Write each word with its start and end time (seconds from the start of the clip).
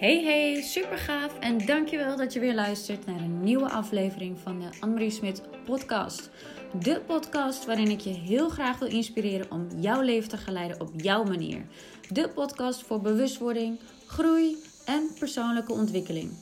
Hey 0.00 0.22
hey, 0.24 0.62
super 0.62 0.98
gaaf 0.98 1.38
en 1.38 1.66
dankjewel 1.66 2.16
dat 2.16 2.32
je 2.32 2.40
weer 2.40 2.54
luistert 2.54 3.06
naar 3.06 3.20
een 3.20 3.42
nieuwe 3.42 3.70
aflevering 3.70 4.38
van 4.38 4.60
de 4.60 4.68
Annemarie 4.80 5.10
Smit 5.10 5.42
podcast. 5.64 6.30
De 6.82 7.00
podcast 7.06 7.66
waarin 7.66 7.90
ik 7.90 8.00
je 8.00 8.10
heel 8.10 8.48
graag 8.48 8.78
wil 8.78 8.88
inspireren 8.88 9.50
om 9.50 9.66
jouw 9.76 10.00
leven 10.00 10.28
te 10.28 10.36
geleiden 10.36 10.80
op 10.80 10.90
jouw 10.96 11.24
manier. 11.24 11.66
De 12.08 12.28
podcast 12.28 12.82
voor 12.82 13.00
bewustwording, 13.00 13.80
groei 14.06 14.56
en 14.84 15.08
persoonlijke 15.18 15.72
ontwikkeling. 15.72 16.32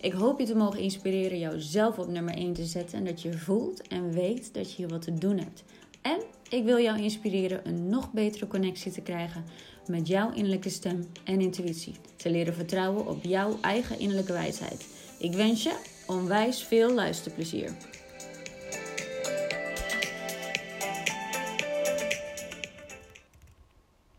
Ik 0.00 0.12
hoop 0.12 0.38
je 0.38 0.46
te 0.46 0.56
mogen 0.56 0.80
inspireren 0.80 1.38
jouzelf 1.38 1.98
op 1.98 2.08
nummer 2.08 2.34
1 2.34 2.52
te 2.52 2.64
zetten 2.64 2.98
en 2.98 3.04
dat 3.04 3.22
je 3.22 3.32
voelt 3.32 3.88
en 3.88 4.12
weet 4.12 4.54
dat 4.54 4.70
je 4.70 4.76
hier 4.76 4.88
wat 4.88 5.02
te 5.02 5.14
doen 5.14 5.38
hebt. 5.38 5.64
En 6.02 6.20
ik 6.48 6.64
wil 6.64 6.78
jou 6.78 7.02
inspireren 7.02 7.68
een 7.68 7.88
nog 7.88 8.12
betere 8.12 8.46
connectie 8.46 8.92
te 8.92 9.00
krijgen 9.00 9.44
met 9.88 10.06
jouw 10.06 10.32
innerlijke 10.32 10.70
stem 10.70 11.04
en 11.24 11.40
intuïtie. 11.40 11.94
Te 12.16 12.30
leren 12.30 12.54
vertrouwen 12.54 13.06
op 13.06 13.22
jouw 13.22 13.58
eigen 13.60 13.98
innerlijke 13.98 14.32
wijsheid. 14.32 14.86
Ik 15.18 15.32
wens 15.32 15.62
je 15.62 16.02
onwijs 16.06 16.64
veel 16.64 16.94
luisterplezier. 16.94 17.70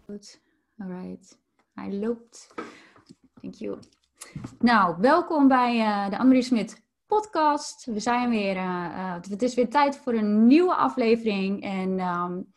Goed, 0.06 0.40
alright. 0.78 1.38
Hij 1.74 1.94
loopt. 1.94 2.54
Thank 3.42 3.54
you. 3.54 3.80
Nou, 4.60 4.96
welkom 5.00 5.48
bij 5.48 5.76
uh, 5.76 6.10
de 6.10 6.18
Annemarie 6.18 6.44
Smit 6.44 6.84
podcast. 7.08 7.86
We 7.86 8.00
zijn 8.00 8.30
weer, 8.30 8.56
uh, 8.56 8.62
uh, 8.62 9.14
het 9.30 9.42
is 9.42 9.56
weer 9.56 9.70
tijd 9.70 9.98
voor 9.98 10.14
een 10.14 10.48
nieuwe 10.48 10.76
aflevering. 10.76 11.64
En 11.64 12.00
um, 12.00 12.54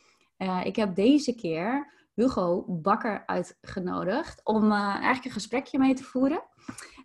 ik 0.65 0.77
heb 0.77 0.95
deze 0.95 1.35
keer 1.35 1.97
Hugo 2.19 2.65
Bakker 2.69 3.23
uitgenodigd 3.27 4.41
om 4.45 4.73
eigenlijk 4.73 5.25
een 5.25 5.31
gesprekje 5.31 5.79
mee 5.79 5.95
te 5.95 6.05
voeren. 6.05 6.43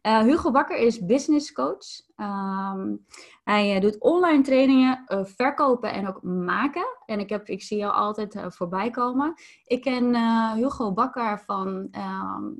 Uh, 0.03 0.19
Hugo 0.19 0.51
Bakker 0.51 0.77
is 0.77 1.05
business 1.05 1.51
coach. 1.51 2.01
Um, 2.15 3.05
hij 3.43 3.75
uh, 3.75 3.81
doet 3.81 3.99
online 3.99 4.43
trainingen, 4.43 5.03
verkopen 5.35 5.93
en 5.93 6.07
ook 6.07 6.23
maken. 6.23 6.85
En 7.05 7.19
ik, 7.19 7.29
heb, 7.29 7.47
ik 7.47 7.63
zie 7.63 7.77
jou 7.77 7.93
altijd 7.93 8.37
voorbij 8.47 8.89
komen. 8.89 9.33
Ik 9.63 9.81
ken 9.81 10.15
Hugo 10.55 10.93
Bakker 10.93 11.39
van 11.39 11.87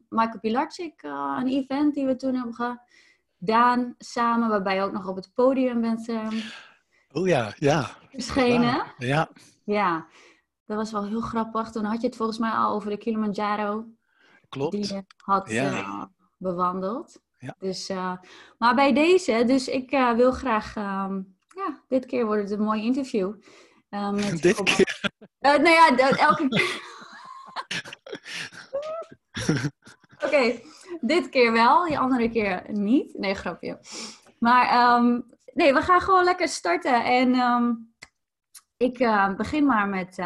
Michael 0.09 0.39
Pilarczyk, 0.39 1.03
een 1.37 1.47
event 1.47 1.93
die 1.93 2.05
we 2.05 2.15
toen 2.15 2.35
hebben 2.35 2.77
gedaan 3.39 3.95
samen, 3.97 4.49
waarbij 4.49 4.75
je 4.75 4.81
ook 4.81 4.91
nog 4.91 5.07
op 5.07 5.15
het 5.15 5.31
podium 5.33 5.81
bent 5.81 6.09
oh 7.11 7.27
ja, 7.27 7.53
ja. 7.57 7.89
verschenen. 8.09 8.83
Ja. 8.97 9.29
ja, 9.63 10.05
dat 10.65 10.77
was 10.77 10.91
wel 10.91 11.05
heel 11.05 11.21
grappig. 11.21 11.71
Toen 11.71 11.83
had 11.83 12.01
je 12.01 12.07
het 12.07 12.15
volgens 12.15 12.37
mij 12.37 12.51
al 12.51 12.73
over 12.73 12.89
de 12.89 12.97
Kilimanjaro. 12.97 13.85
Klopt. 14.49 14.71
Die 14.71 14.93
je 14.93 15.03
had 15.17 15.49
ja. 15.49 16.11
bewandeld. 16.37 17.21
Ja. 17.37 17.55
Dus, 17.59 17.89
uh, 17.89 18.13
maar 18.57 18.75
bij 18.75 18.93
deze, 18.93 19.43
dus 19.45 19.67
ik 19.67 19.91
uh, 19.91 20.13
wil 20.13 20.31
graag, 20.31 20.75
um, 20.75 21.35
ja, 21.47 21.81
dit 21.87 22.05
keer 22.05 22.25
wordt 22.25 22.41
het 22.41 22.51
een 22.51 22.65
mooi 22.65 22.83
interview. 22.83 23.33
Met 23.89 24.41
dit 24.47 24.63
keer? 24.63 25.09
nou 25.39 25.69
ja, 25.69 25.97
elke 25.97 26.47
keer. 26.47 26.81
Oké, 30.15 30.25
okay, 30.25 30.63
dit 31.01 31.29
keer 31.29 31.51
wel, 31.51 31.85
die 31.85 31.99
andere 31.99 32.29
keer 32.29 32.63
niet. 32.67 33.17
Nee, 33.17 33.33
grapje. 33.33 33.79
Maar 34.39 34.95
um, 34.97 35.25
nee, 35.53 35.73
we 35.73 35.81
gaan 35.81 36.01
gewoon 36.01 36.23
lekker 36.23 36.47
starten. 36.47 37.03
En 37.03 37.35
ik 38.83 38.97
begin 39.37 39.65
maar 39.65 39.87
met, 39.87 40.17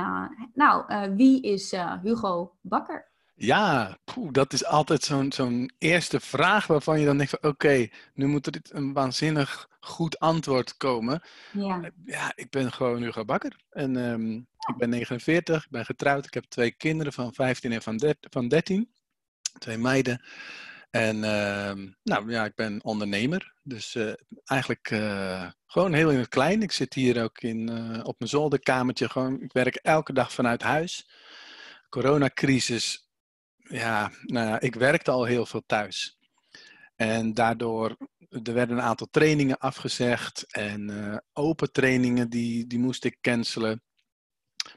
nou, 0.53 0.85
wie 1.15 1.41
is 1.41 1.75
Hugo 2.03 2.53
Bakker? 2.61 3.07
Ja, 3.39 3.97
poeh, 4.03 4.31
dat 4.31 4.53
is 4.53 4.65
altijd 4.65 5.03
zo'n 5.03 5.31
zo'n 5.31 5.71
eerste 5.77 6.19
vraag 6.19 6.67
waarvan 6.67 6.99
je 6.99 7.05
dan 7.05 7.17
denkt 7.17 7.37
van 7.39 7.49
oké, 7.49 7.87
nu 8.13 8.25
moet 8.25 8.45
er 8.45 8.61
een 8.69 8.93
waanzinnig 8.93 9.69
goed 9.79 10.19
antwoord 10.19 10.77
komen. 10.77 11.21
Ja, 11.51 11.91
ja 12.05 12.31
ik 12.35 12.49
ben 12.49 12.71
gewoon 12.71 13.01
Hugo 13.01 13.25
Bakker 13.25 13.55
en 13.69 13.95
um, 13.95 14.47
ik 14.67 14.77
ben 14.77 14.89
49, 14.89 15.63
ik 15.63 15.71
ben 15.71 15.85
getrouwd, 15.85 16.25
ik 16.25 16.33
heb 16.33 16.43
twee 16.43 16.71
kinderen 16.71 17.13
van 17.13 17.33
15 17.33 17.71
en 17.71 17.81
van, 17.81 18.15
van 18.29 18.47
13, 18.47 18.89
twee 19.59 19.77
meiden. 19.77 20.21
En 20.89 21.15
uh, 21.15 21.91
nou 22.03 22.31
ja, 22.31 22.45
ik 22.45 22.55
ben 22.55 22.83
ondernemer, 22.83 23.53
dus 23.63 23.95
uh, 23.95 24.13
eigenlijk 24.45 24.91
uh, 24.91 25.49
gewoon 25.65 25.93
heel 25.93 26.11
in 26.11 26.17
het 26.17 26.27
klein. 26.27 26.61
Ik 26.61 26.71
zit 26.71 26.93
hier 26.93 27.23
ook 27.23 27.41
in, 27.41 27.69
op 28.03 28.15
mijn 28.17 28.29
zolderkamertje, 28.31 29.09
gewoon, 29.09 29.41
ik 29.41 29.53
werk 29.53 29.75
elke 29.75 30.13
dag 30.13 30.33
vanuit 30.33 30.61
huis. 30.61 31.09
Coronacrisis 31.89 33.07
ja, 33.69 34.11
nou 34.21 34.47
ja, 34.47 34.59
ik 34.59 34.75
werkte 34.75 35.11
al 35.11 35.23
heel 35.23 35.45
veel 35.45 35.63
thuis. 35.65 36.17
En 36.95 37.33
daardoor, 37.33 37.97
er 38.29 38.53
werden 38.53 38.77
een 38.77 38.83
aantal 38.83 39.07
trainingen 39.11 39.57
afgezegd 39.57 40.51
en 40.51 40.89
uh, 40.89 41.17
open 41.33 41.71
trainingen 41.71 42.29
die, 42.29 42.67
die 42.67 42.79
moest 42.79 43.03
ik 43.03 43.17
cancelen. 43.21 43.83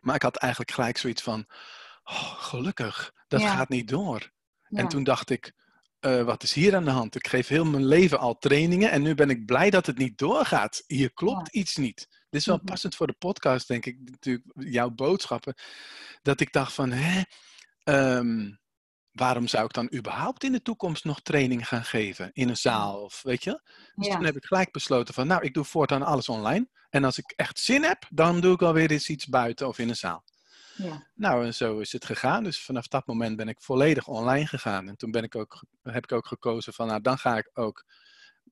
Maar 0.00 0.15
ik 0.15 0.22
had 0.22 0.37
eigenlijk 0.37 0.72
gelijk 0.72 0.98
zoiets 0.98 1.22
van, 1.22 1.44
oh, 2.04 2.34
gelukkig, 2.42 3.12
dat 3.28 3.41
ja. 3.41 3.56
gaat 3.56 3.69
niet 3.69 3.88
door. 3.88 4.31
Ja. 4.69 4.78
En 4.78 4.88
toen 4.88 5.04
dacht 5.04 5.31
ik, 5.31 5.53
uh, 6.00 6.22
wat 6.22 6.43
is 6.43 6.53
hier 6.53 6.77
aan 6.77 6.84
de 6.84 6.91
hand? 6.91 7.15
Ik 7.15 7.27
geef 7.27 7.49
heel 7.49 7.65
mijn 7.65 7.87
leven 7.87 8.19
al 8.19 8.38
trainingen 8.38 8.91
en 8.91 9.03
nu 9.03 9.15
ben 9.15 9.31
ik 9.31 9.47
blij 9.47 9.71
dat 9.71 9.87
het 9.87 9.99
niet 9.99 10.19
doorgaat. 10.19 10.84
Hier 10.87 11.12
klopt 11.12 11.53
ja. 11.53 11.61
iets 11.61 11.77
niet. 11.77 12.09
Dit 12.31 12.41
is 12.41 12.47
wel 12.47 12.61
passend 12.65 12.94
voor 12.94 13.06
de 13.06 13.16
podcast, 13.19 13.69
denk 13.69 13.87
ik, 13.87 13.99
natuurlijk, 14.05 14.47
jouw 14.55 14.91
boodschappen. 14.91 15.55
Dat 16.22 16.41
ik 16.41 16.53
dacht 16.53 16.72
van, 16.72 16.91
hè, 16.91 17.22
um, 18.19 18.60
waarom 19.12 19.49
zou 19.49 19.65
ik 19.65 19.72
dan 19.72 19.94
überhaupt 19.94 20.44
in 20.44 20.53
de 20.53 20.62
toekomst 20.62 21.05
nog 21.05 21.21
training 21.21 21.69
gaan 21.69 21.84
geven 21.84 22.31
in 22.33 22.49
een 22.49 22.56
zaal 22.56 23.03
of 23.03 23.22
weet 23.22 23.44
je? 23.44 23.60
Dus 23.94 24.06
ja. 24.06 24.15
toen 24.15 24.25
heb 24.25 24.37
ik 24.37 24.44
gelijk 24.44 24.72
besloten 24.72 25.15
van, 25.15 25.27
nou, 25.27 25.43
ik 25.43 25.55
doe 25.55 25.65
voortaan 25.65 26.03
alles 26.03 26.28
online. 26.28 26.69
En 26.91 27.05
als 27.05 27.19
ik 27.19 27.33
echt 27.37 27.59
zin 27.59 27.83
heb, 27.83 28.06
dan 28.09 28.41
doe 28.41 28.55
ik 28.55 28.62
alweer 28.62 28.91
eens 28.91 29.09
iets 29.09 29.27
buiten 29.27 29.69
of 29.69 29.78
in 29.78 29.89
een 29.89 29.97
zaal. 29.97 30.25
Ja. 30.82 31.06
Nou, 31.14 31.44
en 31.44 31.54
zo 31.54 31.78
is 31.78 31.92
het 31.92 32.04
gegaan. 32.04 32.44
Dus 32.44 32.62
vanaf 32.62 32.88
dat 32.88 33.06
moment 33.06 33.36
ben 33.36 33.48
ik 33.48 33.60
volledig 33.60 34.08
online 34.08 34.46
gegaan. 34.46 34.88
En 34.88 34.96
toen 34.96 35.10
ben 35.10 35.22
ik 35.22 35.34
ook, 35.34 35.64
heb 35.82 36.04
ik 36.04 36.12
ook 36.12 36.26
gekozen 36.26 36.72
van, 36.72 36.86
nou, 36.86 37.00
dan 37.00 37.18
ga 37.18 37.36
ik 37.36 37.50
ook 37.54 37.84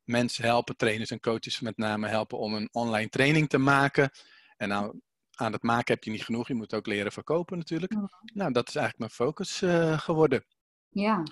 mensen 0.04 0.44
helpen, 0.44 0.76
trainers 0.76 1.10
en 1.10 1.20
coaches 1.20 1.60
met 1.60 1.76
name 1.76 2.08
helpen 2.08 2.38
om 2.38 2.54
een 2.54 2.68
online 2.72 3.08
training 3.08 3.48
te 3.48 3.58
maken. 3.58 4.10
En 4.56 4.68
nou, 4.68 5.00
aan 5.34 5.52
het 5.52 5.62
maken 5.62 5.94
heb 5.94 6.04
je 6.04 6.10
niet 6.10 6.24
genoeg. 6.24 6.48
Je 6.48 6.54
moet 6.54 6.74
ook 6.74 6.86
leren 6.86 7.12
verkopen 7.12 7.58
natuurlijk. 7.58 7.92
Nou, 8.34 8.52
dat 8.52 8.68
is 8.68 8.74
eigenlijk 8.74 8.98
mijn 8.98 9.28
focus 9.28 9.62
uh, 9.62 9.98
geworden. 9.98 10.44
Ja. 10.88 11.22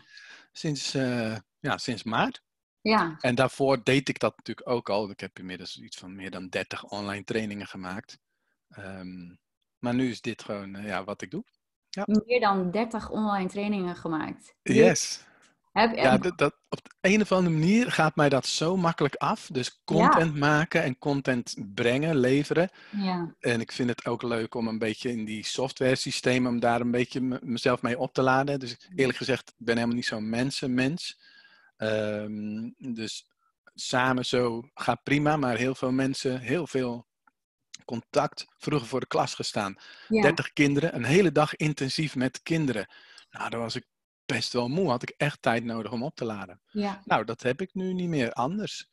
Sinds, 0.52 0.94
uh, 0.94 1.36
ja, 1.60 1.78
sinds 1.78 2.02
maart. 2.02 2.42
Ja. 2.80 3.16
En 3.20 3.34
daarvoor 3.34 3.84
deed 3.84 4.08
ik 4.08 4.18
dat 4.18 4.36
natuurlijk 4.36 4.68
ook 4.68 4.88
al. 4.88 5.10
Ik 5.10 5.20
heb 5.20 5.38
inmiddels 5.38 5.80
iets 5.80 5.96
van 5.96 6.14
meer 6.14 6.30
dan 6.30 6.48
30 6.48 6.84
online 6.84 7.24
trainingen 7.24 7.66
gemaakt. 7.66 8.18
Um, 8.78 9.38
maar 9.86 9.94
nu 9.94 10.10
is 10.10 10.20
dit 10.20 10.42
gewoon 10.42 10.76
uh, 10.76 10.86
ja, 10.86 11.04
wat 11.04 11.22
ik 11.22 11.30
doe. 11.30 11.44
Ja. 11.88 12.04
Meer 12.06 12.40
dan 12.40 12.70
30 12.70 13.10
online 13.10 13.48
trainingen 13.48 13.96
gemaakt. 13.96 14.54
Yes. 14.62 15.24
Heb, 15.72 15.96
ja, 15.96 16.18
dat, 16.18 16.38
dat, 16.38 16.56
op 16.68 16.82
de 16.82 16.90
een 17.00 17.20
of 17.20 17.32
andere 17.32 17.54
manier 17.54 17.92
gaat 17.92 18.16
mij 18.16 18.28
dat 18.28 18.46
zo 18.46 18.76
makkelijk 18.76 19.14
af. 19.14 19.48
Dus 19.52 19.82
content 19.84 20.32
ja. 20.32 20.38
maken 20.38 20.82
en 20.82 20.98
content 20.98 21.54
brengen, 21.74 22.16
leveren. 22.16 22.70
Ja. 22.90 23.34
En 23.40 23.60
ik 23.60 23.72
vind 23.72 23.88
het 23.88 24.06
ook 24.06 24.22
leuk 24.22 24.54
om 24.54 24.68
een 24.68 24.78
beetje 24.78 25.10
in 25.10 25.24
die 25.24 25.44
software 25.44 25.94
systemen, 25.94 26.50
om 26.50 26.60
daar 26.60 26.80
een 26.80 26.90
beetje 26.90 27.20
mezelf 27.42 27.82
mee 27.82 27.98
op 27.98 28.12
te 28.12 28.22
laden. 28.22 28.60
Dus 28.60 28.88
eerlijk 28.94 29.18
gezegd, 29.18 29.48
ik 29.48 29.64
ben 29.64 29.74
helemaal 29.74 29.96
niet 29.96 30.06
zo'n 30.06 30.28
mensenmens. 30.28 31.20
Um, 31.76 32.74
dus 32.78 33.26
samen 33.74 34.24
zo 34.24 34.68
gaat 34.74 35.02
prima, 35.02 35.36
maar 35.36 35.56
heel 35.56 35.74
veel 35.74 35.92
mensen, 35.92 36.40
heel 36.40 36.66
veel 36.66 37.05
contact. 37.84 38.46
Vroeger 38.56 38.88
voor 38.88 39.00
de 39.00 39.06
klas 39.06 39.34
gestaan. 39.34 39.76
Ja. 40.08 40.22
30 40.22 40.52
kinderen, 40.52 40.94
een 40.94 41.04
hele 41.04 41.32
dag 41.32 41.56
intensief 41.56 42.16
met 42.16 42.42
kinderen. 42.42 42.88
Nou, 43.30 43.50
daar 43.50 43.60
was 43.60 43.76
ik 43.76 43.84
best 44.26 44.52
wel 44.52 44.68
moe. 44.68 44.88
Had 44.88 45.02
ik 45.02 45.14
echt 45.16 45.42
tijd 45.42 45.64
nodig 45.64 45.92
om 45.92 46.02
op 46.02 46.14
te 46.14 46.24
laden. 46.24 46.60
Ja. 46.70 47.02
Nou, 47.04 47.24
dat 47.24 47.42
heb 47.42 47.60
ik 47.60 47.74
nu 47.74 47.92
niet 47.92 48.08
meer 48.08 48.32
anders. 48.32 48.88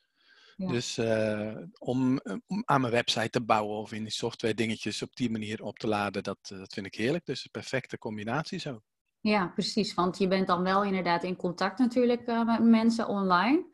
Ja. 0.56 0.68
Dus 0.68 0.98
uh, 0.98 1.58
om, 1.80 2.20
om, 2.48 2.64
aan 2.66 2.82
mijn 2.82 2.94
website 2.94 3.30
te 3.30 3.44
bouwen 3.44 3.78
of 3.78 3.92
in 3.92 4.04
die 4.04 4.12
software 4.12 4.54
dingetjes 4.54 5.02
op 5.02 5.16
die 5.16 5.30
manier 5.30 5.64
op 5.64 5.80
te 5.80 5.88
laden, 5.88 6.24
dat, 6.24 6.50
uh, 6.52 6.60
dat 6.60 6.74
vind 6.74 6.86
ik 6.86 6.96
heerlijk. 6.96 7.26
Dus 7.26 7.44
een 7.44 7.52
perfecte 7.52 7.98
combinatie 7.98 8.60
zo. 8.60 8.82
Ja, 9.20 9.48
precies. 9.48 9.94
Want 9.94 10.18
je 10.18 10.28
bent 10.28 10.48
dan 10.48 10.64
wel 10.64 10.84
inderdaad 10.84 11.24
in 11.24 11.36
contact 11.36 11.80
natuurlijk 11.80 12.28
uh, 12.28 12.46
met 12.46 12.64
mensen 12.64 13.08
online. 13.08 13.66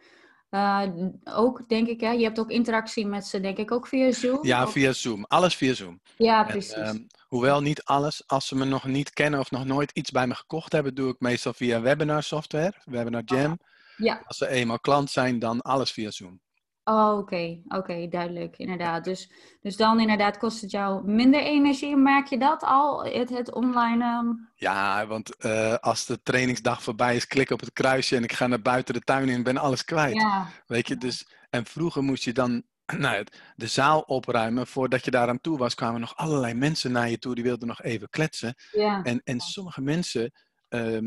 Ook 1.24 1.70
denk 1.70 1.88
ik, 1.88 2.02
hè? 2.02 2.12
je 2.12 2.24
hebt 2.24 2.40
ook 2.40 2.50
interactie 2.50 3.08
met 3.08 3.26
ze, 3.26 3.40
denk 3.40 3.58
ik, 3.58 3.72
ook 3.72 3.88
via 3.88 4.12
Zoom? 4.12 4.40
Ja, 4.46 4.64
of... 4.64 4.72
via 4.72 4.94
Zoom. 4.94 5.26
Alles 5.28 5.56
via 5.56 5.74
Zoom. 5.74 6.00
Ja, 6.18 6.44
precies. 6.44 6.74
En, 6.74 6.96
um, 6.96 7.08
Hoewel 7.30 7.62
niet 7.62 7.84
alles, 7.84 8.24
als 8.28 8.48
ze 8.48 8.56
me 8.56 8.66
nog 8.66 8.86
niet 8.86 9.14
kennen 9.14 9.40
of 9.40 9.52
nog 9.52 9.66
nooit 9.66 9.92
iets 9.92 10.12
bij 10.12 10.28
me 10.28 10.36
gekocht 10.36 10.72
hebben, 10.72 10.96
doe 10.96 11.10
ik 11.10 11.20
meestal 11.20 11.54
via 11.54 11.82
webinar 11.82 12.24
software, 12.24 12.74
Webinar 12.86 13.22
Jam. 13.26 13.60
Ja. 13.98 14.22
Als 14.26 14.38
ze 14.38 14.48
eenmaal 14.48 14.80
klant 14.80 15.12
zijn, 15.12 15.40
dan 15.40 15.62
alles 15.62 15.92
via 15.92 16.12
Zoom. 16.12 16.40
Oh, 16.84 17.18
oké, 17.18 17.62
oké, 17.68 18.08
duidelijk, 18.08 18.58
inderdaad. 18.58 19.04
Dus, 19.04 19.32
dus 19.62 19.76
dan 19.78 20.00
inderdaad 20.00 20.38
kost 20.38 20.62
het 20.62 20.72
jou 20.72 21.12
minder 21.12 21.42
energie. 21.42 21.96
Merk 21.96 22.28
je 22.28 22.38
dat 22.38 22.64
al, 22.64 23.04
het, 23.06 23.30
het 23.30 23.54
online? 23.54 24.04
ehm, 24.04 24.28
Ja, 24.56 25.08
want 25.08 25.36
eh, 25.36 25.76
als 25.76 26.06
de 26.06 26.22
trainingsdag 26.22 26.84
voorbij 26.84 27.16
is, 27.16 27.28
klik 27.28 27.50
op 27.50 27.60
het 27.60 27.74
kruisje 27.74 28.16
en 28.16 28.24
ik 28.24 28.34
ga 28.34 28.48
naar 28.48 28.62
buiten 28.62 28.94
de 28.94 29.00
tuin 29.02 29.30
in 29.30 29.36
en 29.36 29.44
ben 29.44 29.58
alles 29.58 29.84
kwijt. 29.86 30.16
Ja, 30.16 30.48
Weet 30.66 30.88
je, 30.88 30.98
dus, 30.98 31.30
en 31.50 31.66
vroeger 31.66 32.04
moest 32.04 32.24
je 32.24 32.34
dan 32.34 32.64
nou, 32.98 33.26
de 33.56 33.68
zaal 33.68 34.02
opruimen. 34.02 34.68
Voordat 34.68 35.06
je 35.06 35.12
daar 35.12 35.30
aan 35.30 35.42
toe 35.42 35.58
was, 35.58 35.76
kwamen 35.76 36.00
nog 36.00 36.16
allerlei 36.16 36.54
mensen 36.54 36.92
naar 36.92 37.10
je 37.10 37.18
toe. 37.20 37.36
Die 37.36 37.44
wilden 37.44 37.68
nog 37.68 37.82
even 37.82 38.10
kletsen. 38.10 38.56
ja, 38.72 39.04
En, 39.04 39.22
en 39.24 39.40
sommige 39.40 39.82
mensen, 39.82 40.32
ehm, 40.70 41.06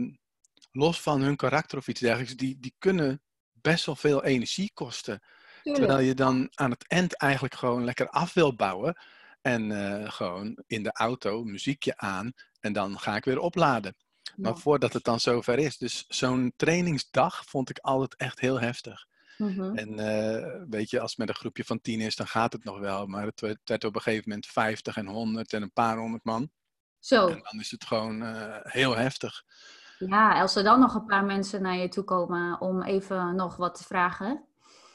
los 0.72 1.00
van 1.00 1.20
hun 1.22 1.36
karakter 1.36 1.78
of 1.78 1.88
iets 1.88 2.00
dergelijks, 2.00 2.36
die, 2.36 2.56
die 2.60 2.74
kunnen 2.78 3.22
best 3.52 3.86
wel 3.86 3.96
veel 3.96 4.24
energie 4.24 4.70
kosten. 4.74 5.20
Terwijl 5.62 5.98
je 5.98 6.14
dan 6.14 6.48
aan 6.54 6.70
het 6.70 6.86
eind 6.88 7.16
eigenlijk 7.16 7.54
gewoon 7.54 7.84
lekker 7.84 8.08
af 8.08 8.34
wil 8.34 8.54
bouwen. 8.54 8.96
En 9.42 9.70
eh, 10.02 10.10
gewoon 10.12 10.62
in 10.66 10.82
de 10.82 10.92
auto 10.92 11.44
muziekje 11.44 11.96
aan 11.96 12.32
en 12.60 12.72
dan 12.72 12.98
ga 12.98 13.16
ik 13.16 13.24
weer 13.24 13.38
opladen. 13.38 13.96
Maar 14.36 14.56
voordat 14.58 14.92
het 14.92 15.04
dan 15.04 15.20
zover 15.20 15.58
is. 15.58 15.78
Dus 15.78 16.04
zo'n 16.08 16.52
trainingsdag 16.56 17.44
vond 17.44 17.70
ik 17.70 17.78
altijd 17.78 18.16
echt 18.16 18.40
heel 18.40 18.60
heftig. 18.60 19.06
Mhm. 19.38 19.76
En 19.76 19.98
eh, 19.98 20.62
weet 20.70 20.90
je, 20.90 21.00
als 21.00 21.10
het 21.10 21.18
met 21.18 21.28
een 21.28 21.34
groepje 21.34 21.64
van 21.64 21.80
tien 21.80 22.00
is, 22.00 22.16
dan 22.16 22.26
gaat 22.26 22.52
het 22.52 22.64
nog 22.64 22.78
wel. 22.78 23.06
Maar 23.06 23.26
het 23.26 23.40
werd- 23.40 23.58
werd 23.64 23.84
op 23.84 23.94
een 23.94 24.00
gegeven 24.00 24.24
moment 24.28 24.46
50 24.46 24.96
en 24.96 25.06
100 25.06 25.52
en 25.52 25.62
een 25.62 25.72
paar 25.72 25.96
honderd 25.96 26.24
man. 26.24 26.50
Zo, 26.98 27.28
En 27.28 27.40
dan 27.50 27.60
is 27.60 27.70
het 27.70 27.84
gewoon 27.84 28.22
eh, 28.22 28.56
heel 28.62 28.96
heftig. 28.96 29.42
ja, 29.98 30.40
als 30.40 30.56
er 30.56 30.62
dan 30.64 30.80
nog 30.80 30.94
een 30.94 31.06
paar 31.06 31.24
mensen 31.24 31.62
naar 31.62 31.76
je 31.76 31.88
toe 31.88 32.04
komen 32.04 32.60
om 32.60 32.82
even 32.82 33.34
nog 33.36 33.56
wat 33.56 33.74
te 33.74 33.84
vragen. 33.84 34.44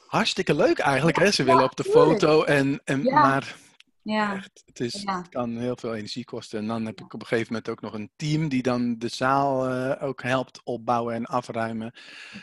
Hartstikke 0.07 0.55
leuk 0.55 0.77
eigenlijk, 0.79 1.17
hè? 1.17 1.31
Ze 1.31 1.43
willen 1.43 1.63
op 1.63 1.75
de 1.75 1.83
tuurlijk. 1.83 2.05
foto 2.21 2.43
en, 2.43 2.81
en 2.83 3.03
maar 3.03 3.55
Ja, 4.01 4.35
echt, 4.35 4.63
het, 4.65 4.79
is, 4.79 5.01
Ja. 5.01 5.17
het 5.17 5.29
kan 5.29 5.57
heel 5.57 5.75
veel 5.77 5.95
energie 5.95 6.25
kosten. 6.25 6.59
En 6.59 6.67
dan 6.67 6.85
heb 6.85 6.99
ik 7.01 7.13
op 7.13 7.21
een 7.21 7.27
gegeven 7.27 7.53
moment 7.53 7.69
ook 7.71 7.81
nog 7.81 7.93
een 7.93 8.11
team 8.15 8.49
die 8.49 8.61
dan 8.61 8.97
de 8.97 9.07
zaal 9.07 9.67
eh, 9.69 10.03
ook 10.07 10.21
helpt 10.23 10.61
opbouwen 10.63 11.13
en 11.15 11.25
afruimen. 11.25 11.93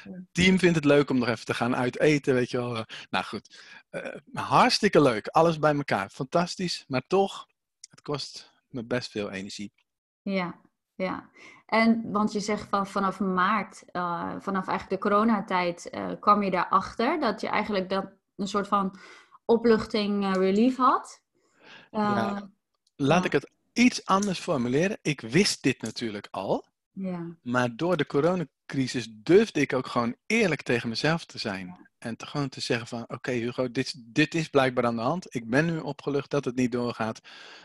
Het 0.02 0.26
team 0.32 0.58
vindt 0.58 0.76
het 0.76 0.84
leuk 0.84 1.11
om 1.11 1.19
nog 1.19 1.28
even 1.28 1.44
te 1.44 1.55
gaan 1.55 1.76
uiteten, 1.76 2.34
weet 2.34 2.50
je 2.50 2.56
wel. 2.56 2.84
Nou 3.11 3.25
goed, 3.25 3.61
eh, 3.90 4.14
hartstikke 4.32 5.02
leuk. 5.02 5.26
Alles 5.26 5.58
bij 5.58 5.75
elkaar. 5.75 6.11
Fantastisch, 6.11 6.84
maar 6.88 7.02
toch, 7.06 7.46
het 7.90 8.02
kost 8.02 8.52
me 8.69 8.84
best 8.84 9.11
veel 9.11 9.31
energie. 9.31 9.72
ja, 10.22 10.61
ja. 10.94 11.31
En 11.66 12.12
want 12.12 12.32
je 12.32 12.40
zegt 12.40 12.69
van 12.69 12.87
vanaf 12.87 13.20
maart, 13.20 13.82
eh, 13.87 14.34
vanaf 14.38 14.69
eigenlijk 14.69 15.02
de 15.02 15.08
coronatijd, 15.08 15.90
eh, 15.90 16.11
kwam 16.20 16.43
je 16.43 16.50
daarachter 16.50 17.20
dat 17.20 17.40
je 17.40 17.49
eigenlijk 17.49 17.88
dat 17.88 18.06
een 18.37 18.49
soort 18.49 18.69
van 18.69 18.99
opluchting, 19.44 20.25
eh, 20.25 20.32
relief 20.32 20.76
had. 20.76 21.22
Ja. 21.90 22.50
Laat 22.96 23.25
ik 23.25 23.32
het 23.32 23.50
iets 23.72 24.05
anders 24.05 24.38
formuleren. 24.38 24.99
Ik 25.02 25.20
wist 25.20 25.62
dit 25.62 25.82
natuurlijk 25.82 26.28
al. 26.31 26.64
ja, 26.93 27.37
Maar 27.43 27.76
door 27.76 27.96
de 27.96 28.06
coronacrisis 28.06 29.08
durfde 29.11 29.61
ik 29.61 29.72
ook 29.72 29.87
gewoon 29.87 30.16
eerlijk 30.26 30.62
tegen 30.62 30.88
mezelf 30.88 31.25
te 31.25 31.38
zijn. 31.38 31.88
En 31.99 32.16
te 32.16 32.26
gewoon 32.26 32.49
te 32.49 32.61
zeggen 32.61 32.87
van, 32.87 33.05
oké 33.08 33.31
Hugo, 33.31 33.70
dit, 33.70 33.94
dit 34.14 34.34
is 34.34 34.49
blijkbaar 34.49 34.84
aan 34.84 34.96
de 34.96 35.02
hand. 35.02 35.34
Ik 35.34 35.49
ben 35.49 35.66
nu 35.66 35.78
opgelucht 35.78 36.31
dat 36.31 36.44
het 36.44 36.55
niet 36.55 36.72
doorgaat. 36.72 37.20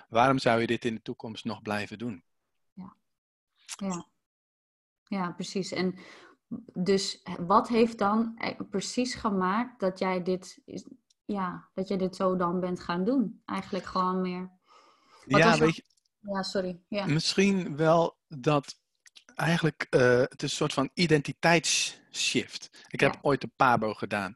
Waarom 0.09 0.39
zou 0.39 0.61
je 0.61 0.67
dit 0.67 0.85
in 0.85 0.95
de 0.95 1.01
toekomst 1.01 1.45
nog 1.45 1.61
blijven 1.61 1.97
doen? 1.97 2.23
Ja. 3.75 4.07
Ja, 5.03 5.31
precies. 5.31 5.71
En 5.71 5.95
dus 6.73 7.23
wat 7.39 7.67
heeft 7.67 7.97
dan 7.97 8.35
e- 8.37 8.55
precies 8.69 9.13
gemaakt 9.15 9.79
dat 9.79 9.99
jij 9.99 10.23
dit, 10.23 10.61
ja, 11.25 11.69
dat 11.73 11.87
jij 11.87 11.97
dit 11.97 12.15
zo 12.15 12.35
dan 12.35 12.59
bent 12.59 12.79
gaan 12.79 13.03
doen? 13.05 13.41
Eigenlijk 13.45 13.85
gewoon 13.85 14.21
meer. 14.21 14.51
Wat 15.25 15.39
ja, 15.39 15.57
weet 15.57 15.75
je, 15.75 15.83
Ja, 16.19 16.43
sorry. 16.43 16.79
Ja. 16.87 17.05
misschien 17.05 17.75
wel 17.75 18.17
dat 18.27 18.79
eigenlijk 19.35 19.87
eh, 19.89 20.19
het 20.19 20.43
is 20.43 20.51
een 20.51 20.57
soort 20.57 20.73
van 20.73 20.89
identiteitsshift. 20.93 22.85
Ik 22.87 22.99
heb 22.99 23.13
Ja. 23.13 23.19
ooit 23.21 23.43
een 23.43 23.53
PABO 23.55 23.93
gedaan. 23.93 24.35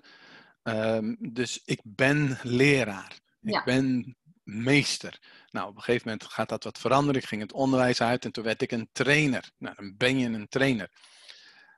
Ehm, 0.63 1.15
dus 1.19 1.61
ik 1.65 1.79
ben 1.83 2.37
leraar. 2.43 3.19
Ik 3.41 3.53
Ja. 3.53 3.63
ben 3.63 4.17
meester. 4.43 5.19
Nou, 5.51 5.69
op 5.69 5.75
een 5.75 5.81
gegeven 5.81 6.07
moment 6.09 6.27
gaat 6.29 6.49
dat 6.49 6.63
wat 6.63 6.79
veranderen. 6.79 7.21
Ik 7.21 7.27
ging 7.27 7.41
het 7.41 7.53
onderwijs 7.53 8.01
uit 8.01 8.25
en 8.25 8.31
toen 8.31 8.43
werd 8.43 8.61
ik 8.61 8.71
een 8.71 8.89
trainer. 8.91 9.51
Nou, 9.57 9.75
dan 9.75 9.97
ben 9.97 10.17
je 10.19 10.27
een 10.27 10.47
trainer. 10.47 10.89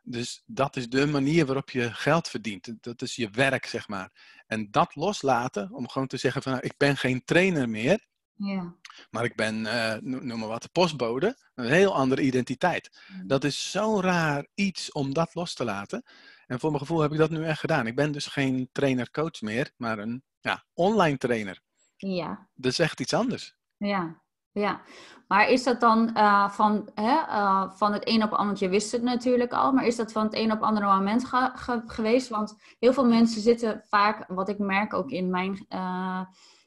Dus 0.04 0.44
dat 0.46 0.76
is 0.76 0.90
de 0.90 1.06
manier 1.06 1.46
waarop 1.46 1.70
je 1.70 1.94
geld 1.94 2.28
verdient. 2.28 2.74
Dat 2.82 3.02
is 3.02 3.16
je 3.16 3.30
werk, 3.30 3.66
zeg 3.66 3.88
maar. 3.88 4.12
En 4.48 4.72
dat 4.72 4.96
loslaten, 4.96 5.72
om 5.72 5.90
gewoon 5.90 6.08
te 6.08 6.18
zeggen 6.18 6.42
van, 6.42 6.52
nou, 6.52 6.64
ik 6.66 6.74
ben 6.78 6.98
geen 6.98 7.24
trainer 7.24 7.70
meer, 7.70 8.06
Ja. 8.34 8.76
maar 9.10 9.24
ik 9.24 9.36
ben, 9.36 9.62
no- 9.62 10.00
noem 10.02 10.40
maar 10.40 10.48
wat, 10.48 10.62
de 10.62 10.70
postbode. 10.70 11.38
Een 11.56 11.70
heel 11.72 11.96
andere 11.96 12.22
identiteit. 12.22 13.02
Dat 13.26 13.44
is 13.44 13.72
zo'n 13.72 14.02
raar 14.02 14.48
iets 14.54 14.92
om 14.92 15.14
dat 15.14 15.34
los 15.36 15.54
te 15.54 15.64
laten. 15.64 16.04
En 16.48 16.60
voor 16.60 16.70
mijn 16.70 16.82
gevoel 16.82 17.00
heb 17.02 17.12
ik 17.12 17.18
dat 17.18 17.30
nu 17.30 17.46
echt 17.46 17.60
gedaan. 17.60 17.88
Ik 17.88 17.96
ben 17.96 18.12
dus 18.12 18.26
geen 18.26 18.70
trainer-coach 18.72 19.42
meer, 19.42 19.72
maar 19.78 20.00
een 20.00 20.24
ja, 20.40 20.66
online 20.74 21.18
trainer. 21.18 21.62
Ja. 21.98 22.48
Dat 22.54 22.72
is 22.72 22.80
echt 22.80 23.00
iets 23.00 23.14
anders. 23.14 23.56
Ja, 23.78 24.22
ja. 24.52 24.82
Maar 25.28 25.50
is 25.50 25.64
dat 25.64 25.80
dan 25.80 26.14
eh, 26.16 26.50
van, 26.50 26.90
hè, 26.96 27.18
eh, 27.18 27.72
van 27.72 27.94
het 27.94 28.08
een 28.10 28.24
op 28.24 28.30
het 28.30 28.40
ander, 28.40 28.58
je 28.60 28.70
wist 28.70 28.92
het 28.92 29.02
natuurlijk 29.04 29.54
al, 29.54 29.72
maar 29.72 29.86
is 29.86 29.96
dat 29.96 30.12
van 30.12 30.24
het 30.24 30.34
een 30.36 30.52
op 30.52 30.60
het 30.60 30.68
andere 30.68 30.86
moment 30.86 31.26
ge- 31.26 31.52
ge- 31.56 31.84
geweest? 31.86 32.28
Want 32.30 32.58
heel 32.80 32.94
veel 32.94 33.06
mensen 33.06 33.42
zitten 33.42 33.84
vaak, 33.90 34.26
wat 34.28 34.50
ik 34.50 34.58
merk 34.60 34.94
ook 34.94 35.10
in 35.10 35.30
mijn 35.30 35.66
eh, 35.70 36.22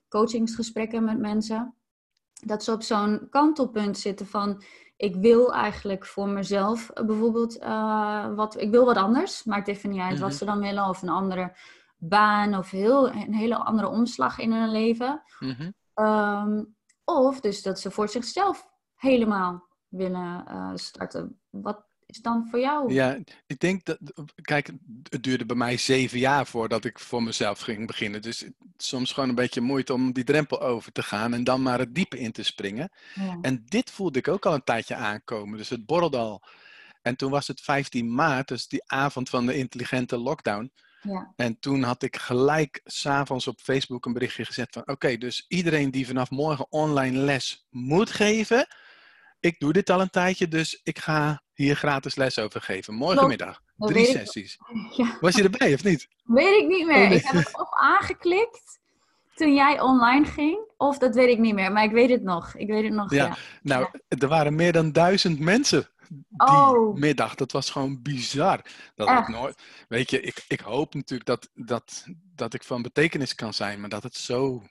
coachingsgesprekken 0.09 1.05
met 1.05 1.19
mensen, 1.19 1.75
dat 2.45 2.65
ze 2.65 2.73
op 2.73 2.83
zo'n 2.83 3.27
kantelpunt 3.31 3.99
zitten 3.99 4.27
van, 4.27 4.63
ik 4.97 5.17
wil 5.17 5.55
eigenlijk 5.55 6.07
voor 6.07 6.29
mezelf 6.29 6.91
bijvoorbeeld, 7.07 7.59
wat, 8.35 8.61
ik 8.61 8.71
wil 8.71 8.85
wat 8.85 8.97
anders, 8.97 9.45
maakt 9.45 9.69
even 9.69 9.91
niet 9.91 10.01
uit 10.01 10.19
wat 10.19 10.29
Mhm. 10.29 10.39
ze 10.39 10.45
dan 10.45 10.59
willen, 10.61 10.89
of 10.89 11.03
een 11.03 11.09
andere 11.09 11.57
baan, 11.99 12.55
of 12.55 12.71
heel, 12.71 13.11
een 13.11 13.35
hele 13.35 13.57
andere 13.57 13.89
omslag 13.89 14.39
in 14.39 14.53
hun 14.53 14.71
leven. 14.71 15.23
Mhm. 15.39 15.71
Ehm, 15.95 16.63
of 17.05 17.41
dus 17.41 17.63
dat 17.63 17.81
ze 17.81 17.91
voor 17.91 18.09
zichzelf 18.09 18.67
helemaal 18.95 19.69
willen 19.89 20.47
eh, 20.47 20.71
starten. 20.75 21.41
Wat 21.51 21.87
is 22.07 22.21
dan 22.21 22.47
voor 22.51 22.61
jou? 22.61 22.93
Ja, 22.93 23.19
ik 23.47 23.61
denk 23.61 23.85
dat, 23.85 23.99
kijk, 24.43 24.71
het 25.03 25.23
duurde 25.23 25.47
bij 25.47 25.57
mij 25.57 25.77
zeven 25.77 26.19
jaar 26.19 26.47
voordat 26.47 26.85
ik 26.85 26.99
voor 26.99 27.23
mezelf 27.23 27.61
ging 27.61 27.87
beginnen. 27.87 28.23
Dus 28.23 28.49
soms 28.77 29.13
gewoon 29.13 29.29
een 29.29 29.35
beetje 29.35 29.61
moeite 29.61 29.93
om 29.93 30.13
die 30.13 30.25
drempel 30.25 30.61
over 30.61 30.93
te 30.93 31.03
gaan 31.03 31.35
en 31.35 31.45
dan 31.45 31.63
maar 31.63 31.79
het 31.79 31.95
diepe 31.95 32.19
in 32.19 32.33
te 32.33 32.43
springen. 32.43 32.91
Ja. 33.15 33.39
En 33.41 33.63
dit 33.65 33.91
voelde 33.91 34.19
ik 34.19 34.29
ook 34.29 34.47
al 34.47 34.55
een 34.55 34.65
tijdje 34.65 34.95
aankomen, 34.95 35.59
dus 35.59 35.69
het 35.69 35.87
borrelde 35.87 36.17
al. 36.17 36.43
En 37.03 37.17
toen 37.17 37.31
was 37.31 37.47
het 37.47 37.61
15 37.61 38.15
maart, 38.15 38.49
dus 38.49 38.69
die 38.69 38.83
avond 38.87 39.29
van 39.29 39.47
de 39.47 39.57
intelligente 39.57 40.19
lockdown. 40.19 40.73
Ja. 41.03 41.33
En 41.37 41.59
toen 41.59 41.83
had 41.83 42.03
ik 42.03 42.17
gelijk 42.17 42.81
s'avonds 42.85 43.47
op 43.47 43.61
Facebook 43.61 44.07
een 44.07 44.13
berichtje 44.13 44.45
gezet 44.45 44.69
van... 44.71 44.83
Oké, 44.87 45.17
dus 45.17 45.45
iedereen 45.49 45.91
die 45.91 46.07
vanaf 46.07 46.31
morgen 46.31 46.67
online 46.71 47.19
les 47.19 47.67
moet 47.71 48.11
geven... 48.11 48.67
Ik 49.41 49.59
doe 49.59 49.73
dit 49.73 49.91
al 49.91 50.01
een 50.01 50.11
tijdje, 50.11 50.49
dus 50.49 50.81
ik 50.83 50.99
ga 50.99 51.43
hier 51.55 51.77
gratis 51.77 52.15
les 52.17 52.39
over 52.39 52.61
geven. 52.61 52.95
Morgenmiddag, 52.95 53.63
Dat 53.77 53.89
drie 53.89 54.05
sessies. 54.07 54.59
Ja, 54.97 55.17
Was 55.21 55.35
je 55.35 55.43
erbij 55.43 55.75
of 55.75 55.85
niet? 55.85 56.09
weet 56.25 56.63
ik 56.63 56.69
niet 56.69 56.87
meer. 56.87 57.03
Oh, 57.03 57.09
nee. 57.09 57.19
Ik 57.19 57.25
heb 57.25 57.35
het 57.45 57.59
of 57.59 57.69
aangeklikt 57.81 58.79
toen 59.35 59.55
jij 59.55 59.81
online 59.81 60.25
ging, 60.25 60.59
of 60.77 60.99
dat 60.99 61.15
weet 61.15 61.29
ik 61.29 61.39
niet 61.39 61.55
meer. 61.55 61.73
Maar 61.73 61.85
ik 61.85 61.91
weet 61.91 62.11
het 62.11 62.23
nog. 62.23 62.55
Ik 62.55 62.67
weet 62.69 62.85
het 62.85 62.93
nog, 62.93 63.11
Ja. 63.15 63.25
ja. 63.27 63.37
Nou, 63.63 63.89
er 64.09 64.29
waren 64.29 64.55
meer 64.55 64.73
dan 64.73 64.93
duizend 64.93 65.39
mensen 65.39 65.89
die 66.09 66.27
Oh. 66.37 66.95
middag. 66.95 67.35
Dat 67.35 67.53
was 67.53 67.71
gewoon 67.71 68.03
bizar. 68.03 68.65
Dat 68.95 69.09
ik 69.09 69.29
nooit. 69.29 69.63
Weet 69.89 70.11
je, 70.11 70.21
ik, 70.21 70.45
ik 70.49 70.61
hoop 70.61 70.95
natuurlijk 70.95 71.29
dat, 71.29 71.51
dat, 71.55 72.07
dat 72.35 72.55
ik 72.55 72.65
van 72.65 72.83
betekenis 72.83 73.35
kan 73.35 73.55
zijn, 73.55 73.81
maar 73.81 73.89
dat 73.89 74.03
het 74.03 74.17
zo 74.17 74.63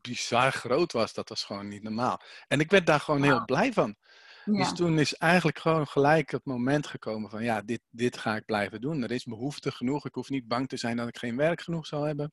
bizar 0.00 0.52
groot 0.52 0.92
was, 0.92 1.12
dat 1.12 1.28
was 1.28 1.44
gewoon 1.44 1.68
niet 1.68 1.82
normaal. 1.82 2.20
En 2.48 2.60
ik 2.60 2.70
werd 2.70 2.86
daar 2.86 3.00
gewoon 3.00 3.22
heel 3.22 3.44
blij 3.44 3.72
van. 3.72 3.96
Ja. 4.44 4.52
Dus 4.52 4.72
toen 4.72 4.98
is 4.98 5.14
eigenlijk 5.14 5.58
gewoon 5.58 5.86
gelijk 5.86 6.30
het 6.30 6.44
moment 6.44 6.86
gekomen 6.86 7.30
van 7.30 7.44
ja, 7.44 7.62
dit, 7.62 7.80
dit 7.90 8.16
ga 8.16 8.36
ik 8.36 8.44
blijven 8.44 8.80
doen. 8.80 9.02
Er 9.02 9.10
is 9.10 9.24
behoefte 9.24 9.70
genoeg. 9.72 10.06
Ik 10.06 10.14
hoef 10.14 10.28
niet 10.28 10.48
bang 10.48 10.68
te 10.68 10.76
zijn 10.76 10.96
dat 10.96 11.08
ik 11.08 11.18
geen 11.18 11.36
werk 11.36 11.60
genoeg 11.60 11.86
zal 11.86 12.02
hebben. 12.02 12.32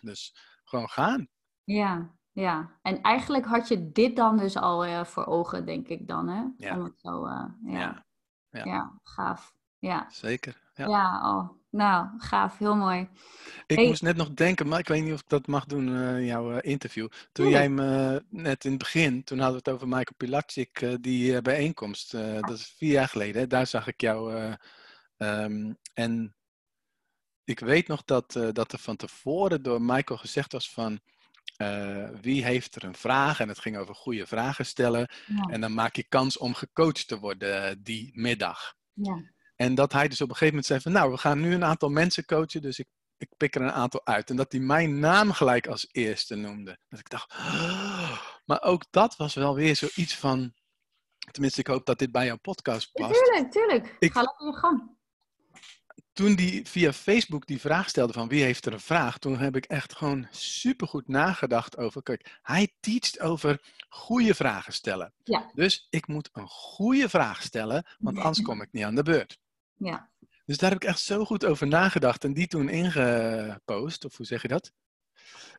Dus 0.00 0.34
gewoon 0.64 0.88
gaan. 0.88 1.28
Ja, 1.64 2.18
ja. 2.32 2.78
En 2.82 3.00
eigenlijk 3.02 3.44
had 3.46 3.68
je 3.68 3.92
dit 3.92 4.16
dan 4.16 4.36
dus 4.38 4.56
al 4.56 4.84
eh, 4.84 5.04
voor 5.04 5.26
ogen, 5.26 5.66
denk 5.66 5.88
ik 5.88 6.08
dan, 6.08 6.28
hè? 6.28 6.42
Ja. 6.56 6.76
Om 6.76 6.84
het 6.84 6.98
zo, 6.98 7.24
eh, 7.26 7.44
ja. 7.64 7.78
Ja, 7.78 8.04
Ja. 8.50 8.64
ja. 8.64 8.98
gaaf. 9.02 9.54
Ja, 9.78 10.06
zeker. 10.10 10.60
Ja. 10.74 10.86
ja. 10.88 11.36
oh, 11.38 11.50
nou, 11.70 12.08
gaaf. 12.18 12.58
Heel 12.58 12.76
mooi. 12.76 13.08
Ik 13.66 13.76
Hey. 13.76 13.86
moest 13.86 14.02
net 14.02 14.16
nog 14.16 14.30
denken, 14.30 14.68
maar 14.68 14.78
ik 14.78 14.88
weet 14.88 15.02
niet 15.04 15.12
of 15.12 15.20
ik 15.20 15.28
dat 15.28 15.46
mag 15.46 15.64
doen 15.64 15.96
in 15.96 16.24
jouw 16.24 16.58
interview. 16.58 17.08
Toen 17.32 17.48
jij 17.48 17.68
me 17.68 18.24
net 18.28 18.64
in 18.64 18.70
het 18.70 18.78
begin, 18.78 19.24
toen 19.24 19.38
hadden 19.38 19.62
we 19.62 19.70
het 19.70 19.74
over 19.74 19.88
Michael 19.88 20.14
Pilatschik, 20.16 20.96
die 21.02 21.42
bijeenkomst. 21.42 22.10
dat 22.12 22.50
is 22.50 22.74
vier 22.76 22.92
jaar 22.92 23.08
geleden. 23.08 23.40
hè, 23.40 23.46
Daar 23.46 23.66
zag 23.66 23.86
ik 23.86 24.00
jou. 24.00 24.34
eh, 24.34 24.52
ehm, 25.16 25.72
en 25.94 26.34
ik 27.44 27.58
weet 27.60 27.88
nog 27.88 28.04
dat, 28.04 28.34
uh, 28.34 28.48
dat 28.52 28.72
er 28.72 28.78
van 28.78 28.96
tevoren 28.96 29.62
door 29.62 29.82
Michael 29.82 30.18
gezegd 30.18 30.52
was 30.52 30.70
van 30.72 31.00
uh, 31.58 32.08
wie 32.20 32.44
heeft 32.44 32.74
er 32.74 32.84
een 32.84 32.94
vraag? 32.94 33.40
En 33.40 33.48
het 33.48 33.58
ging 33.58 33.76
over 33.76 33.94
goede 33.94 34.26
vragen 34.26 34.66
stellen. 34.66 35.10
Ja. 35.26 35.42
En 35.42 35.60
dan 35.60 35.74
maak 35.74 35.96
je 35.96 36.08
kans 36.08 36.38
om 36.38 36.54
gecoacht 36.54 37.08
te 37.08 37.18
worden 37.18 37.82
die 37.82 38.10
middag. 38.14 38.74
Ja. 38.92 39.22
En 39.56 39.74
dat 39.74 39.92
hij 39.92 40.08
dus 40.08 40.20
op 40.20 40.28
een 40.28 40.36
gegeven 40.36 40.54
moment 40.54 40.66
zei 40.66 40.80
van 40.80 40.92
nou, 40.92 41.10
we 41.10 41.18
gaan 41.18 41.40
nu 41.40 41.54
een 41.54 41.64
aantal 41.64 41.88
mensen 41.88 42.24
coachen, 42.24 42.62
dus 42.62 42.78
ik, 42.78 42.88
ik 43.16 43.28
pik 43.36 43.54
er 43.54 43.62
een 43.62 43.72
aantal 43.72 44.00
uit. 44.04 44.30
En 44.30 44.36
dat 44.36 44.52
hij 44.52 44.60
mijn 44.60 44.98
naam 44.98 45.32
gelijk 45.32 45.66
als 45.66 45.88
eerste 45.90 46.34
noemde. 46.34 46.78
Dat 46.88 46.98
ik 46.98 47.08
dacht, 47.08 47.32
oh. 47.32 48.20
maar 48.44 48.62
ook 48.62 48.84
dat 48.90 49.16
was 49.16 49.34
wel 49.34 49.54
weer 49.54 49.76
zoiets 49.76 50.16
van, 50.16 50.54
tenminste 51.30 51.60
ik 51.60 51.66
hoop 51.66 51.86
dat 51.86 51.98
dit 51.98 52.12
bij 52.12 52.26
jouw 52.26 52.38
podcast 52.38 52.92
past. 52.92 53.24
tuurlijk, 53.24 53.52
tuurlijk. 53.52 53.96
Ik, 53.98 54.12
Ga 54.12 54.20
lekker 54.20 54.46
je 54.46 54.52
gang 54.52 54.98
toen 56.20 56.34
die 56.34 56.66
via 56.66 56.92
Facebook 56.92 57.46
die 57.46 57.60
vraag 57.60 57.88
stelde 57.88 58.12
van 58.12 58.28
wie 58.28 58.42
heeft 58.42 58.66
er 58.66 58.72
een 58.72 58.80
vraag, 58.80 59.18
toen 59.18 59.38
heb 59.38 59.56
ik 59.56 59.64
echt 59.64 59.96
gewoon 59.96 60.26
supergoed 60.30 61.08
nagedacht 61.08 61.76
over, 61.76 62.02
kijk, 62.02 62.38
hij 62.42 62.74
teacht 62.80 63.20
over 63.20 63.60
goede 63.88 64.34
vragen 64.34 64.72
stellen. 64.72 65.12
Ja. 65.24 65.50
Dus 65.54 65.86
ik 65.90 66.06
moet 66.06 66.28
een 66.32 66.48
goede 66.48 67.08
vraag 67.08 67.42
stellen, 67.42 67.86
want 67.98 68.18
anders 68.18 68.42
kom 68.42 68.62
ik 68.62 68.68
niet 68.72 68.84
aan 68.84 68.94
de 68.94 69.02
beurt. 69.02 69.38
Ja. 69.74 70.10
Dus 70.46 70.58
daar 70.58 70.70
heb 70.70 70.82
ik 70.82 70.88
echt 70.88 71.00
zo 71.00 71.24
goed 71.24 71.44
over 71.44 71.66
nagedacht 71.66 72.24
en 72.24 72.34
die 72.34 72.46
toen 72.46 72.68
ingepost, 72.68 74.04
of 74.04 74.16
hoe 74.16 74.26
zeg 74.26 74.42
je 74.42 74.48
dat? 74.48 74.72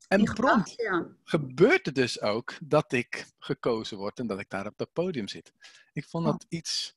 En 0.08 0.24
prompt 0.24 0.74
ja. 0.76 1.08
gebeurt 1.24 1.86
het 1.86 1.96
dus 1.96 2.22
ook 2.22 2.58
dat 2.64 2.92
ik 2.92 3.28
gekozen 3.40 3.98
word 3.98 4.20
en 4.20 4.28
dat 4.28 4.40
ik 4.40 4.50
daar 4.50 4.68
op 4.68 4.78
dat 4.78 4.94
podium 4.94 5.28
zit. 5.28 5.54
Ik 5.94 6.06
vond 6.06 6.26
dat 6.26 6.46
iets 6.50 6.96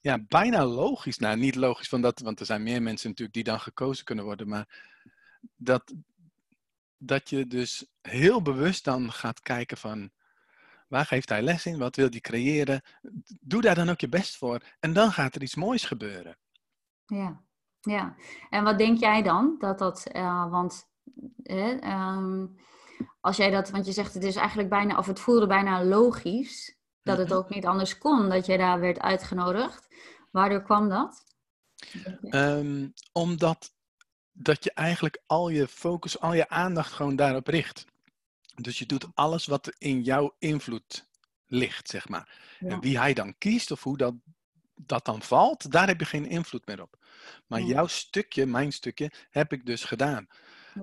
ja, 0.00 0.18
bijna 0.28 0.64
logisch. 0.64 1.18
Nou, 1.18 1.36
niet 1.36 1.54
logisch, 1.54 1.88
van 1.88 2.00
dat, 2.00 2.20
want 2.20 2.40
er 2.40 2.46
zijn 2.46 2.62
meer 2.62 2.82
mensen 2.82 3.08
natuurlijk 3.08 3.36
die 3.36 3.44
dan 3.44 3.60
gekozen 3.60 4.04
kunnen 4.04 4.24
worden. 4.24 4.48
Maar 4.48 4.90
dat, 5.56 5.94
dat 6.96 7.30
je 7.30 7.46
dus 7.46 7.86
heel 8.00 8.42
bewust 8.42 8.84
dan 8.84 9.12
gaat 9.12 9.40
kijken 9.40 9.76
van 9.76 10.10
waar 10.88 11.06
geeft 11.06 11.28
hij 11.28 11.42
les 11.42 11.66
in, 11.66 11.78
wat 11.78 11.96
wil 11.96 12.08
hij 12.10 12.20
creëren. 12.20 12.82
Doe 13.40 13.60
daar 13.60 13.74
dan 13.74 13.88
ook 13.88 14.00
je 14.00 14.08
best 14.08 14.36
voor 14.36 14.60
en 14.80 14.92
dan 14.92 15.12
gaat 15.12 15.34
er 15.34 15.42
iets 15.42 15.54
moois 15.54 15.84
gebeuren. 15.84 16.38
Ja, 17.06 17.42
ja. 17.80 18.16
En 18.50 18.64
wat 18.64 18.78
denk 18.78 18.98
jij 18.98 19.22
dan 19.22 19.56
dat 19.58 19.78
dat, 19.78 20.06
uh, 20.12 20.50
want 20.50 20.88
uh, 21.42 22.44
als 23.20 23.36
jij 23.36 23.50
dat, 23.50 23.70
want 23.70 23.86
je 23.86 23.92
zegt 23.92 24.14
het 24.14 24.24
is 24.24 24.36
eigenlijk 24.36 24.68
bijna, 24.68 24.98
of 24.98 25.06
het 25.06 25.20
voelde 25.20 25.46
bijna 25.46 25.84
logisch 25.84 26.79
dat 27.10 27.18
het 27.18 27.28
mhm. 27.28 27.36
ook 27.36 27.48
niet 27.48 27.66
anders 27.66 27.98
kon 27.98 28.28
dat 28.28 28.46
je 28.46 28.58
daar 28.58 28.80
werd 28.80 28.98
uitgenodigd. 28.98 29.88
Waardoor 30.30 30.62
kwam 30.62 30.88
dat? 30.88 31.24
Um, 32.30 32.92
omdat 33.12 33.72
dat 34.32 34.64
je 34.64 34.72
eigenlijk 34.72 35.22
al 35.26 35.48
je 35.48 35.68
focus, 35.68 36.20
al 36.20 36.34
je 36.34 36.48
aandacht 36.48 36.92
gewoon 36.92 37.16
daarop 37.16 37.46
richt. 37.46 37.84
Dus 38.54 38.78
je 38.78 38.86
doet 38.86 39.06
alles 39.14 39.46
wat 39.46 39.74
in 39.78 40.02
jouw 40.02 40.34
invloed 40.38 41.08
ligt, 41.46 41.88
zeg 41.88 42.08
maar. 42.08 42.56
En 42.58 42.80
wie 42.80 42.98
hij 42.98 43.14
dan 43.14 43.38
kiest 43.38 43.70
of 43.70 43.82
hoe 43.82 43.96
dat, 43.96 44.14
dat 44.74 45.04
dan 45.04 45.22
valt, 45.22 45.70
daar 45.70 45.86
heb 45.86 46.00
je 46.00 46.06
geen 46.06 46.26
invloed 46.26 46.66
meer 46.66 46.82
op. 46.82 46.98
Maar 47.46 47.60
jouw 47.60 47.86
stukje, 47.86 48.46
mijn 48.46 48.72
stukje, 48.72 49.12
heb 49.30 49.52
ik 49.52 49.66
dus 49.66 49.84
gedaan. 49.84 50.26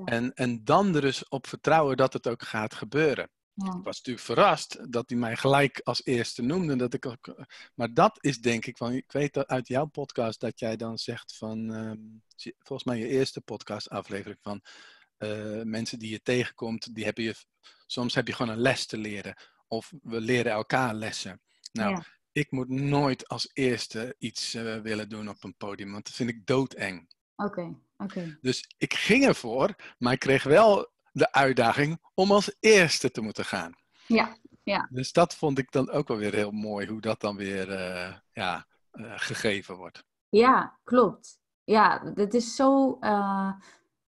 En, 0.05 0.33
en 0.33 0.63
dan 0.63 0.95
er 0.95 1.01
dus 1.01 1.27
op 1.27 1.47
vertrouwen 1.47 1.97
dat 1.97 2.13
het 2.13 2.27
ook 2.27 2.43
gaat 2.43 2.73
gebeuren. 2.73 3.29
Ja. 3.65 3.65
Ik 3.65 3.83
was 3.83 3.97
natuurlijk 3.97 4.25
verrast 4.25 4.91
dat 4.91 5.09
hij 5.09 5.19
mij 5.19 5.35
gelijk 5.35 5.81
als 5.83 6.05
eerste 6.05 6.41
noemde. 6.41 6.75
Dat 6.75 6.93
ik 6.93 7.05
ook, 7.05 7.45
maar 7.75 7.93
dat 7.93 8.17
is 8.21 8.41
denk 8.41 8.65
ik 8.65 8.77
van, 8.77 8.93
ik 8.93 9.11
weet 9.11 9.33
dat 9.33 9.47
uit 9.47 9.67
jouw 9.67 9.85
podcast 9.85 10.39
dat 10.39 10.59
jij 10.59 10.75
dan 10.75 10.97
zegt 10.97 11.37
van, 11.37 11.73
ehm, 11.73 12.53
volgens 12.59 12.83
mij 12.83 12.97
je 12.97 13.07
eerste 13.07 13.41
podcast 13.41 13.89
aflevering 13.89 14.39
van 14.41 14.61
uh, 15.17 15.61
mensen 15.63 15.99
die 15.99 16.11
je 16.11 16.21
tegenkomt, 16.21 16.95
die 16.95 17.05
hebben 17.05 17.23
je, 17.23 17.35
soms 17.85 18.15
heb 18.15 18.27
je 18.27 18.33
gewoon 18.33 18.51
een 18.51 18.61
les 18.61 18.85
te 18.85 18.97
leren. 18.97 19.35
Of 19.67 19.93
we 20.01 20.21
leren 20.21 20.51
elkaar 20.51 20.93
lessen. 20.93 21.41
Nou, 21.71 22.03
ik 22.31 22.51
moet 22.51 22.69
nooit 22.69 23.27
als 23.27 23.49
eerste 23.53 24.15
iets 24.17 24.55
uh, 24.55 24.81
willen 24.81 25.09
doen 25.09 25.29
op 25.29 25.43
een 25.43 25.55
podium, 25.57 25.91
want 25.91 26.05
dat 26.05 26.15
vind 26.15 26.29
ik 26.29 26.45
doodeng. 26.45 27.09
Oké, 27.35 27.75
oké. 27.97 28.37
Dus 28.41 28.69
ik 28.77 28.93
ging 28.93 29.25
ervoor, 29.25 29.75
maar 29.97 30.13
ik 30.13 30.19
kreeg 30.19 30.43
wel 30.43 30.95
de 31.17 31.31
uitdaging 31.31 31.99
om 32.13 32.31
als 32.31 32.55
eerste 32.59 33.11
te 33.11 33.21
moeten 33.21 33.45
gaan. 33.45 33.75
Ja, 34.05 34.37
ja. 34.63 34.87
Dus 34.89 35.11
dat 35.11 35.35
vond 35.35 35.57
ik 35.57 35.71
dan 35.71 35.89
ook 35.89 36.07
wel 36.07 36.17
weer 36.17 36.33
heel 36.33 36.51
mooi, 36.51 36.87
hoe 36.87 37.01
dat 37.01 37.21
dan 37.21 37.35
weer 37.35 37.69
uh, 37.69 38.13
ja, 38.31 38.65
uh, 38.93 39.13
gegeven 39.15 39.75
wordt. 39.75 40.03
Ja, 40.29 40.79
klopt. 40.83 41.39
Ja, 41.63 42.11
het 42.15 42.33
is 42.33 42.55
zo. 42.55 42.97
Uh, 43.01 43.51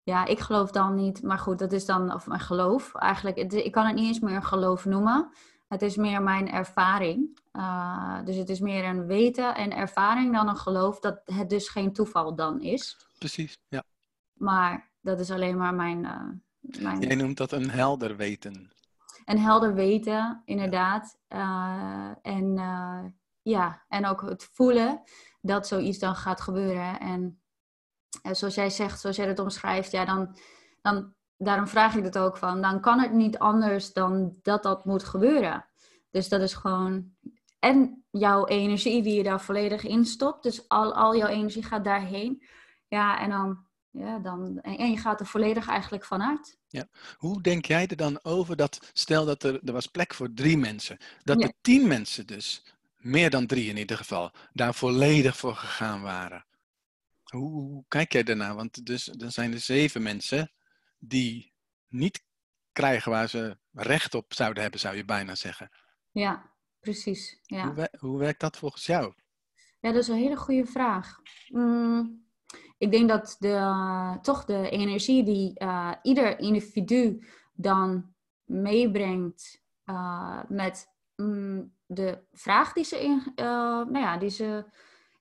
ja, 0.03 0.25
ik 0.25 0.39
geloof 0.39 0.71
dan 0.71 0.95
niet, 0.95 1.23
maar 1.23 1.39
goed, 1.39 1.59
dat 1.59 1.71
is 1.71 1.85
dan 1.85 2.13
of 2.13 2.27
mijn 2.27 2.39
geloof. 2.39 2.95
Eigenlijk, 2.95 3.37
het, 3.37 3.53
ik 3.53 3.71
kan 3.71 3.85
het 3.85 3.95
niet 3.95 4.07
eens 4.07 4.19
meer 4.19 4.35
een 4.35 4.43
geloof 4.43 4.85
noemen. 4.85 5.31
Het 5.67 5.81
is 5.81 5.95
meer 5.95 6.21
mijn 6.21 6.51
ervaring. 6.51 7.39
dus 8.25 8.35
het 8.35 8.49
is 8.49 8.59
meer 8.59 8.83
een 8.83 9.05
weten 9.05 9.55
en 9.55 9.71
ervaring 9.71 10.33
dan 10.33 10.47
een 10.47 10.57
geloof 10.57 10.99
dat 10.99 11.21
het 11.25 11.49
dus 11.49 11.69
geen 11.69 11.93
toeval 11.93 12.35
dan 12.35 12.61
is. 12.61 13.07
Precies, 13.17 13.57
ja. 13.67 13.83
Maar 14.33 14.91
dat 15.01 15.19
is 15.19 15.31
alleen 15.31 15.57
maar 15.57 15.73
mijn, 15.73 16.05
Jij 16.79 17.15
noemt 17.15 17.37
dat 17.37 17.51
een 17.51 17.69
helder 17.69 18.15
weten. 18.15 18.71
Een 19.25 19.39
helder 19.39 19.73
weten, 19.73 20.41
inderdaad. 20.45 21.17
Uh, 21.29 22.11
en, 22.21 22.57
uh, 22.57 23.03
ja, 23.41 23.83
en 23.87 24.05
ook 24.05 24.21
het 24.21 24.49
voelen 24.53 25.01
dat 25.41 25.67
zoiets 25.67 25.99
dan 25.99 26.15
gaat 26.15 26.41
gebeuren. 26.41 26.99
En 26.99 27.41
uh, 28.23 28.33
zoals 28.33 28.55
jij 28.55 28.69
zegt, 28.69 28.99
zoals 28.99 29.15
jij 29.15 29.27
het 29.27 29.39
omschrijft, 29.39 29.91
ja, 29.91 30.05
dan, 30.05 30.35
dan, 30.81 31.13
daarom 31.37 31.67
vraag 31.67 31.95
ik 31.95 32.03
het 32.03 32.17
ook 32.17 32.37
van, 32.37 32.61
dan 32.61 32.81
kan 32.81 32.99
het 32.99 33.11
niet 33.11 33.39
anders 33.39 33.93
dan 33.93 34.39
dat 34.41 34.63
dat 34.63 34.85
moet 34.85 35.03
gebeuren. 35.03 35.65
Dus 36.11 36.29
dat 36.29 36.41
is 36.41 36.53
gewoon, 36.53 37.15
en 37.59 38.05
jouw 38.09 38.45
energie 38.45 39.03
die 39.03 39.15
je 39.15 39.23
daar 39.23 39.41
volledig 39.41 39.83
in 39.83 40.05
stopt, 40.05 40.43
dus 40.43 40.67
al, 40.69 40.93
al 40.93 41.15
jouw 41.15 41.27
energie 41.27 41.63
gaat 41.63 41.83
daarheen. 41.83 42.43
Ja, 42.87 43.19
en 43.19 43.29
dan 43.29 43.65
ja, 43.93 44.19
dan, 44.19 44.61
en 44.61 44.91
je 44.91 44.97
gaat 44.97 45.19
er 45.19 45.25
volledig 45.25 45.67
eigenlijk 45.67 46.05
vanuit. 46.05 46.57
Ja. 46.67 46.87
Hoe 47.17 47.41
denk 47.41 47.65
jij 47.65 47.87
er 47.87 47.95
dan 47.95 48.23
over 48.23 48.55
dat, 48.55 48.91
stel 48.93 49.25
dat 49.25 49.43
er, 49.43 49.59
er 49.63 49.73
was 49.73 49.87
plek 49.87 50.13
voor 50.13 50.33
drie 50.33 50.57
mensen, 50.57 50.97
dat 51.23 51.39
ja. 51.39 51.47
er 51.47 51.53
tien 51.61 51.87
mensen 51.87 52.27
dus, 52.27 52.63
meer 52.97 53.29
dan 53.29 53.47
drie 53.47 53.69
in 53.69 53.77
ieder 53.77 53.97
geval, 53.97 54.31
daar 54.53 54.73
volledig 54.73 55.37
voor 55.37 55.55
gegaan 55.55 56.01
waren? 56.01 56.45
Hoe, 57.23 57.51
hoe 57.51 57.85
kijk 57.87 58.11
jij 58.11 58.23
daarnaar? 58.23 58.55
Want 58.55 58.85
dus, 58.85 59.03
dan 59.03 59.31
zijn 59.31 59.53
er 59.53 59.59
zeven 59.59 60.01
mensen 60.01 60.51
die 60.99 61.53
niet 61.87 62.23
krijgen 62.71 63.11
waar 63.11 63.29
ze 63.29 63.57
recht 63.71 64.13
op 64.13 64.33
zouden 64.33 64.61
hebben, 64.61 64.79
zou 64.79 64.95
je 64.95 65.05
bijna 65.05 65.35
zeggen. 65.35 65.71
Ja, 66.11 66.51
precies. 66.79 67.39
Ja. 67.41 67.73
Hoe, 67.73 67.89
hoe 67.99 68.19
werkt 68.19 68.39
dat 68.39 68.57
volgens 68.57 68.85
jou? 68.85 69.13
Ja, 69.79 69.91
dat 69.91 70.01
is 70.01 70.07
een 70.07 70.15
hele 70.15 70.37
goede 70.37 70.65
vraag. 70.65 71.19
Mm 71.47 72.22
ik 72.83 72.91
denk 72.91 73.09
dat 73.09 73.35
de, 73.39 74.17
toch 74.21 74.45
de 74.45 74.69
energie 74.69 75.23
die 75.23 75.59
uh, 75.61 75.91
ieder 76.01 76.39
individu 76.39 77.27
dan 77.53 78.13
meebrengt 78.43 79.61
uh, 79.85 80.39
met 80.47 80.87
mm, 81.15 81.73
de 81.85 82.17
vraag 82.31 82.73
die 82.73 82.83
ze 82.83 83.03
in, 83.03 83.21
uh, 83.35 83.45
nou 83.85 83.99
ja, 83.99 84.17
die 84.17 84.29
ze, 84.29 84.65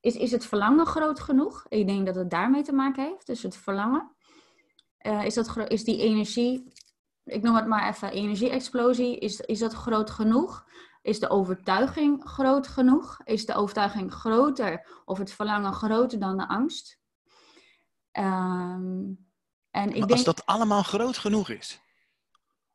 is, 0.00 0.16
is 0.16 0.30
het 0.30 0.46
verlangen 0.46 0.86
groot 0.86 1.20
genoeg? 1.20 1.66
Ik 1.68 1.86
denk 1.86 2.06
dat 2.06 2.14
het 2.14 2.30
daarmee 2.30 2.62
te 2.62 2.72
maken 2.72 3.04
heeft, 3.04 3.26
dus 3.26 3.42
het 3.42 3.56
verlangen. 3.56 4.10
is, 5.24 5.34
dat, 5.34 5.70
is 5.70 5.84
die 5.84 6.02
energie, 6.02 6.72
ik 7.24 7.42
noem 7.42 7.54
het 7.54 7.66
maar 7.66 7.88
even 7.88 8.12
energie-explosie, 8.12 9.18
is, 9.18 9.40
is 9.40 9.58
dat 9.58 9.72
groot 9.72 10.10
genoeg? 10.10 10.66
Is 11.02 11.20
de 11.20 11.28
overtuiging 11.28 12.24
groot 12.24 12.66
genoeg? 12.66 13.20
Is 13.24 13.46
de 13.46 13.54
overtuiging 13.54 14.12
groter 14.12 14.86
of 15.04 15.18
het 15.18 15.32
verlangen 15.32 15.72
groter 15.72 16.18
dan 16.18 16.36
de 16.36 16.48
angst? 16.48 17.00
Um, 18.12 19.26
en 19.70 19.88
ik 19.88 19.98
maar 19.98 20.08
denk... 20.08 20.10
als 20.10 20.24
dat 20.24 20.46
allemaal 20.46 20.82
groot 20.82 21.18
genoeg 21.18 21.48
is. 21.48 21.80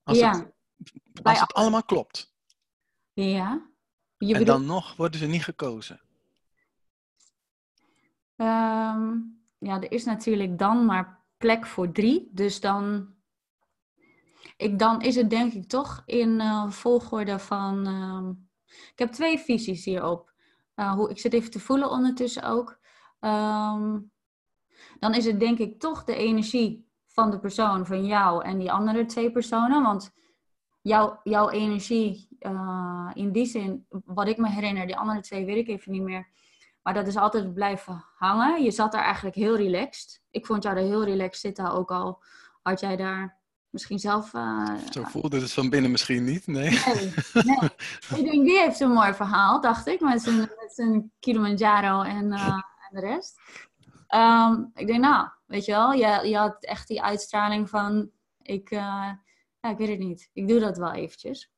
Als 0.04 0.18
ja. 0.18 0.32
het, 0.32 1.24
als 1.24 1.40
het 1.40 1.54
allemaal 1.54 1.84
klopt. 1.84 2.36
Ja. 3.14 3.70
Je 4.18 4.36
en 4.36 4.46
dan 4.46 4.66
nog 4.66 4.96
worden 4.96 5.20
ze 5.20 5.26
niet 5.26 5.44
gekozen. 5.44 6.02
Um, 8.36 9.42
ja, 9.58 9.82
er 9.82 9.92
is 9.92 10.06
natuurlijk 10.06 10.58
dan 10.58 10.86
maar 10.86 11.26
plek 11.38 11.66
voor 11.66 11.92
drie. 11.92 12.30
Dus 12.32 12.60
dan, 12.60 13.14
ik, 14.58 14.80
dan 14.80 15.02
is 15.02 15.16
het 15.16 15.30
denk 15.30 15.54
ik 15.54 15.68
toch 15.68 16.04
in 16.06 16.30
uh, 16.30 16.72
volgorde 16.72 17.40
van... 17.40 17.88
Uh, 17.88 18.30
ik 18.68 19.00
heb 19.00 19.12
twee 19.12 19.40
visies 19.40 19.86
hierop. 19.86 20.34
Uh, 20.76 20.94
hoe, 20.94 21.10
ik 21.10 21.20
zit 21.20 21.34
even 21.34 21.52
te 21.52 21.60
voelen 21.60 21.90
ondertussen 21.90 22.44
ook. 22.44 22.80
Um, 23.20 24.12
dan 25.00 25.14
is 25.14 25.26
het 25.26 25.40
denk 25.40 25.58
ik 25.58 25.80
toch 25.80 26.04
de 26.04 26.16
energie 26.16 26.88
van 27.06 27.32
de 27.32 27.40
persoon, 27.40 27.86
van 27.86 28.06
jou 28.06 28.44
en 28.44 28.58
die 28.58 28.72
andere 28.72 29.06
twee 29.06 29.32
personen. 29.32 29.84
Want 29.84 30.12
jouw, 30.82 31.20
jouw 31.24 31.50
energie, 31.50 32.28
uh, 32.40 33.12
in 33.14 33.32
die 33.32 33.46
zin, 33.46 33.86
wat 34.06 34.28
ik 34.28 34.38
me 34.38 34.50
herinner, 34.50 34.86
die 34.86 34.98
andere 34.98 35.22
twee 35.22 35.46
weet 35.46 35.58
ik 35.58 35.68
even 35.68 35.92
niet 35.92 36.02
meer. 36.02 36.28
Maar 36.82 36.94
dat 36.94 37.08
is 37.08 37.18
altijd 37.18 37.54
blijven 37.54 38.06
hangen. 38.18 38.64
Je 38.64 38.72
zat 38.72 38.92
daar 38.92 39.04
eigenlijk 39.04 39.36
heel 39.36 39.56
relaxed. 39.56 40.22
Ik 40.32 40.46
vond 40.46 40.64
jou 40.64 40.78
er 40.78 40.84
heel 40.84 41.04
relaxed 41.04 41.42
zitten, 41.42 41.72
ook 41.72 41.92
al 41.92 42.24
had 42.62 42.80
jij 42.80 42.96
daar 42.96 43.38
misschien 43.70 44.00
zelf... 44.00 44.34
Uh, 44.34 44.76
Zo 44.90 45.04
voelde 45.04 45.40
het 45.40 45.54
van 45.54 45.70
binnen 45.70 45.92
misschien 45.92 46.24
niet, 46.24 46.48
nee. 46.48 46.70
Nee, 46.70 47.12
nee. 47.34 47.70
ik 48.16 48.32
denk, 48.32 48.46
die 48.46 48.60
heeft 48.60 48.80
een 48.80 48.92
mooi 48.92 49.14
verhaal, 49.14 49.62
dacht 49.62 49.88
ik, 49.88 50.00
met 50.00 50.22
zijn, 50.22 50.38
met 50.38 50.72
zijn 50.76 51.12
Kilimanjaro 51.20 52.02
en, 52.02 52.26
uh, 52.26 52.48
en 52.90 52.90
de 52.92 53.00
rest. 53.00 53.40
Um, 54.16 54.72
ik 54.74 54.88
denk, 54.88 55.02
nou, 55.02 55.30
weet 55.46 55.66
je 55.66 55.72
wel, 55.72 55.94
je, 55.94 56.28
je 56.28 56.38
had 56.38 56.64
echt 56.64 56.88
die 56.88 57.02
uitstraling 57.02 57.70
van, 57.70 58.12
ik, 58.42 58.72
uh, 58.72 59.12
ja, 59.60 59.70
ik 59.70 59.78
weet 59.78 59.90
het 59.90 60.00
niet, 60.00 60.30
ik 60.34 60.48
doe 60.48 60.60
dat 60.60 60.78
wel 60.78 60.92
eventjes. 60.92 61.52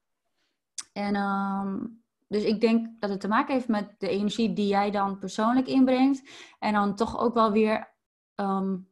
En 0.94 1.15
um, 1.15 2.03
dus 2.27 2.44
ik 2.44 2.62
denk 2.62 3.01
dat 3.01 3.10
het 3.10 3.22
te 3.22 3.27
maken 3.27 3.53
heeft 3.53 3.68
met 3.68 3.96
de 3.98 4.10
energie 4.10 4.53
die 4.53 4.68
jij 4.68 4.91
dan 4.91 5.20
persoonlijk 5.20 5.68
inbrengt. 5.68 6.29
En 6.60 6.74
dan 6.74 6.96
toch 6.96 7.20
ook 7.20 7.34
wel 7.34 7.51
weer, 7.51 7.94
um, 8.36 8.89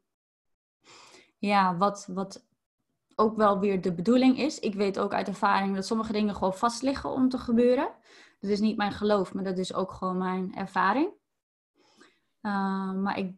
ja, 1.37 1.77
wat, 1.77 2.07
wat 2.13 2.45
ook 3.15 3.35
wel 3.35 3.59
weer 3.59 3.81
de 3.81 3.93
bedoeling 3.93 4.37
is. 4.37 4.59
Ik 4.59 4.73
weet 4.73 4.99
ook 4.99 5.13
uit 5.13 5.27
ervaring 5.27 5.75
dat 5.75 5.85
sommige 5.85 6.11
dingen 6.11 6.35
gewoon 6.35 6.53
vast 6.53 6.81
liggen 6.81 7.09
om 7.09 7.29
te 7.29 7.37
gebeuren. 7.37 7.89
Dat 8.39 8.49
is 8.49 8.59
niet 8.59 8.77
mijn 8.77 8.91
geloof, 8.91 9.33
maar 9.33 9.43
dat 9.43 9.57
is 9.57 9.73
ook 9.73 9.91
gewoon 9.91 10.17
mijn 10.17 10.55
ervaring. 10.55 11.09
Maar 12.41 13.17
ik, 13.17 13.35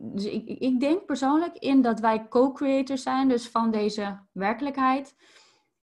dus 0.00 0.24
ik, 0.24 0.48
ik 0.48 0.80
denk 0.80 1.04
persoonlijk 1.04 1.56
in 1.56 1.82
dat 1.82 2.00
wij 2.00 2.28
co-creators 2.28 3.02
zijn, 3.02 3.28
dus 3.28 3.48
van 3.48 3.70
deze 3.70 4.18
werkelijkheid. 4.32 5.16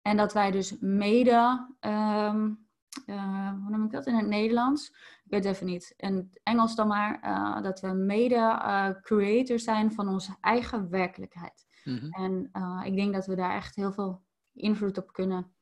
En 0.01 0.17
dat 0.17 0.33
wij 0.33 0.51
dus 0.51 0.77
mede 0.79 1.67
um, 1.79 2.63
uh, 3.05 3.49
hoe 3.49 3.69
noem 3.69 3.83
ik 3.85 3.91
dat 3.91 4.05
in 4.05 4.15
het 4.15 4.27
Nederlands? 4.27 4.89
Ik 5.23 5.31
weet 5.31 5.43
het 5.43 5.53
even 5.53 5.65
niet. 5.65 5.93
In 5.97 6.15
het 6.15 6.39
Engels 6.43 6.75
dan 6.75 6.87
maar, 6.87 7.19
uh, 7.23 7.61
dat 7.61 7.79
we 7.79 7.87
mede 7.87 8.35
uh, 8.35 8.89
creators 9.01 9.63
zijn 9.63 9.91
van 9.91 10.07
onze 10.07 10.35
eigen 10.41 10.89
werkelijkheid. 10.89 11.65
Mm-hmm. 11.83 12.11
En 12.11 12.51
ik 12.85 12.95
denk 12.95 13.13
dat 13.13 13.25
we 13.25 13.35
daar 13.35 13.55
echt 13.55 13.75
heel 13.75 13.91
veel 13.91 14.21
invloed 14.53 14.97
op 14.97 15.13
kunnen 15.13 15.53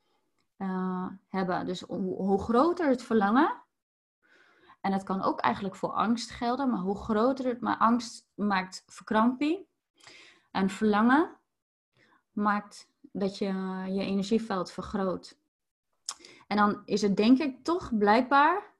hebben. 1.28 1.66
Dus 1.66 1.82
hoe, 1.82 2.16
hoe, 2.16 2.42
groter 2.42 2.90
het 2.90 3.04
verlangen, 3.04 3.61
en 4.82 4.92
dat 4.92 5.04
kan 5.04 5.22
ook 5.22 5.40
eigenlijk 5.40 5.76
voor 5.76 5.92
angst 5.92 6.30
gelden, 6.30 6.70
maar 6.70 6.80
hoe 6.80 6.98
groter 6.98 7.46
het, 7.46 7.62
maar 7.62 7.78
angst 7.78 8.28
maakt 8.36 8.84
verkramping. 8.88 9.66
En 10.52 10.70
verlangen 10.70 11.38
maakt 12.32 12.90
dat 13.12 13.38
je 13.38 13.46
je 13.88 14.02
energieveld 14.02 14.72
vergroot. 14.72 15.40
En 16.48 16.58
dan 16.58 16.82
is 16.86 17.02
het 17.02 17.18
denk 17.18 17.40
ik 17.40 17.64
toch 17.64 17.98
blijkbaar 17.98 18.74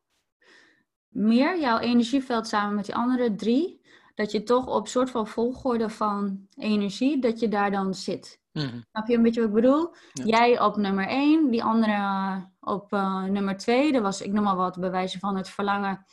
meer 1.08 1.60
jouw 1.60 1.80
energieveld 1.80 2.48
samen 2.48 2.76
met 2.76 2.86
die 2.86 2.96
andere 2.96 3.36
drie. 3.36 3.82
Dat 4.16 4.32
je 4.32 4.44
toch 4.44 4.68
op 4.68 4.88
soort 4.88 5.10
van 5.10 5.28
volgorde 5.28 5.90
van 5.90 6.48
energie, 6.56 7.20
dat 7.20 7.40
je 7.40 7.48
daar 7.48 7.72
dan 7.72 7.94
zit. 7.94 8.41
Mm 8.52 8.86
Snap 8.92 9.08
je 9.08 9.16
een 9.16 9.24
beetje 9.24 9.40
wat 9.40 9.50
ik 9.50 9.56
bedoel? 9.56 9.94
Jij 10.14 10.62
op 10.62 10.76
nummer 10.78 11.08
één, 11.08 11.52
die 11.52 11.64
andere 11.64 12.50
op 12.60 12.94
uh, 12.94 13.24
nummer 13.24 13.58
twee. 13.58 13.92
Dat 13.92 14.02
was, 14.02 14.22
ik 14.22 14.32
noem 14.32 14.44
maar 14.44 14.56
wat, 14.56 14.80
bewijzen 14.80 15.20
van 15.20 15.38
het 15.38 15.50
verlangen 15.50 16.06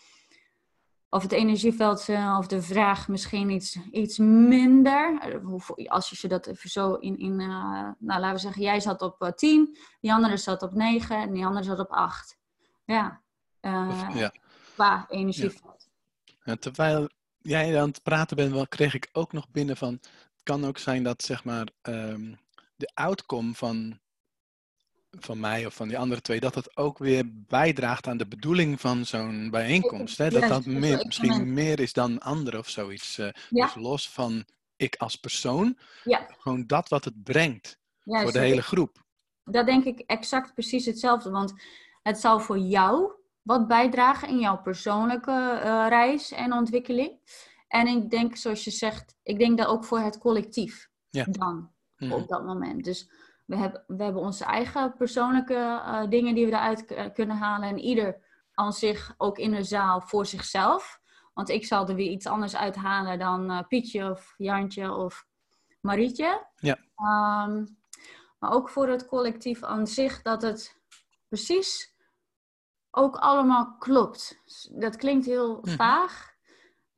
of 1.11 1.23
het 1.23 1.33
energieveld 1.33 2.09
uh, 2.09 2.37
of 2.38 2.47
de 2.47 2.62
vraag 2.62 3.09
misschien 3.09 3.50
iets, 3.50 3.78
iets 3.90 4.18
minder. 4.18 5.21
Als 5.87 6.21
je 6.21 6.28
dat 6.28 6.47
even 6.47 6.71
zo 6.71 6.95
in, 6.95 7.18
in 7.18 7.40
uh, 7.40 7.49
nou 7.99 8.21
laten 8.21 8.33
we 8.33 8.38
zeggen, 8.38 8.62
jij 8.62 8.80
zat 8.80 9.02
op 9.02 9.23
uh, 9.23 9.30
10, 9.30 9.78
die 10.00 10.12
andere 10.12 10.37
zat 10.37 10.62
op 10.62 10.75
9 10.75 11.16
en 11.16 11.33
die 11.33 11.47
andere 11.47 11.64
zat 11.64 11.78
op 11.78 11.90
8. 11.90 12.38
Ja, 12.85 13.21
ja. 13.61 14.33
qua 14.75 15.07
energieveld. 15.09 15.88
Ja. 16.25 16.35
En 16.45 16.59
terwijl 16.59 17.09
jij 17.38 17.80
aan 17.80 17.88
het 17.88 18.02
praten 18.02 18.37
bent, 18.37 18.68
kreeg 18.68 18.95
ik 18.95 19.09
ook 19.12 19.33
nog 19.33 19.50
binnen 19.50 19.76
van, 19.76 20.00
kan 20.48 20.64
ook 20.64 20.78
zijn 20.78 21.02
dat 21.02 21.22
zeg 21.22 21.44
maar 21.44 21.68
um, 21.82 22.38
de 22.76 22.90
outcome 22.94 23.54
van 23.54 23.98
van 25.10 25.40
mij 25.40 25.66
of 25.66 25.74
van 25.74 25.88
die 25.88 25.98
andere 25.98 26.20
twee, 26.20 26.40
dat 26.40 26.54
het 26.54 26.76
ook 26.76 26.98
weer 26.98 27.24
bijdraagt 27.32 28.06
aan 28.06 28.16
de 28.16 28.26
bedoeling 28.26 28.80
van 28.80 29.06
zo'n 29.06 29.50
bijeenkomst. 29.50 30.18
Hè? 30.18 30.30
Dat 30.30 30.48
dat 30.48 30.66
meer, 30.66 31.06
misschien 31.06 31.52
meer 31.52 31.80
is 31.80 31.92
dan 31.92 32.18
anderen 32.18 32.60
of 32.60 32.68
zoiets. 32.68 33.18
Uh, 33.18 33.28
ja. 33.50 33.64
Dus 33.64 33.74
los 33.74 34.10
van 34.10 34.44
ik 34.76 34.96
als 34.96 35.16
persoon, 35.16 35.78
ja. 36.04 36.26
gewoon 36.38 36.66
dat 36.66 36.88
wat 36.88 37.04
het 37.04 37.22
brengt 37.22 37.78
voor 38.04 38.32
de 38.32 38.38
hele 38.38 38.62
groep. 38.62 39.04
Dat 39.44 39.66
denk 39.66 39.84
ik 39.84 39.98
exact 40.06 40.54
precies 40.54 40.87
hetzelfde, 40.87 41.30
want 41.30 41.54
het 42.02 42.18
zal 42.18 42.40
voor 42.40 42.58
jou 42.58 43.12
wat 43.42 43.68
bijdragen 43.68 44.28
in 44.28 44.38
jouw 44.38 44.62
persoonlijke 44.62 45.61
uh, 45.64 45.87
reis 45.88 46.32
en 46.32 46.52
ontwikkeling. 46.52 47.18
En 47.68 47.87
ik 47.87 48.11
denk, 48.11 48.37
zoals 48.37 48.64
je 48.64 48.70
zegt, 48.70 49.16
ik 49.22 49.38
denk 49.38 49.59
dat 49.59 49.66
ook 49.66 49.85
voor 49.85 49.98
het 49.98 50.18
collectief 50.18 50.90
dan, 51.11 51.54
mm 51.54 51.72
-hmm. 51.96 52.12
op 52.12 52.28
dat 52.28 52.44
moment. 52.44 52.85
Dus 52.85 53.11
we 53.46 53.57
hebben, 53.57 53.85
we 53.87 54.02
hebben 54.02 54.22
onze 54.22 54.44
eigen 54.44 54.94
persoonlijke 54.96 55.54
uh, 55.54 56.09
dingen 56.09 56.35
die 56.35 56.46
we 56.46 56.52
eruit 56.52 57.12
kunnen 57.12 57.37
halen. 57.37 57.68
En 57.68 57.78
ieder 57.78 58.26
aan 58.52 58.72
zich 58.72 59.14
ook 59.16 59.38
in 59.38 59.50
de 59.50 59.62
zaal 59.62 60.00
voor 60.00 60.26
zichzelf. 60.26 61.00
Want 61.35 61.48
ik 61.48 61.66
zal 61.66 61.88
er 61.88 61.94
weer 61.94 62.11
iets 62.11 62.26
anders 62.26 62.57
uithalen 62.57 63.18
dan 63.18 63.50
uh, 63.50 63.61
Pietje 63.68 64.11
of 64.11 64.35
Jantje 64.37 64.94
of 64.94 65.26
Marietje. 65.81 66.46
Ja. 66.57 66.78
Um, 67.46 67.78
maar 68.38 68.50
ook 68.52 68.68
voor 68.68 68.88
het 68.88 69.07
collectief 69.07 69.62
aan 69.62 69.87
zich 69.87 70.22
dat 70.22 70.42
het 70.42 70.81
precies 71.28 71.94
ook 72.90 73.16
allemaal 73.16 73.76
klopt. 73.76 74.42
Dat 74.72 74.96
klinkt 74.96 75.26
heel 75.26 75.59
mm. 75.62 75.72
vaag. 75.72 76.37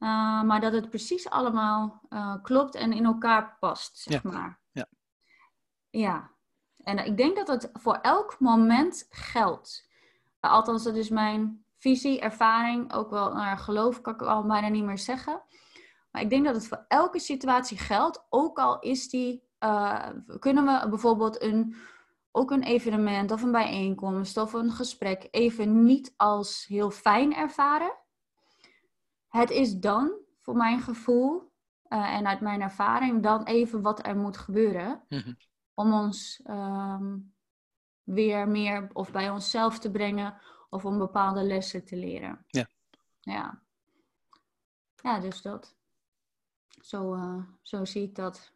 Uh, 0.00 0.42
maar 0.42 0.60
dat 0.60 0.72
het 0.72 0.90
precies 0.90 1.30
allemaal 1.30 2.00
klopt 2.42 2.74
en 2.74 2.92
in 2.92 3.04
elkaar 3.04 3.56
past, 3.60 3.98
zeg 3.98 4.22
ja. 4.22 4.30
maar. 4.30 4.60
Ja. 4.70 4.86
Ja. 5.90 6.30
En 6.84 7.06
ik 7.06 7.16
denk 7.16 7.36
dat 7.36 7.48
het 7.48 7.70
voor 7.72 7.94
elk 7.94 8.36
moment 8.38 9.06
geldt. 9.10 9.88
Althans, 10.40 10.82
dat 10.82 10.94
is 10.94 11.08
mijn 11.08 11.64
visie, 11.78 12.20
ervaring, 12.20 12.92
ook 12.92 13.10
wel 13.10 13.32
naar 13.32 13.58
geloof 13.58 14.00
kan 14.00 14.14
ik 14.14 14.22
al 14.22 14.46
bijna 14.46 14.68
niet 14.68 14.84
meer 14.84 14.98
zeggen. 14.98 15.42
Maar 16.10 16.22
ik 16.22 16.30
denk 16.30 16.44
dat 16.44 16.54
het 16.54 16.68
voor 16.68 16.84
elke 16.88 17.18
situatie 17.18 17.78
geldt, 17.78 18.26
ook 18.28 18.58
al 18.58 18.78
is 18.78 19.08
die, 19.08 19.42
kunnen 20.38 20.64
we 20.64 20.86
bijvoorbeeld 20.88 21.42
een, 21.42 21.76
ook 22.30 22.50
een 22.50 22.62
evenement 22.62 23.30
of 23.30 23.42
een 23.42 23.52
bijeenkomst 23.52 24.36
of 24.36 24.52
een 24.52 24.70
gesprek 24.70 25.28
even 25.30 25.84
niet 25.84 26.14
als 26.16 26.64
heel 26.68 26.90
fijn 26.90 27.34
ervaren. 27.34 27.92
Het 29.30 29.50
is 29.50 29.78
dan, 29.78 30.12
voor 30.38 30.56
mijn 30.56 30.80
gevoel 30.80 31.52
uh, 31.88 32.14
en 32.14 32.26
uit 32.26 32.40
mijn 32.40 32.60
ervaring, 32.60 33.22
dan 33.22 33.44
even 33.44 33.82
wat 33.82 34.06
er 34.06 34.16
moet 34.16 34.36
gebeuren. 34.36 35.02
Mm 35.08 35.36
om 35.80 35.92
ons 35.92 36.40
um, 36.46 37.34
weer 38.02 38.48
meer 38.48 38.90
of 38.92 39.10
bij 39.10 39.30
onszelf 39.30 39.78
te 39.78 39.90
brengen 39.90 40.40
of 40.70 40.84
om 40.84 40.98
bepaalde 40.98 41.42
lessen 41.42 41.84
te 41.84 41.96
leren. 41.96 42.44
Ja. 42.46 42.68
Ja, 43.20 43.62
ja 45.02 45.20
dus 45.20 45.42
dat. 45.42 45.74
Zo, 46.82 47.14
uh, 47.14 47.42
zo 47.62 47.84
zie 47.84 48.02
ik 48.02 48.14
dat 48.14 48.52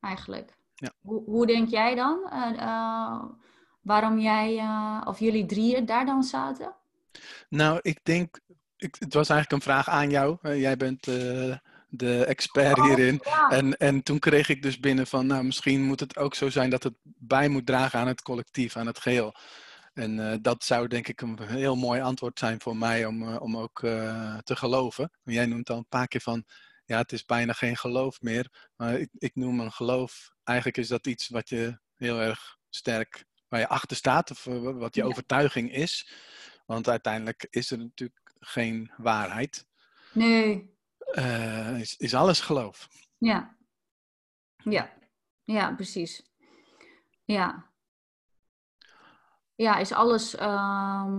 eigenlijk. 0.00 0.56
Ja. 0.74 0.92
Hoe, 1.00 1.24
hoe 1.24 1.46
denk 1.46 1.68
jij 1.68 1.94
dan? 1.94 2.18
Uh, 2.32 3.24
waarom 3.80 4.18
jij 4.18 4.66
of 5.04 5.18
jullie 5.18 5.46
drieën 5.46 5.86
daar 5.86 6.06
dan 6.06 6.22
zaten? 6.22 6.74
Nou, 7.48 7.78
ik 7.82 8.04
denk, 8.04 8.40
ik, 8.82 8.96
het 8.98 9.14
was 9.14 9.28
eigenlijk 9.28 9.52
een 9.52 9.72
vraag 9.72 9.88
aan 9.88 10.10
jou. 10.10 10.58
jij 10.58 10.76
bent 10.76 11.08
de 11.94 12.24
expert 12.24 12.78
oh, 12.78 12.84
hierin. 12.84 13.20
En, 13.48 13.76
en 13.76 14.02
toen 14.02 14.18
kreeg 14.18 14.48
ik 14.48 14.62
dus 14.62 14.78
binnen 14.78 15.06
van, 15.06 15.26
nou, 15.26 15.44
misschien 15.44 15.82
moet 15.82 16.00
het 16.00 16.16
ook 16.16 16.34
zo 16.34 16.50
zijn 16.50 16.70
dat 16.70 16.82
het 16.82 16.94
bij 17.02 17.48
moet 17.48 17.66
dragen 17.66 17.98
aan 17.98 18.06
het 18.06 18.22
collectief, 18.22 18.76
aan 18.76 18.86
het 18.86 18.98
geheel. 18.98 19.34
En 19.92 20.18
uh, 20.18 20.34
dat 20.40 20.64
zou 20.64 20.88
denk 20.88 21.08
ik 21.08 21.20
een 21.20 21.38
heel 21.42 21.76
mooi 21.76 22.00
antwoord 22.00 22.38
zijn 22.38 22.60
voor 22.60 22.76
mij 22.76 23.04
om, 23.04 23.22
uh, 23.22 23.40
om 23.40 23.56
ook 23.56 23.78
te 24.42 24.56
geloven. 24.56 25.10
Jij 25.22 25.46
noemt 25.46 25.70
al 25.70 25.76
een 25.76 25.88
paar 25.88 26.08
keer 26.08 26.20
van, 26.20 26.44
ja, 26.84 26.98
het 26.98 27.12
is 27.12 27.24
bijna 27.24 27.52
geen 27.52 27.76
geloof 27.76 28.20
meer. 28.20 28.68
Maar 28.76 28.98
ik, 28.98 29.08
ik 29.18 29.34
noem 29.34 29.60
een 29.60 29.72
geloof, 29.72 30.30
eigenlijk 30.44 30.78
is 30.78 30.88
dat 30.88 31.06
iets 31.06 31.28
wat 31.28 31.48
je 31.48 31.78
heel 31.94 32.20
erg 32.20 32.56
sterk, 32.68 33.24
waar 33.48 33.60
je 33.60 33.68
achter 33.68 33.96
staat, 33.96 34.30
of 34.30 34.44
wat 34.60 34.94
je 34.94 35.00
ja. 35.00 35.06
overtuiging 35.06 35.72
is. 35.72 36.12
Want 36.66 36.88
uiteindelijk 36.88 37.46
is 37.50 37.70
er 37.70 37.78
natuurlijk 37.78 38.21
geen 38.44 38.90
waarheid. 38.96 39.66
Nee, 40.12 40.76
uh, 41.12 41.80
is, 41.80 41.96
is 41.96 42.14
alles 42.14 42.40
geloof. 42.40 42.88
Ja. 43.18 43.56
Ja. 44.56 44.92
Ja, 45.42 45.74
precies. 45.74 46.30
Ja. 47.24 47.70
Ja, 49.54 49.76
is 49.76 49.92
alles, 49.92 50.34
uh, 50.34 51.18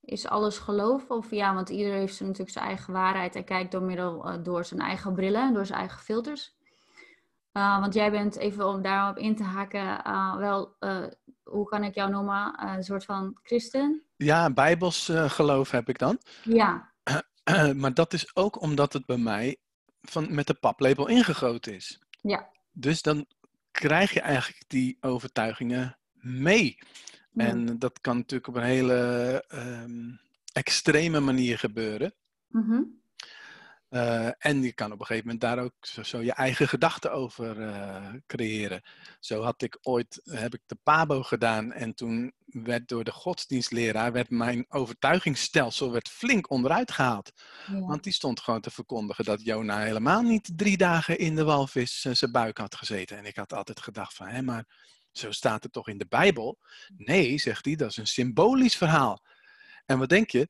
is 0.00 0.26
alles 0.26 0.58
geloof? 0.58 1.10
Of 1.10 1.30
ja, 1.30 1.54
want 1.54 1.68
iedereen 1.68 1.98
heeft 1.98 2.20
natuurlijk 2.20 2.50
zijn 2.50 2.64
eigen 2.66 2.92
waarheid 2.92 3.34
en 3.34 3.44
kijkt 3.44 3.72
door 3.72 3.82
middel 3.82 4.28
uh, 4.28 4.42
door 4.42 4.64
zijn 4.64 4.80
eigen 4.80 5.14
brillen, 5.14 5.54
door 5.54 5.66
zijn 5.66 5.78
eigen 5.78 6.00
filters. 6.00 6.56
Uh, 7.52 7.80
want 7.80 7.94
jij 7.94 8.10
bent, 8.10 8.36
even 8.36 8.66
om 8.66 8.82
daarop 8.82 9.18
in 9.18 9.36
te 9.36 9.42
haken, 9.42 10.02
wel, 10.38 10.76
hoe 11.44 11.68
kan 11.68 11.84
ik 11.84 11.94
jou 11.94 12.10
noemen, 12.10 12.66
een 12.68 12.82
soort 12.82 13.04
van 13.04 13.38
christen? 13.42 14.02
Ja, 14.16 14.50
bijbels 14.50 15.12
geloof 15.14 15.70
heb 15.70 15.88
ik 15.88 15.98
dan. 15.98 16.18
Ja. 16.42 16.92
maar 17.80 17.94
dat 17.94 18.12
is 18.12 18.36
ook 18.36 18.60
omdat 18.60 18.92
het 18.92 19.06
bij 19.06 19.16
mij 19.16 19.56
van, 20.02 20.34
met 20.34 20.46
de 20.46 20.54
paplepel 20.54 21.08
ingegoten 21.08 21.74
is. 21.74 22.00
Ja. 22.20 22.48
Dus 22.72 23.02
dan 23.02 23.26
krijg 23.70 24.12
je 24.12 24.20
eigenlijk 24.20 24.64
die 24.66 24.96
overtuigingen 25.00 25.98
mee. 26.12 26.78
En 27.34 27.78
dat 27.78 28.00
kan 28.00 28.16
natuurlijk 28.16 28.48
op 28.48 28.54
een 28.54 28.62
hele 28.62 29.44
ehm, 29.48 30.10
extreme 30.52 31.20
manier 31.20 31.58
gebeuren. 31.58 32.14
Mm 32.48 33.02
uh, 33.94 34.28
en 34.38 34.62
je 34.62 34.72
kan 34.72 34.92
op 34.92 35.00
een 35.00 35.06
gegeven 35.06 35.28
moment 35.28 35.40
daar 35.40 35.58
ook 35.58 35.74
zo, 35.80 36.02
zo 36.02 36.20
je 36.20 36.32
eigen 36.32 36.68
gedachten 36.68 37.12
over 37.12 37.58
uh, 37.58 38.12
creëren. 38.26 38.82
Zo 39.20 39.42
had 39.42 39.62
ik 39.62 39.78
ooit, 39.82 40.20
heb 40.24 40.54
ik 40.54 40.60
de 40.66 40.78
PABO 40.82 41.22
gedaan 41.22 41.72
en 41.72 41.94
toen 41.94 42.32
werd 42.44 42.88
door 42.88 43.04
de 43.04 43.12
godsdienstleraar 43.12 44.12
werd 44.12 44.30
mijn 44.30 44.66
overtuigingsstelsel 44.68 45.92
werd 45.92 46.08
flink 46.08 46.50
onderuit 46.50 46.90
gehaald. 46.90 47.32
Ja. 47.66 47.80
Want 47.80 48.02
die 48.02 48.12
stond 48.12 48.40
gewoon 48.40 48.60
te 48.60 48.70
verkondigen 48.70 49.24
dat 49.24 49.44
Jona 49.44 49.78
helemaal 49.78 50.22
niet 50.22 50.52
drie 50.56 50.76
dagen 50.76 51.18
in 51.18 51.34
de 51.34 51.44
walvis 51.44 52.04
uh, 52.04 52.14
zijn 52.14 52.32
buik 52.32 52.58
had 52.58 52.74
gezeten. 52.74 53.18
En 53.18 53.24
ik 53.24 53.36
had 53.36 53.52
altijd 53.52 53.80
gedacht 53.80 54.14
van, 54.14 54.26
hé, 54.26 54.42
maar 54.42 54.64
zo 55.12 55.30
staat 55.30 55.62
het 55.62 55.72
toch 55.72 55.88
in 55.88 55.98
de 55.98 56.06
Bijbel? 56.08 56.58
Nee, 56.96 57.38
zegt 57.38 57.64
hij, 57.64 57.76
dat 57.76 57.90
is 57.90 57.96
een 57.96 58.06
symbolisch 58.06 58.76
verhaal. 58.76 59.22
En 59.86 59.98
wat 59.98 60.08
denk 60.08 60.30
je? 60.30 60.48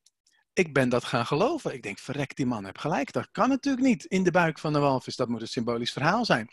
Ik 0.55 0.73
ben 0.73 0.89
dat 0.89 1.05
gaan 1.05 1.27
geloven. 1.27 1.75
Ik 1.75 1.83
denk, 1.83 1.99
verrek, 1.99 2.37
die 2.37 2.47
man 2.47 2.65
heeft 2.65 2.81
gelijk. 2.81 3.13
Dat 3.13 3.29
kan 3.31 3.49
natuurlijk 3.49 3.87
niet 3.87 4.05
in 4.05 4.23
de 4.23 4.31
buik 4.31 4.59
van 4.59 4.73
de 4.73 4.79
walvis. 4.79 5.17
Dat 5.17 5.29
moet 5.29 5.41
een 5.41 5.49
symbolisch 5.49 5.93
verhaal 5.93 6.25
zijn. 6.25 6.49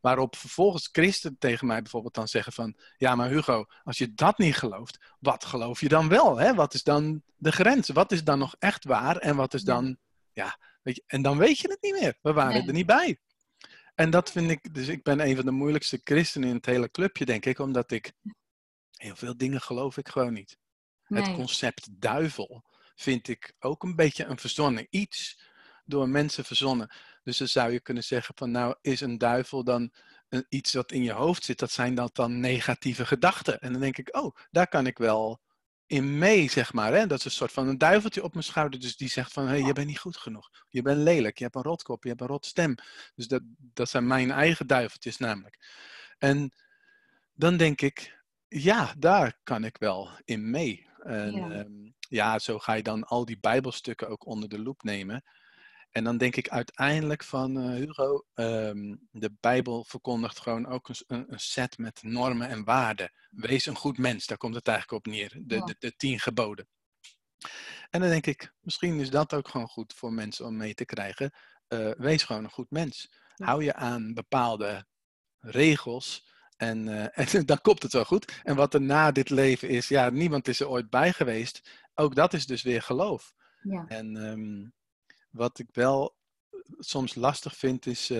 Waarop 0.00 0.36
vervolgens 0.36 0.88
christen 0.92 1.38
tegen 1.38 1.66
mij 1.66 1.82
bijvoorbeeld 1.82 2.14
dan 2.14 2.28
zeggen 2.28 2.52
van... 2.52 2.76
Ja, 2.96 3.14
maar 3.14 3.28
Hugo, 3.28 3.66
als 3.84 3.98
je 3.98 4.14
dat 4.14 4.38
niet 4.38 4.56
gelooft, 4.56 4.98
wat 5.18 5.44
geloof 5.44 5.80
je 5.80 5.88
dan 5.88 6.08
wel? 6.08 6.36
Hè? 6.36 6.54
Wat 6.54 6.74
is 6.74 6.82
dan 6.82 7.22
de 7.36 7.52
grens? 7.52 7.88
Wat 7.88 8.12
is 8.12 8.24
dan 8.24 8.38
nog 8.38 8.54
echt 8.58 8.84
waar? 8.84 9.16
En 9.16 9.36
wat 9.36 9.54
is 9.54 9.62
dan... 9.62 9.98
Ja, 10.32 10.58
weet 10.82 10.96
je, 10.96 11.02
en 11.06 11.22
dan 11.22 11.38
weet 11.38 11.58
je 11.58 11.68
het 11.68 11.82
niet 11.82 12.00
meer. 12.00 12.18
We 12.22 12.32
waren 12.32 12.66
er 12.66 12.72
niet 12.72 12.86
bij. 12.86 13.18
En 13.94 14.10
dat 14.10 14.30
vind 14.30 14.50
ik... 14.50 14.74
Dus 14.74 14.88
ik 14.88 15.02
ben 15.02 15.20
een 15.20 15.36
van 15.36 15.44
de 15.44 15.50
moeilijkste 15.50 16.00
christenen 16.04 16.48
in 16.48 16.54
het 16.54 16.66
hele 16.66 16.90
clubje, 16.90 17.24
denk 17.24 17.46
ik. 17.46 17.58
Omdat 17.58 17.90
ik... 17.90 18.12
Heel 18.90 19.16
veel 19.16 19.36
dingen 19.36 19.60
geloof 19.60 19.96
ik 19.96 20.08
gewoon 20.08 20.32
niet. 20.32 20.58
Het 21.02 21.34
concept 21.34 21.88
duivel 21.90 22.64
vind 23.00 23.28
ik 23.28 23.54
ook 23.58 23.82
een 23.82 23.96
beetje 23.96 24.24
een 24.24 24.38
verzonnen 24.38 24.86
iets 24.90 25.42
door 25.84 26.08
mensen 26.08 26.44
verzonnen. 26.44 26.90
Dus 27.22 27.38
dan 27.38 27.48
zou 27.48 27.72
je 27.72 27.80
kunnen 27.80 28.04
zeggen 28.04 28.34
van 28.36 28.50
nou 28.50 28.74
is 28.80 29.00
een 29.00 29.18
duivel 29.18 29.64
dan 29.64 29.92
een, 30.28 30.46
iets 30.48 30.72
wat 30.72 30.92
in 30.92 31.02
je 31.02 31.12
hoofd 31.12 31.44
zit, 31.44 31.58
dat 31.58 31.70
zijn 31.70 31.94
dat 31.94 32.14
dan 32.14 32.40
negatieve 32.40 33.06
gedachten. 33.06 33.60
En 33.60 33.72
dan 33.72 33.80
denk 33.80 33.98
ik, 33.98 34.16
oh, 34.16 34.36
daar 34.50 34.68
kan 34.68 34.86
ik 34.86 34.98
wel 34.98 35.40
in 35.86 36.18
mee, 36.18 36.50
zeg 36.50 36.72
maar. 36.72 36.92
Hè? 36.92 37.06
Dat 37.06 37.18
is 37.18 37.24
een 37.24 37.30
soort 37.30 37.52
van 37.52 37.68
een 37.68 37.78
duiveltje 37.78 38.22
op 38.22 38.32
mijn 38.32 38.44
schouder, 38.44 38.80
dus 38.80 38.96
die 38.96 39.08
zegt 39.08 39.32
van, 39.32 39.44
hé, 39.44 39.50
hey, 39.50 39.66
je 39.66 39.72
bent 39.72 39.86
niet 39.86 39.98
goed 39.98 40.16
genoeg. 40.16 40.50
Je 40.68 40.82
bent 40.82 40.98
lelijk, 40.98 41.38
je 41.38 41.44
hebt 41.44 41.56
een 41.56 41.62
rotkop, 41.62 42.02
je 42.02 42.08
hebt 42.08 42.20
een 42.20 42.26
rotstem. 42.26 42.74
Dus 43.14 43.28
dat, 43.28 43.42
dat 43.58 43.88
zijn 43.88 44.06
mijn 44.06 44.30
eigen 44.30 44.66
duiveltjes 44.66 45.16
namelijk. 45.16 45.58
En 46.18 46.52
dan 47.32 47.56
denk 47.56 47.80
ik, 47.80 48.22
ja, 48.48 48.94
daar 48.98 49.38
kan 49.42 49.64
ik 49.64 49.76
wel 49.78 50.10
in 50.24 50.50
mee. 50.50 50.88
En, 51.02 51.32
ja. 51.32 51.50
Ehm, 51.50 51.90
ja, 52.10 52.38
zo 52.38 52.58
ga 52.58 52.72
je 52.72 52.82
dan 52.82 53.04
al 53.04 53.24
die 53.24 53.40
Bijbelstukken 53.40 54.08
ook 54.08 54.26
onder 54.26 54.48
de 54.48 54.58
loep 54.58 54.82
nemen. 54.82 55.24
En 55.90 56.04
dan 56.04 56.18
denk 56.18 56.36
ik 56.36 56.48
uiteindelijk 56.48 57.24
van 57.24 57.58
uh, 57.58 57.74
Hugo, 57.74 58.24
um, 58.34 59.08
de 59.10 59.32
Bijbel 59.40 59.84
verkondigt 59.84 60.40
gewoon 60.40 60.66
ook 60.66 60.88
een, 60.88 61.24
een, 61.28 61.40
set 61.40 61.78
met 61.78 62.02
normen 62.02 62.48
en 62.48 62.64
waarden. 62.64 63.12
Wees 63.30 63.66
een 63.66 63.76
goed 63.76 63.98
mens, 63.98 64.26
daar 64.26 64.38
komt 64.38 64.54
het 64.54 64.68
eigenlijk 64.68 65.06
op 65.06 65.12
neer. 65.12 65.28
De, 65.42 65.64
de, 65.64 65.76
de, 65.78 65.96
tien 65.96 66.20
geboden. 66.20 66.68
En 67.90 68.00
dan 68.00 68.08
denk 68.08 68.26
ik, 68.26 68.52
misschien 68.60 69.00
is 69.00 69.10
dat 69.10 69.34
ook 69.34 69.48
gewoon 69.48 69.68
goed 69.68 69.94
voor 69.94 70.12
mensen 70.12 70.46
om 70.46 70.56
mee 70.56 70.74
te 70.74 70.84
krijgen. 70.84 71.32
Uh, 71.68 71.90
wees 71.96 72.22
gewoon 72.22 72.44
een 72.44 72.50
goed 72.50 72.70
mens. 72.70 73.12
Hou 73.34 73.64
je 73.64 73.74
aan 73.74 74.14
bepaalde 74.14 74.86
regels. 75.40 76.28
En, 76.56 76.86
uh, 76.86 77.18
en 77.34 77.46
dan 77.46 77.60
komt 77.60 77.82
het 77.82 77.92
wel 77.92 78.04
goed. 78.04 78.40
En 78.42 78.56
wat 78.56 78.74
er 78.74 78.80
na 78.80 79.12
dit 79.12 79.30
leven 79.30 79.68
is, 79.68 79.88
ja, 79.88 80.10
niemand 80.10 80.48
is 80.48 80.60
er 80.60 80.68
ooit 80.68 80.90
bij 80.90 81.12
geweest 81.12 81.88
ook 82.00 82.14
dat 82.14 82.32
is 82.32 82.46
dus 82.46 82.62
weer 82.62 82.82
geloof. 82.82 83.34
Ja. 83.62 83.84
En 83.86 84.16
um, 84.16 84.72
wat 85.30 85.58
ik 85.58 85.68
wel 85.72 86.18
soms 86.78 87.14
lastig 87.14 87.56
vind 87.56 87.86
is, 87.86 88.10
uh, 88.10 88.18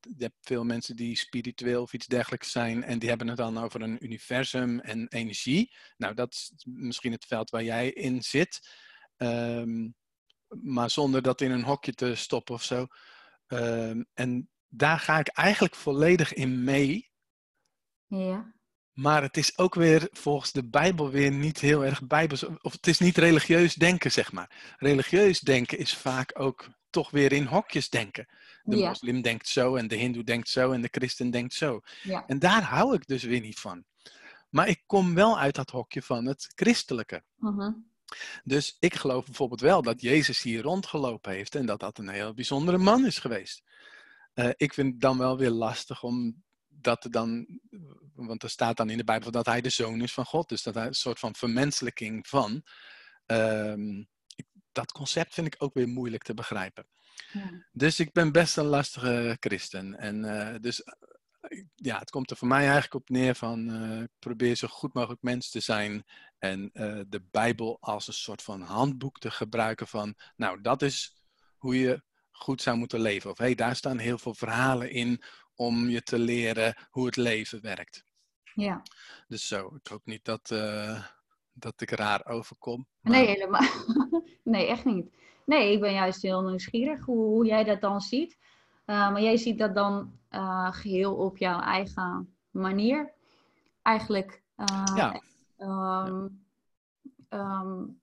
je 0.00 0.14
hebt 0.18 0.36
veel 0.40 0.64
mensen 0.64 0.96
die 0.96 1.16
spiritueel 1.16 1.82
of 1.82 1.92
iets 1.92 2.06
dergelijks 2.06 2.50
zijn 2.50 2.82
en 2.82 2.98
die 2.98 3.08
hebben 3.08 3.28
het 3.28 3.36
dan 3.36 3.58
over 3.58 3.82
een 3.82 4.04
universum 4.04 4.80
en 4.80 5.08
energie. 5.08 5.74
Nou, 5.96 6.14
dat 6.14 6.32
is 6.32 6.52
misschien 6.64 7.12
het 7.12 7.24
veld 7.24 7.50
waar 7.50 7.64
jij 7.64 7.90
in 7.90 8.22
zit, 8.22 8.68
um, 9.16 9.94
maar 10.48 10.90
zonder 10.90 11.22
dat 11.22 11.40
in 11.40 11.50
een 11.50 11.64
hokje 11.64 11.92
te 11.92 12.14
stoppen 12.14 12.54
of 12.54 12.62
zo. 12.62 12.86
Um, 13.46 14.06
en 14.14 14.50
daar 14.68 14.98
ga 14.98 15.18
ik 15.18 15.28
eigenlijk 15.28 15.74
volledig 15.74 16.32
in 16.32 16.64
mee. 16.64 17.10
Ja. 18.06 18.54
Maar 19.00 19.22
het 19.22 19.36
is 19.36 19.58
ook 19.58 19.74
weer 19.74 20.08
volgens 20.12 20.52
de 20.52 20.64
Bijbel 20.64 21.10
weer 21.10 21.30
niet 21.30 21.60
heel 21.60 21.84
erg 21.84 22.02
bijbels. 22.06 22.44
Of 22.44 22.72
het 22.72 22.86
is 22.86 22.98
niet 22.98 23.16
religieus 23.16 23.74
denken, 23.74 24.12
zeg 24.12 24.32
maar. 24.32 24.74
Religieus 24.78 25.40
denken 25.40 25.78
is 25.78 25.94
vaak 25.94 26.40
ook 26.40 26.68
toch 26.90 27.10
weer 27.10 27.32
in 27.32 27.44
hokjes 27.44 27.88
denken. 27.88 28.28
De 28.62 28.76
moslim 28.76 29.22
denkt 29.22 29.48
zo 29.48 29.76
en 29.76 29.88
de 29.88 29.96
hindoe 29.96 30.24
denkt 30.24 30.48
zo 30.48 30.72
en 30.72 30.80
de 30.80 30.88
christen 30.90 31.30
denkt 31.30 31.54
zo. 31.54 31.80
Ja. 32.02 32.24
En 32.26 32.38
daar 32.38 32.62
hou 32.62 32.94
ik 32.94 33.06
dus 33.06 33.22
weer 33.22 33.40
niet 33.40 33.60
van. 33.60 33.84
Maar 34.48 34.68
ik 34.68 34.82
kom 34.86 35.14
wel 35.14 35.38
uit 35.38 35.54
dat 35.54 35.70
hokje 35.70 36.02
van 36.02 36.26
het 36.26 36.52
christelijke. 36.54 37.22
Uh-huh. 37.38 37.74
Dus 38.44 38.76
ik 38.80 38.94
geloof 38.94 39.24
bijvoorbeeld 39.24 39.60
wel 39.60 39.82
dat 39.82 40.00
Jezus 40.00 40.42
hier 40.42 40.62
rondgelopen 40.62 41.32
heeft 41.32 41.54
en 41.54 41.66
dat 41.66 41.80
dat 41.80 41.98
een 41.98 42.08
heel 42.08 42.34
bijzondere 42.34 42.78
man 42.78 43.06
is 43.06 43.18
geweest. 43.18 43.62
Uh, 44.34 44.50
ik 44.56 44.74
vind 44.74 44.92
het 44.92 45.00
dan 45.00 45.18
wel 45.18 45.38
weer 45.38 45.50
lastig 45.50 46.02
om 46.02 46.42
dat 46.82 47.04
er 47.04 47.10
dan, 47.10 47.60
want 48.14 48.42
er 48.42 48.50
staat 48.50 48.76
dan 48.76 48.90
in 48.90 48.96
de 48.96 49.04
Bijbel 49.04 49.30
dat 49.30 49.46
hij 49.46 49.60
de 49.60 49.70
zoon 49.70 50.00
is 50.02 50.12
van 50.12 50.24
God, 50.24 50.48
dus 50.48 50.62
dat 50.62 50.74
hij 50.74 50.86
een 50.86 50.94
soort 50.94 51.18
van 51.18 51.34
vermenselijking 51.34 52.28
van. 52.28 52.62
Um, 53.26 54.08
dat 54.72 54.92
concept 54.92 55.34
vind 55.34 55.46
ik 55.46 55.54
ook 55.58 55.74
weer 55.74 55.88
moeilijk 55.88 56.22
te 56.22 56.34
begrijpen. 56.34 56.86
Ja. 57.32 57.66
Dus 57.72 58.00
ik 58.00 58.12
ben 58.12 58.32
best 58.32 58.56
een 58.56 58.64
lastige 58.64 59.36
christen. 59.40 59.98
En 59.98 60.24
uh, 60.24 60.54
dus 60.60 60.82
ja, 61.74 61.98
het 61.98 62.10
komt 62.10 62.30
er 62.30 62.36
voor 62.36 62.48
mij 62.48 62.62
eigenlijk 62.62 62.94
op 62.94 63.08
neer 63.08 63.34
van 63.34 63.70
uh, 63.70 64.04
probeer 64.18 64.54
zo 64.54 64.68
goed 64.68 64.94
mogelijk 64.94 65.22
mens 65.22 65.50
te 65.50 65.60
zijn 65.60 66.04
en 66.38 66.70
uh, 66.72 67.00
de 67.08 67.24
Bijbel 67.30 67.76
als 67.80 68.06
een 68.06 68.12
soort 68.12 68.42
van 68.42 68.60
handboek 68.60 69.18
te 69.18 69.30
gebruiken 69.30 69.86
van, 69.86 70.14
nou 70.36 70.60
dat 70.60 70.82
is 70.82 71.16
hoe 71.56 71.78
je 71.78 72.02
goed 72.30 72.62
zou 72.62 72.76
moeten 72.76 73.00
leven. 73.00 73.30
Of 73.30 73.38
hé, 73.38 73.44
hey, 73.44 73.54
daar 73.54 73.76
staan 73.76 73.98
heel 73.98 74.18
veel 74.18 74.34
verhalen 74.34 74.90
in 74.90 75.22
om 75.60 75.88
je 75.88 76.02
te 76.02 76.18
leren 76.18 76.76
hoe 76.90 77.06
het 77.06 77.16
leven 77.16 77.60
werkt. 77.62 78.04
Ja. 78.54 78.82
Dus 79.28 79.48
zo, 79.48 79.74
ik 79.74 79.86
hoop 79.86 80.00
niet 80.04 80.24
dat, 80.24 80.50
uh, 80.52 81.04
dat 81.52 81.80
ik 81.80 81.90
raar 81.90 82.26
overkom. 82.26 82.86
Maar... 83.00 83.12
Nee, 83.12 83.26
helemaal. 83.26 83.68
nee, 84.42 84.66
echt 84.66 84.84
niet. 84.84 85.16
Nee, 85.44 85.72
ik 85.72 85.80
ben 85.80 85.92
juist 85.92 86.22
heel 86.22 86.42
nieuwsgierig 86.42 87.04
hoe, 87.04 87.24
hoe 87.24 87.46
jij 87.46 87.64
dat 87.64 87.80
dan 87.80 88.00
ziet. 88.00 88.38
Uh, 88.86 89.12
maar 89.12 89.22
jij 89.22 89.36
ziet 89.36 89.58
dat 89.58 89.74
dan 89.74 90.18
uh, 90.30 90.72
geheel 90.72 91.14
op 91.14 91.36
jouw 91.36 91.60
eigen 91.60 92.36
manier. 92.50 93.12
Eigenlijk. 93.82 94.42
ja. 94.94 95.20
Um, 95.58 96.44
um, 97.28 98.00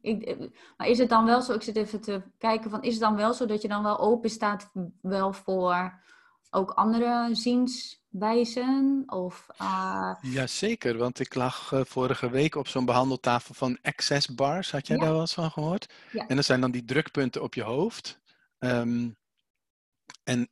ik, 0.00 0.50
maar 0.76 0.88
is 0.88 0.98
het 0.98 1.08
dan 1.08 1.24
wel 1.24 1.42
zo, 1.42 1.52
ik 1.52 1.62
zit 1.62 1.76
even 1.76 2.00
te 2.00 2.22
kijken 2.38 2.70
van, 2.70 2.82
is 2.82 2.92
het 2.92 3.02
dan 3.02 3.16
wel 3.16 3.32
zo 3.32 3.46
dat 3.46 3.62
je 3.62 3.68
dan 3.68 3.82
wel 3.82 3.98
open 3.98 4.30
staat 4.30 4.70
wel 5.00 5.32
voor 5.32 6.00
ook 6.50 6.70
andere 6.70 7.28
zienswijzen? 7.32 9.02
Of, 9.06 9.46
uh... 9.60 10.14
Jazeker, 10.20 10.96
want 10.96 11.20
ik 11.20 11.34
lag 11.34 11.72
uh, 11.72 11.80
vorige 11.84 12.30
week 12.30 12.54
op 12.54 12.68
zo'n 12.68 12.84
behandeltafel 12.84 13.54
van 13.54 13.78
access 13.82 14.34
bars. 14.34 14.70
Had 14.70 14.86
jij 14.86 14.96
ja. 14.96 15.02
daar 15.02 15.12
wel 15.12 15.20
eens 15.20 15.34
van 15.34 15.50
gehoord? 15.50 15.92
Ja. 16.12 16.26
En 16.26 16.36
dat 16.36 16.44
zijn 16.44 16.60
dan 16.60 16.70
die 16.70 16.84
drukpunten 16.84 17.42
op 17.42 17.54
je 17.54 17.62
hoofd. 17.62 18.20
Um, 18.58 19.16
en 20.24 20.50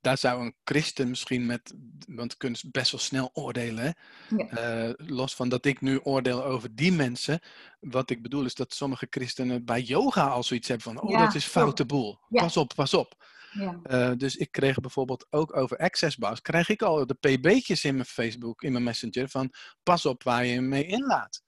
daar 0.00 0.18
zou 0.18 0.44
een 0.44 0.54
christen 0.64 1.08
misschien 1.08 1.46
met, 1.46 1.74
want 2.08 2.36
kunnen 2.36 2.60
best 2.70 2.90
wel 2.90 3.00
snel 3.00 3.30
oordelen. 3.32 3.94
Ja. 4.36 4.86
Uh, 4.86 4.94
los 4.96 5.34
van 5.34 5.48
dat 5.48 5.64
ik 5.64 5.80
nu 5.80 5.98
oordeel 5.98 6.44
over 6.44 6.74
die 6.74 6.92
mensen. 6.92 7.40
Wat 7.80 8.10
ik 8.10 8.22
bedoel 8.22 8.44
is 8.44 8.54
dat 8.54 8.74
sommige 8.74 9.06
christenen 9.10 9.64
bij 9.64 9.80
yoga 9.80 10.26
al 10.26 10.42
zoiets 10.42 10.68
hebben 10.68 10.86
van, 10.94 11.02
oh 11.02 11.10
Ja, 11.10 11.24
dat 11.24 11.34
is 11.34 11.44
foute 11.44 11.86
boel. 11.86 12.18
Pas 12.28 12.56
op, 12.56 12.72
pas 12.74 12.94
op. 12.94 13.16
Ja. 13.58 13.80
Uh, 13.90 14.16
dus 14.16 14.36
ik 14.36 14.52
kreeg 14.52 14.80
bijvoorbeeld 14.80 15.26
ook 15.30 15.56
over 15.56 15.76
access 15.76 16.16
bars, 16.16 16.40
krijg 16.40 16.68
ik 16.68 16.82
al 16.82 17.06
de 17.06 17.14
pb'tjes 17.14 17.84
in 17.84 17.94
mijn 17.94 18.06
Facebook, 18.06 18.62
in 18.62 18.72
mijn 18.72 18.84
messenger, 18.84 19.28
van 19.28 19.52
pas 19.82 20.06
op 20.06 20.22
waar 20.22 20.44
je 20.44 20.60
mee 20.60 20.86
inlaat. 20.86 21.42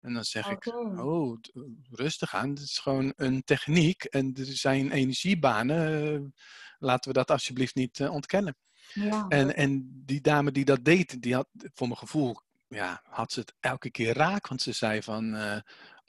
En 0.00 0.14
dan 0.14 0.24
zeg 0.24 0.50
ik, 0.50 0.66
Oké. 0.66 1.02
oh, 1.02 1.38
rustig 1.90 2.34
aan, 2.34 2.48
het 2.48 2.58
is 2.58 2.78
gewoon 2.78 3.12
een 3.16 3.44
techniek 3.44 4.04
en 4.04 4.34
er 4.34 4.46
zijn 4.46 4.90
energiebanen, 4.90 6.14
eh, 6.14 6.20
laten 6.78 7.12
we 7.12 7.18
dat 7.18 7.30
alsjeblieft 7.30 7.74
niet 7.74 8.00
eh, 8.00 8.12
ontkennen. 8.12 8.56
Ja. 8.92 9.26
En, 9.28 9.56
en 9.56 10.02
die 10.04 10.20
dame 10.20 10.52
die 10.52 10.64
dat 10.64 10.84
deed, 10.84 11.22
die 11.22 11.34
had 11.34 11.48
voor 11.74 11.86
mijn 11.86 11.98
gevoel, 11.98 12.40
ja, 12.68 13.02
had 13.04 13.32
ze 13.32 13.40
het 13.40 13.54
elke 13.60 13.90
keer 13.90 14.14
raak, 14.14 14.48
want 14.48 14.62
ze 14.62 14.72
zei 14.72 15.02
van, 15.02 15.34
eh, 15.34 15.56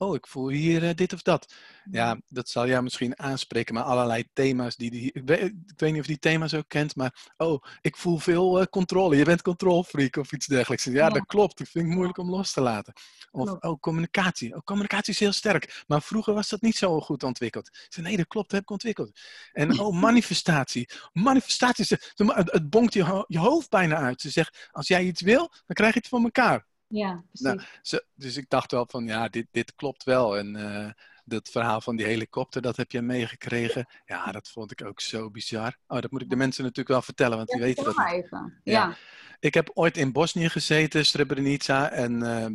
oh, 0.03 0.15
ik 0.15 0.27
voel 0.27 0.49
hier 0.49 0.87
eh, 0.87 0.95
dit 0.95 1.13
of 1.13 1.21
dat. 1.21 1.53
Ja, 1.91 2.17
dat 2.27 2.49
zal 2.49 2.67
jou 2.67 2.83
misschien 2.83 3.19
aanspreken, 3.19 3.73
maar 3.73 3.83
allerlei 3.83 4.23
thema's 4.33 4.75
die, 4.75 4.91
die 4.91 5.11
ik, 5.13 5.21
weet, 5.25 5.41
ik 5.41 5.73
weet 5.79 5.91
niet 5.91 6.01
of 6.01 6.07
die 6.07 6.19
thema's 6.19 6.53
ook 6.53 6.67
kent, 6.67 6.95
maar 6.95 7.31
oh, 7.37 7.63
ik 7.81 7.97
voel 7.97 8.17
veel 8.17 8.59
uh, 8.59 8.65
controle. 8.65 9.15
Je 9.15 9.23
bent 9.23 9.41
controlfreak 9.41 10.15
of 10.15 10.31
iets 10.31 10.45
dergelijks. 10.45 10.83
Ja, 10.83 11.09
dat 11.09 11.25
klopt. 11.25 11.57
Dat 11.57 11.69
vind 11.69 11.85
ik 11.85 11.93
moeilijk 11.93 12.17
om 12.17 12.29
los 12.29 12.51
te 12.51 12.61
laten. 12.61 12.93
Of, 13.31 13.49
oh, 13.49 13.79
communicatie. 13.79 14.55
Oh, 14.55 14.61
communicatie 14.63 15.13
is 15.13 15.19
heel 15.19 15.31
sterk. 15.31 15.83
Maar 15.87 16.01
vroeger 16.01 16.33
was 16.33 16.49
dat 16.49 16.61
niet 16.61 16.77
zo 16.77 16.99
goed 16.99 17.23
ontwikkeld. 17.23 17.67
Ik 17.67 17.85
zei, 17.89 18.07
nee, 18.07 18.17
dat 18.17 18.27
klopt, 18.27 18.49
dat 18.49 18.55
heb 18.55 18.63
ik 18.63 18.71
ontwikkeld. 18.71 19.19
En 19.51 19.79
oh, 19.79 20.01
manifestatie. 20.01 20.89
Manifestatie, 21.13 21.85
het, 21.89 22.51
het 22.51 22.69
bonkt 22.69 22.93
je, 22.93 23.25
je 23.27 23.39
hoofd 23.39 23.69
bijna 23.69 23.95
uit. 23.95 24.21
Ze 24.21 24.29
zegt, 24.29 24.69
als 24.71 24.87
jij 24.87 25.03
iets 25.03 25.21
wil, 25.21 25.37
dan 25.37 25.75
krijg 25.75 25.93
je 25.93 25.99
het 25.99 26.07
van 26.07 26.23
elkaar. 26.23 26.71
Ja, 26.93 27.23
precies. 27.31 27.45
Nou, 27.91 28.03
dus 28.15 28.37
ik 28.37 28.49
dacht 28.49 28.71
wel 28.71 28.85
van, 28.89 29.05
ja, 29.05 29.27
dit, 29.27 29.47
dit 29.51 29.75
klopt 29.75 30.03
wel. 30.03 30.37
En 30.37 30.55
uh, 30.55 30.89
dat 31.25 31.49
verhaal 31.49 31.81
van 31.81 31.95
die 31.95 32.05
helikopter, 32.05 32.61
dat 32.61 32.77
heb 32.77 32.91
je 32.91 33.01
meegekregen. 33.01 33.87
Ja, 34.05 34.31
dat 34.31 34.49
vond 34.49 34.71
ik 34.71 34.85
ook 34.85 35.01
zo 35.01 35.29
bizar. 35.29 35.77
Oh, 35.87 36.01
dat 36.01 36.11
moet 36.11 36.21
ik 36.21 36.29
de 36.29 36.35
mensen 36.35 36.61
natuurlijk 36.61 36.89
wel 36.89 37.01
vertellen, 37.01 37.37
want 37.37 37.49
die 37.49 37.61
weten 37.61 37.83
dat. 37.83 38.11
Even. 38.11 38.59
Ja. 38.63 38.73
ja. 38.73 38.95
Ik 39.39 39.53
heb 39.53 39.71
ooit 39.73 39.97
in 39.97 40.11
Bosnië 40.11 40.49
gezeten, 40.49 41.05
Srebrenica. 41.05 41.89
En 41.89 42.23
uh, 42.23 42.45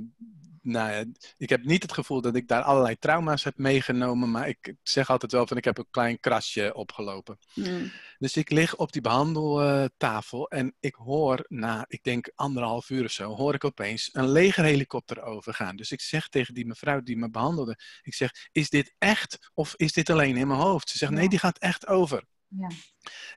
nou 0.69 0.91
ja, 0.91 1.05
ik 1.37 1.49
heb 1.49 1.65
niet 1.65 1.83
het 1.83 1.93
gevoel 1.93 2.21
dat 2.21 2.37
ik 2.37 2.49
daar 2.49 2.63
allerlei 2.63 2.99
trauma's 2.99 3.45
heb 3.45 3.59
meegenomen, 3.59 4.31
maar 4.31 4.49
ik 4.49 4.75
zeg 4.83 5.11
altijd 5.11 5.33
wel 5.33 5.47
van 5.47 5.57
ik 5.57 5.65
heb 5.65 5.79
een 5.79 5.91
klein 5.91 6.21
krasje 6.21 6.75
opgelopen. 6.75 7.39
Mm. 7.55 7.93
Dus 8.19 8.37
ik 8.37 8.51
lig 8.51 8.77
op 8.77 8.93
die 8.93 9.03
behandeltafel 9.03 10.49
en 10.51 10.75
ik 10.81 10.95
hoor 10.95 11.45
na, 11.49 11.85
ik 11.89 12.03
denk 12.03 12.33
anderhalf 12.35 12.91
uur 12.91 13.05
of 13.05 13.11
zo, 13.11 13.35
hoor 13.35 13.55
ik 13.55 13.65
opeens 13.65 14.09
een 14.13 14.29
legerhelikopter 14.29 15.23
overgaan. 15.23 15.77
Dus 15.77 15.93
ik 15.93 16.01
zeg 16.01 16.29
tegen 16.29 16.55
die 16.55 16.67
mevrouw 16.67 17.01
die 17.01 17.17
me 17.17 17.31
behandelde, 17.31 17.79
ik 18.03 18.15
zeg, 18.15 18.31
is 18.53 18.71
dit 18.71 18.95
echt 18.99 19.51
of 19.55 19.75
is 19.77 19.93
dit 19.93 20.11
alleen 20.11 20.37
in 20.37 20.49
mijn 20.49 20.61
hoofd? 20.61 20.89
Ze 20.89 20.99
zegt, 20.99 21.13
nee, 21.13 21.29
die 21.29 21.39
gaat 21.39 21.59
echt 21.59 21.87
over. 21.87 22.25
Ja. 22.49 22.69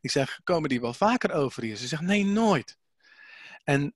Ik 0.02 0.12
zeg, 0.12 0.40
komen 0.44 0.70
die 0.70 0.82
wel 0.82 0.94
vaker 0.94 1.32
over 1.32 1.64
hier? 1.64 1.76
Ze 1.76 1.88
zegt, 1.88 2.02
nee, 2.02 2.26
nooit. 2.26 2.78
En 3.64 3.96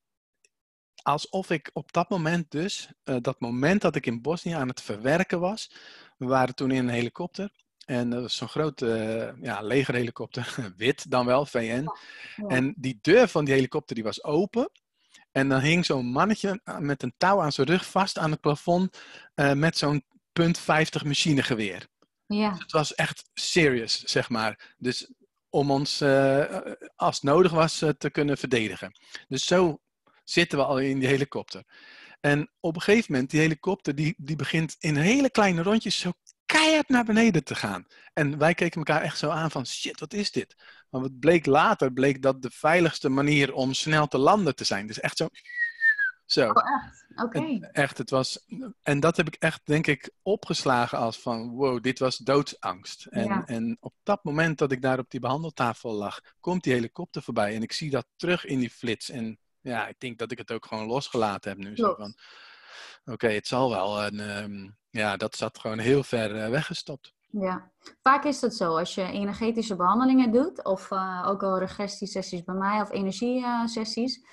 alsof 1.05 1.49
ik 1.49 1.69
op 1.73 1.91
dat 1.91 2.09
moment 2.09 2.51
dus, 2.51 2.89
uh, 3.03 3.15
dat 3.21 3.39
moment 3.39 3.81
dat 3.81 3.95
ik 3.95 4.05
in 4.05 4.21
Bosnië 4.21 4.51
aan 4.51 4.67
het 4.67 4.81
verwerken 4.81 5.39
was, 5.39 5.71
we 6.17 6.25
waren 6.25 6.55
toen 6.55 6.71
in 6.71 6.87
een 6.87 6.93
helikopter. 6.93 7.49
En 7.85 8.09
dat 8.09 8.21
was 8.21 8.35
zo'n 8.35 8.47
grote 8.47 8.85
uh, 9.37 9.43
ja, 9.43 9.61
legerhelikopter, 9.61 10.55
wit 10.77 11.11
dan 11.11 11.25
wel, 11.25 11.45
VN. 11.45 11.87
En 12.47 12.73
die 12.77 12.99
deur 13.01 13.27
van 13.27 13.45
die 13.45 13.53
helikopter 13.53 13.95
die 13.95 14.03
was 14.03 14.23
open. 14.23 14.71
En 15.31 15.49
dan 15.49 15.59
hing 15.59 15.85
zo'n 15.85 16.05
mannetje 16.05 16.61
eh, 16.63 16.77
met 16.77 17.03
een 17.03 17.13
touw 17.17 17.41
aan 17.41 17.51
zijn 17.51 17.67
rug 17.67 17.85
vast 17.85 18.17
aan 18.17 18.31
het 18.31 18.41
plafond 18.41 18.99
uh, 19.35 19.53
met 19.53 19.77
zo'n 19.77 20.03
punt 20.31 20.61
.50 20.61 20.63
machinegeweer. 21.05 21.87
Ja. 22.25 22.49
Dus 22.49 22.59
het 22.59 22.71
was 22.71 22.95
echt 22.95 23.29
serious, 23.33 23.99
zeg 23.99 24.29
maar. 24.29 24.73
Dus 24.77 25.11
om 25.49 25.71
ons, 25.71 26.01
uh, 26.01 26.57
als 26.95 27.15
het 27.15 27.23
nodig 27.23 27.51
was, 27.51 27.77
te 27.97 28.09
kunnen 28.11 28.37
verdedigen. 28.37 28.91
Dus 29.27 29.45
zo 29.45 29.79
zitten 30.25 30.57
we 30.57 30.65
al 30.65 30.79
in 30.79 30.99
die 30.99 31.07
helikopter. 31.07 31.63
En 32.21 32.51
op 32.59 32.75
een 32.75 32.81
gegeven 32.81 33.11
moment, 33.11 33.29
die 33.29 33.39
helikopter, 33.39 33.95
die, 33.95 34.13
die 34.17 34.35
begint 34.35 34.75
in 34.79 34.95
hele 34.95 35.29
kleine 35.29 35.61
rondjes 35.61 35.99
zo 35.99 36.11
keihard 36.45 36.89
naar 36.89 37.05
beneden 37.05 37.43
te 37.43 37.55
gaan. 37.55 37.85
En 38.13 38.37
wij 38.37 38.53
keken 38.53 38.77
elkaar 38.77 39.01
echt 39.01 39.17
zo 39.17 39.29
aan 39.29 39.51
van, 39.51 39.65
shit, 39.65 39.99
wat 39.99 40.13
is 40.13 40.31
dit? 40.31 40.55
Maar 40.89 41.01
wat 41.01 41.19
bleek 41.19 41.45
later, 41.45 41.93
bleek 41.93 42.21
dat 42.21 42.41
de 42.41 42.51
veiligste 42.51 43.09
manier 43.09 43.53
om 43.53 43.73
snel 43.73 44.07
te 44.07 44.17
landen 44.17 44.55
te 44.55 44.63
zijn. 44.63 44.87
Dus 44.87 44.99
echt 44.99 45.17
zo... 45.17 45.27
Zo. 46.25 46.49
Oh, 46.49 46.63
echt? 46.83 47.05
Oké. 47.15 47.67
Echt, 47.71 47.97
het 47.97 48.09
was... 48.09 48.45
En 48.81 48.99
dat 48.99 49.17
heb 49.17 49.27
ik 49.27 49.35
echt, 49.35 49.61
denk 49.63 49.87
ik, 49.87 50.11
opgeslagen 50.21 50.97
als 50.97 51.19
van, 51.19 51.49
wow, 51.49 51.83
dit 51.83 51.99
was 51.99 52.17
doodsangst. 52.17 53.05
En, 53.05 53.45
en 53.45 53.77
op 53.79 53.93
dat 54.03 54.23
moment 54.23 54.57
dat 54.57 54.71
ik 54.71 54.81
daar 54.81 54.99
op 54.99 55.09
die 55.09 55.19
behandeltafel 55.19 55.93
lag, 55.93 56.19
komt 56.39 56.63
die 56.63 56.73
helikopter 56.73 57.21
voorbij. 57.21 57.55
En 57.55 57.61
ik 57.61 57.71
zie 57.71 57.89
dat 57.89 58.07
terug 58.15 58.45
in 58.45 58.59
die 58.59 58.69
flits. 58.69 59.09
En 59.09 59.39
ja, 59.65 59.87
ik 59.87 59.99
denk 59.99 60.17
dat 60.17 60.31
ik 60.31 60.37
het 60.37 60.51
ook 60.51 60.65
gewoon 60.65 60.87
losgelaten 60.87 61.49
heb 61.49 61.59
nu. 61.59 61.75
Zo 61.75 61.93
van, 61.97 62.15
oké, 63.05 63.27
het 63.27 63.47
zal 63.47 63.69
wel. 63.69 64.01
En 64.01 64.19
ehm, 64.19 64.69
ja, 64.89 65.17
dat 65.17 65.35
zat 65.35 65.59
gewoon 65.59 65.79
heel 65.79 66.03
ver 66.03 66.35
uh, 66.35 66.49
weggestopt. 66.49 67.13
Ja, 67.29 67.71
vaak 68.01 68.23
is 68.23 68.39
dat 68.39 68.55
zo. 68.55 68.77
Als 68.77 68.95
je 68.95 69.03
energetische 69.03 69.75
behandelingen 69.75 70.31
doet, 70.31 70.63
of 70.65 70.91
uh, 70.91 71.25
ook 71.27 71.43
al 71.43 71.59
regressiesessies 71.59 72.43
bij 72.43 72.55
mij, 72.55 72.81
of 72.81 72.91
energiesessies, 72.91 74.25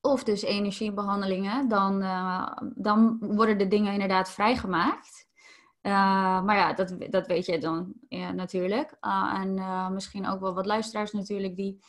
of 0.00 0.24
dus 0.24 0.42
energiebehandelingen, 0.42 1.68
dan, 1.68 2.02
uh, 2.02 2.56
dan 2.74 3.16
worden 3.20 3.58
de 3.58 3.68
dingen 3.68 3.92
inderdaad 3.92 4.30
vrijgemaakt. 4.30 5.26
maar 5.82 6.56
ja, 6.56 6.72
dat, 6.72 6.96
dat 7.10 7.26
weet 7.26 7.46
je 7.46 7.58
dan 7.58 7.92
ja, 8.08 8.32
natuurlijk. 8.32 8.96
en 9.00 9.54
misschien 9.92 10.26
ook 10.26 10.40
wel 10.40 10.54
wat 10.54 10.66
luisteraars 10.66 11.12
natuurlijk 11.12 11.56
die 11.56 11.80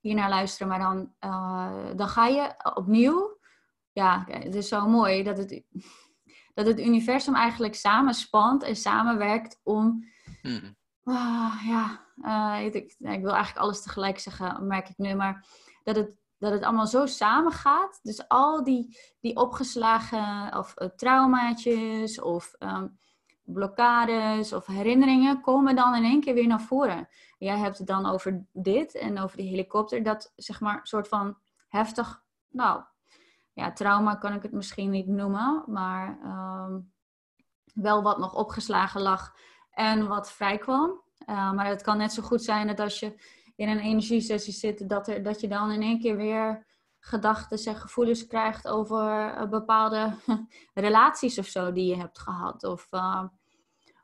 hier 0.00 0.14
naar 0.14 0.28
luisteren, 0.28 0.68
maar 0.68 0.78
dan, 0.78 1.12
uh, 1.24 1.96
dan 1.96 2.08
ga 2.08 2.26
je 2.26 2.54
opnieuw. 2.74 3.38
Ja, 3.92 4.24
het 4.28 4.54
is 4.54 4.68
zo 4.68 4.88
mooi 4.88 5.22
dat 5.22 5.38
het, 5.38 5.62
dat 6.54 6.66
het 6.66 6.80
universum 6.80 7.34
eigenlijk 7.34 7.74
samenspant 7.74 8.62
en 8.62 8.76
samenwerkt 8.76 9.60
om. 9.62 10.04
Mm. 10.42 10.76
Uh, 11.04 11.62
ja, 11.66 12.06
uh, 12.16 12.64
ik, 12.64 12.74
ik, 12.74 12.96
wil 12.98 13.32
eigenlijk 13.32 13.58
alles 13.58 13.82
tegelijk 13.82 14.18
zeggen, 14.18 14.66
merk 14.66 14.88
ik 14.88 14.98
nu, 14.98 15.14
maar 15.14 15.46
dat 15.82 15.96
het, 15.96 16.16
dat 16.38 16.52
het 16.52 16.62
allemaal 16.62 16.86
zo 16.86 17.06
samengaat. 17.06 17.98
Dus 18.02 18.28
al 18.28 18.64
die, 18.64 18.98
die 19.20 19.36
opgeslagen 19.36 20.58
of 20.58 20.74
uh, 20.76 20.88
traumaatjes 20.88 22.20
of 22.20 22.54
um, 22.58 22.98
blokkades 23.52 24.52
of 24.52 24.66
herinneringen 24.66 25.40
komen 25.40 25.76
dan 25.76 25.94
in 25.94 26.04
één 26.04 26.20
keer 26.20 26.34
weer 26.34 26.46
naar 26.46 26.60
voren. 26.60 27.08
Jij 27.38 27.58
hebt 27.58 27.78
het 27.78 27.86
dan 27.86 28.06
over 28.06 28.46
dit 28.52 28.94
en 28.94 29.18
over 29.20 29.36
die 29.36 29.48
helikopter, 29.48 30.02
dat 30.02 30.32
zeg 30.36 30.60
maar 30.60 30.80
soort 30.82 31.08
van 31.08 31.38
heftig, 31.68 32.22
nou 32.48 32.82
ja, 33.52 33.72
trauma 33.72 34.14
kan 34.14 34.32
ik 34.32 34.42
het 34.42 34.52
misschien 34.52 34.90
niet 34.90 35.06
noemen, 35.06 35.64
maar 35.66 36.18
ehm, 36.22 36.78
wel 37.74 38.02
wat 38.02 38.18
nog 38.18 38.34
opgeslagen 38.34 39.00
lag 39.00 39.34
en 39.70 40.08
wat 40.08 40.32
vrij 40.32 40.58
kwam. 40.58 41.02
Uh, 41.26 41.52
maar 41.52 41.66
het 41.66 41.82
kan 41.82 41.96
net 41.96 42.12
zo 42.12 42.22
goed 42.22 42.42
zijn 42.42 42.66
dat 42.66 42.80
als 42.80 43.00
je 43.00 43.22
in 43.56 43.68
een 43.68 43.80
energiesessie 43.80 44.52
zit, 44.52 44.88
dat, 44.88 45.08
er, 45.08 45.22
dat 45.22 45.40
je 45.40 45.48
dan 45.48 45.70
in 45.70 45.82
één 45.82 46.00
keer 46.00 46.16
weer 46.16 46.66
gedachten 47.00 47.72
en 47.72 47.80
gevoelens 47.80 48.26
krijgt 48.26 48.68
over 48.68 49.34
uh, 49.34 49.48
bepaalde 49.48 50.14
relaties 50.74 51.38
of 51.38 51.46
zo 51.46 51.72
die 51.72 51.86
je 51.86 51.96
hebt 51.96 52.18
gehad. 52.18 52.64
Of 52.64 52.86
uh, 52.90 53.24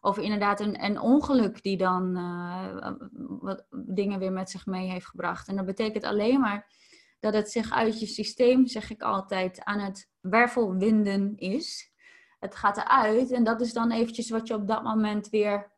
of 0.05 0.19
inderdaad 0.19 0.61
een, 0.61 0.85
een 0.85 1.01
ongeluk 1.01 1.63
die 1.63 1.77
dan 1.77 2.17
uh, 2.17 2.93
wat 3.41 3.67
dingen 3.71 4.19
weer 4.19 4.33
met 4.33 4.51
zich 4.51 4.67
mee 4.67 4.91
heeft 4.91 5.07
gebracht. 5.07 5.49
En 5.49 5.57
dat 5.57 5.67
betekent 5.67 6.05
alleen 6.05 6.41
maar 6.41 6.73
dat 7.21 7.35
het 7.35 7.51
zich 7.51 7.73
uit 7.73 8.01
je 8.01 8.07
systeem, 8.07 8.67
zeg 8.67 8.91
ik 8.91 9.03
altijd, 9.03 9.65
aan 9.65 9.79
het 9.79 10.11
wervelwinden 10.21 11.37
is. 11.37 11.93
Het 12.39 12.55
gaat 12.55 12.77
eruit 12.77 13.31
en 13.31 13.45
dat 13.45 13.61
is 13.61 13.73
dan 13.73 13.91
eventjes 13.91 14.31
wat 14.31 14.47
je 14.47 14.55
op 14.55 14.69
dat 14.69 14.83
moment 14.83 15.29
weer 15.29 15.73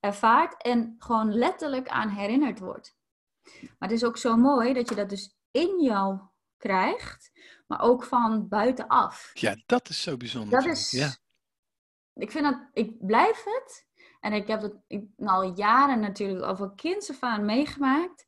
ervaart 0.00 0.62
en 0.62 0.94
gewoon 0.98 1.34
letterlijk 1.34 1.88
aan 1.88 2.08
herinnerd 2.08 2.58
wordt. 2.58 2.96
Maar 3.52 3.88
het 3.88 3.92
is 3.92 4.04
ook 4.04 4.16
zo 4.16 4.36
mooi 4.36 4.72
dat 4.72 4.88
je 4.88 4.94
dat 4.94 5.08
dus 5.08 5.36
in 5.50 5.82
jou 5.82 6.18
krijgt, 6.56 7.30
maar 7.66 7.80
ook 7.80 8.04
van 8.04 8.48
buitenaf. 8.48 9.30
Ja, 9.34 9.62
dat 9.66 9.88
is 9.88 10.02
zo 10.02 10.16
bijzonder. 10.16 10.62
Dat 10.62 10.70
is, 10.70 10.90
ja 10.90 11.16
ik 12.16 12.30
vind 12.30 12.44
dat, 12.44 12.58
ik 12.72 13.06
blijf 13.06 13.44
het. 13.44 13.86
En 14.20 14.32
ik 14.32 14.46
heb 14.46 14.62
het 14.62 14.74
ik, 14.86 15.04
al 15.16 15.52
jaren 15.54 16.00
natuurlijk 16.00 16.76
kinds 16.76 17.10
af 17.10 17.22
aan 17.22 17.44
meegemaakt. 17.44 18.26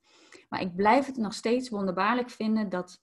Maar 0.48 0.60
ik 0.60 0.74
blijf 0.76 1.06
het 1.06 1.16
nog 1.16 1.34
steeds 1.34 1.68
wonderbaarlijk 1.68 2.30
vinden 2.30 2.68
dat, 2.68 3.02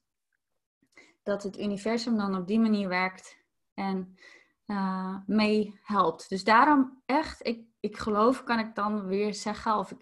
dat 1.24 1.44
het 1.44 1.60
universum 1.60 2.18
dan 2.18 2.36
op 2.36 2.48
die 2.48 2.60
manier 2.60 2.88
werkt 2.88 3.38
en 3.74 4.18
uh, 4.66 5.18
mee 5.26 5.80
helpt. 5.84 6.30
Dus 6.30 6.44
daarom 6.44 7.02
echt, 7.06 7.48
ik, 7.48 7.66
ik 7.80 7.98
geloof, 7.98 8.44
kan 8.44 8.60
ik 8.60 8.76
dan 8.76 9.06
weer 9.06 9.34
zeggen, 9.34 9.78
of 9.78 9.92
ik, 9.92 9.98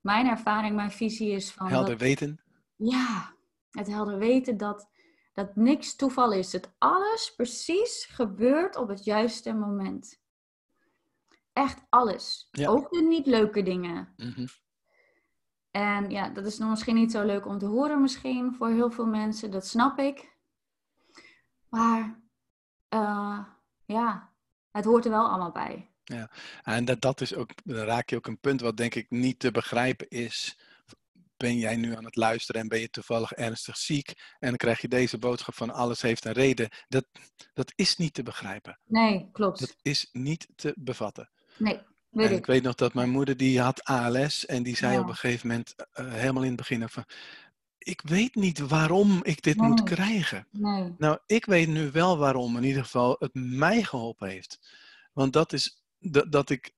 mijn 0.00 0.26
ervaring, 0.26 0.76
mijn 0.76 0.90
visie 0.90 1.30
is 1.30 1.52
van. 1.52 1.66
Helder 1.66 1.96
weten. 1.96 2.40
Ja, 2.76 3.34
het 3.70 3.86
helder 3.86 4.18
weten 4.18 4.56
dat 4.56 4.88
dat 5.36 5.56
niks 5.56 5.96
toeval 5.96 6.32
is. 6.32 6.50
Dat 6.50 6.74
alles 6.78 7.34
precies 7.36 8.08
gebeurt 8.10 8.76
op 8.76 8.88
het 8.88 9.04
juiste 9.04 9.52
moment. 9.52 10.20
Echt 11.52 11.80
alles. 11.88 12.48
Ook 12.66 12.90
de 12.90 13.02
niet 13.02 13.26
leuke 13.26 13.62
dingen. 13.62 14.14
Mhm. 14.16 14.46
En 15.70 16.10
ja, 16.10 16.28
dat 16.28 16.46
is 16.46 16.58
nog 16.58 16.70
misschien 16.70 16.94
niet 16.94 17.10
zo 17.10 17.24
leuk 17.24 17.46
om 17.46 17.58
te 17.58 17.66
horen 17.66 18.00
misschien 18.00 18.54
voor 18.54 18.68
heel 18.68 18.90
veel 18.90 19.06
mensen. 19.06 19.50
Dat 19.50 19.66
snap 19.66 19.98
ik. 19.98 20.36
Maar 21.68 22.20
uh, 22.90 23.44
ja, 23.86 24.32
het 24.70 24.84
hoort 24.84 25.04
er 25.04 25.10
wel 25.10 25.28
allemaal 25.28 25.52
bij. 25.52 25.90
Ja, 26.04 26.30
en 26.62 26.84
dat, 26.84 27.00
dat 27.00 27.20
is 27.20 27.34
ook, 27.34 27.50
dan 27.64 27.76
raak 27.76 28.10
je 28.10 28.16
ook 28.16 28.26
een 28.26 28.40
punt 28.40 28.60
wat 28.60 28.76
denk 28.76 28.94
ik 28.94 29.10
niet 29.10 29.38
te 29.38 29.50
begrijpen 29.50 30.08
is 30.08 30.58
ben 31.36 31.56
jij 31.58 31.76
nu 31.76 31.96
aan 31.96 32.04
het 32.04 32.16
luisteren 32.16 32.60
en 32.60 32.68
ben 32.68 32.80
je 32.80 32.90
toevallig 32.90 33.32
ernstig 33.32 33.76
ziek 33.76 34.08
en 34.38 34.48
dan 34.48 34.56
krijg 34.56 34.80
je 34.80 34.88
deze 34.88 35.18
boodschap 35.18 35.54
van 35.54 35.70
alles 35.70 36.02
heeft 36.02 36.24
een 36.24 36.32
reden. 36.32 36.68
Dat, 36.88 37.06
dat 37.54 37.72
is 37.76 37.96
niet 37.96 38.14
te 38.14 38.22
begrijpen. 38.22 38.78
Nee, 38.84 39.28
klopt. 39.32 39.60
Dat 39.60 39.76
is 39.82 40.08
niet 40.12 40.48
te 40.56 40.74
bevatten. 40.78 41.30
Nee, 41.56 41.80
weet 42.10 42.26
En 42.26 42.32
ik. 42.32 42.38
ik 42.38 42.46
weet 42.46 42.62
nog 42.62 42.74
dat 42.74 42.94
mijn 42.94 43.10
moeder 43.10 43.36
die 43.36 43.60
had 43.60 43.84
ALS 43.84 44.46
en 44.46 44.62
die 44.62 44.76
zei 44.76 44.92
Ja. 44.92 45.00
op 45.00 45.08
een 45.08 45.14
gegeven 45.16 45.48
moment 45.48 45.74
eh, 45.92 46.12
helemaal 46.12 46.42
in 46.42 46.48
het 46.48 46.56
begin 46.56 46.88
van 46.88 47.04
ik 47.78 48.00
weet 48.04 48.34
niet 48.34 48.58
waarom 48.58 49.20
ik 49.22 49.42
dit 49.42 49.56
moet 49.56 49.82
krijgen. 49.82 50.46
Nee, 50.50 50.94
Nou, 50.98 51.18
ik 51.26 51.44
weet 51.44 51.68
nu 51.68 51.90
wel 51.90 52.18
waarom 52.18 52.56
in 52.56 52.64
ieder 52.64 52.82
geval 52.84 53.16
het 53.18 53.34
mij 53.34 53.82
geholpen 53.82 54.28
heeft. 54.28 54.58
Want 55.12 55.32
dat 55.32 55.52
is 55.52 55.82
dat, 55.98 56.32
dat 56.32 56.50
ik 56.50 56.72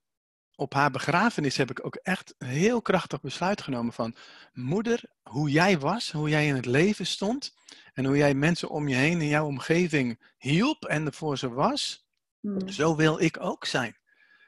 op 0.59 0.73
haar 0.73 0.91
begrafenis 0.91 1.57
heb 1.57 1.69
ik 1.69 1.85
ook 1.85 1.95
echt 1.95 2.35
een 2.37 2.47
heel 2.47 2.81
krachtig 2.81 3.21
besluit 3.21 3.61
genomen 3.61 3.93
van 3.93 4.15
moeder, 4.53 5.01
hoe 5.23 5.49
jij 5.49 5.79
was, 5.79 6.11
hoe 6.11 6.29
jij 6.29 6.47
in 6.47 6.55
het 6.55 6.65
leven 6.65 7.05
stond 7.05 7.55
en 7.93 8.05
hoe 8.05 8.17
jij 8.17 8.33
mensen 8.33 8.69
om 8.69 8.87
je 8.87 8.95
heen 8.95 9.21
in 9.21 9.27
jouw 9.27 9.45
omgeving 9.45 10.33
hielp 10.37 10.85
en 10.85 11.05
ervoor 11.05 11.37
ze 11.37 11.49
was, 11.49 12.07
Mm. 12.41 12.69
zo 12.69 12.95
wil 12.95 13.19
ik 13.19 13.39
ook 13.39 13.65
zijn. 13.65 13.97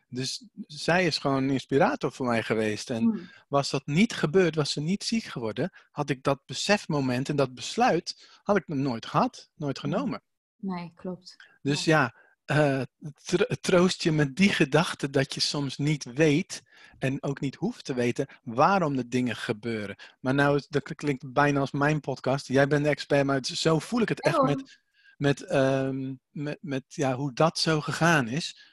Dus 0.10 0.46
zij 0.68 1.06
is 1.06 1.18
gewoon 1.18 1.44
een 1.44 1.50
inspirator 1.50 2.12
voor 2.12 2.26
mij 2.26 2.44
geweest. 2.44 2.90
En 2.90 3.04
Mm. 3.04 3.30
was 3.48 3.70
dat 3.70 3.86
niet 3.86 4.14
gebeurd, 4.14 4.56
was 4.56 4.72
ze 4.72 4.82
niet 4.82 5.04
ziek 5.04 5.24
geworden, 5.24 5.72
had 5.92 6.10
ik 6.10 6.24
dat 6.24 6.46
besefmoment 6.46 7.30
en 7.30 7.36
dat 7.36 7.54
besluit, 7.54 8.30
had 8.44 8.58
ik 8.58 8.68
nooit 8.68 9.06
gehad, 9.06 9.50
nooit 9.56 9.80
genomen. 9.80 10.22
Nee, 10.58 10.92
klopt. 10.96 11.36
Dus 11.62 11.86
ja, 11.86 12.16
eh, 12.46 12.82
tr- 13.24 13.54
troost 13.62 14.04
je 14.04 14.12
met 14.12 14.36
die 14.36 14.50
gedachte 14.50 15.10
dat 15.10 15.34
je 15.34 15.40
soms 15.40 15.78
niet 15.78 16.04
weet 16.04 16.62
en 17.00 17.24
ook 17.24 17.40
niet 17.40 17.56
hoeft 17.56 17.86
te 17.86 17.94
weten 17.94 18.28
waarom 18.44 18.96
de 18.96 19.08
dingen 19.08 19.36
gebeuren. 19.36 19.96
Maar 20.20 20.34
nou, 20.34 20.62
dat 20.70 20.96
klinkt 20.96 21.34
bijna 21.34 21.60
als 21.60 21.72
mijn 21.72 22.00
podcast. 22.00 22.48
Jij 22.48 22.68
bent 22.68 22.84
de 22.84 22.90
expert, 22.90 23.26
maar 23.26 23.40
zo 23.46 23.80
voel 23.80 24.02
ik 24.02 24.10
het 24.10 24.22
echt 24.22 24.36
hoor. 24.36 24.46
met, 24.46 24.80
met, 25.18 25.42
ehm, 25.44 26.14
met, 26.32 26.58
met 26.62 26.84
ja, 26.88 27.16
hoe 27.16 27.34
dat 27.34 27.60
zo 27.60 27.82
gegaan 27.82 28.28
is. 28.28 28.70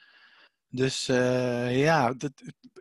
Dus 0.71 1.07
eh, 1.07 1.79
ja, 1.81 2.13
dat, 2.13 2.31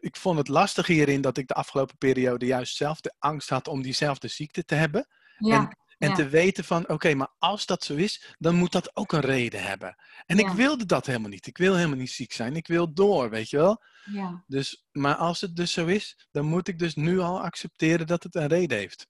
ik 0.00 0.16
vond 0.16 0.38
het 0.38 0.48
lastig 0.48 0.86
hierin 0.86 1.20
dat 1.20 1.36
ik 1.36 1.48
de 1.48 1.54
afgelopen 1.54 1.96
periode 1.98 2.46
juist 2.46 2.76
zelf 2.76 3.00
de 3.00 3.14
angst 3.18 3.48
had 3.48 3.68
om 3.68 3.82
diezelfde 3.82 4.28
ziekte 4.28 4.64
te 4.64 4.74
hebben. 4.74 5.06
Ja, 5.38 5.56
En 5.56 5.76
Ja. 5.98 6.14
te 6.14 6.28
weten 6.28 6.64
van, 6.64 6.88
oké, 6.88 7.14
maar 7.14 7.32
als 7.38 7.66
dat 7.66 7.84
zo 7.84 7.94
is, 7.94 8.34
dan 8.38 8.54
moet 8.54 8.72
dat 8.72 8.96
ook 8.96 9.12
een 9.12 9.20
reden 9.20 9.62
hebben. 9.62 9.96
En 10.26 10.38
ik 10.38 10.48
wilde 10.48 10.86
dat 10.86 11.06
helemaal 11.06 11.30
niet. 11.30 11.46
Ik 11.46 11.58
wil 11.58 11.74
helemaal 11.76 11.96
niet 11.96 12.10
ziek 12.10 12.32
zijn. 12.32 12.56
Ik 12.56 12.66
wil 12.66 12.92
door, 12.94 13.30
weet 13.30 13.50
je 13.50 13.56
wel. 13.56 13.82
ja. 14.04 14.44
Dus, 14.46 14.86
maar 14.92 15.14
als 15.14 15.40
het 15.40 15.56
dus 15.56 15.72
zo 15.72 15.86
is, 15.86 16.28
dan 16.30 16.44
moet 16.44 16.68
ik 16.68 16.78
dus 16.78 16.94
nu 16.94 17.18
al 17.18 17.40
accepteren 17.42 18.06
dat 18.06 18.22
het 18.22 18.34
een 18.34 18.46
reden 18.46 18.78
heeft. 18.78 19.06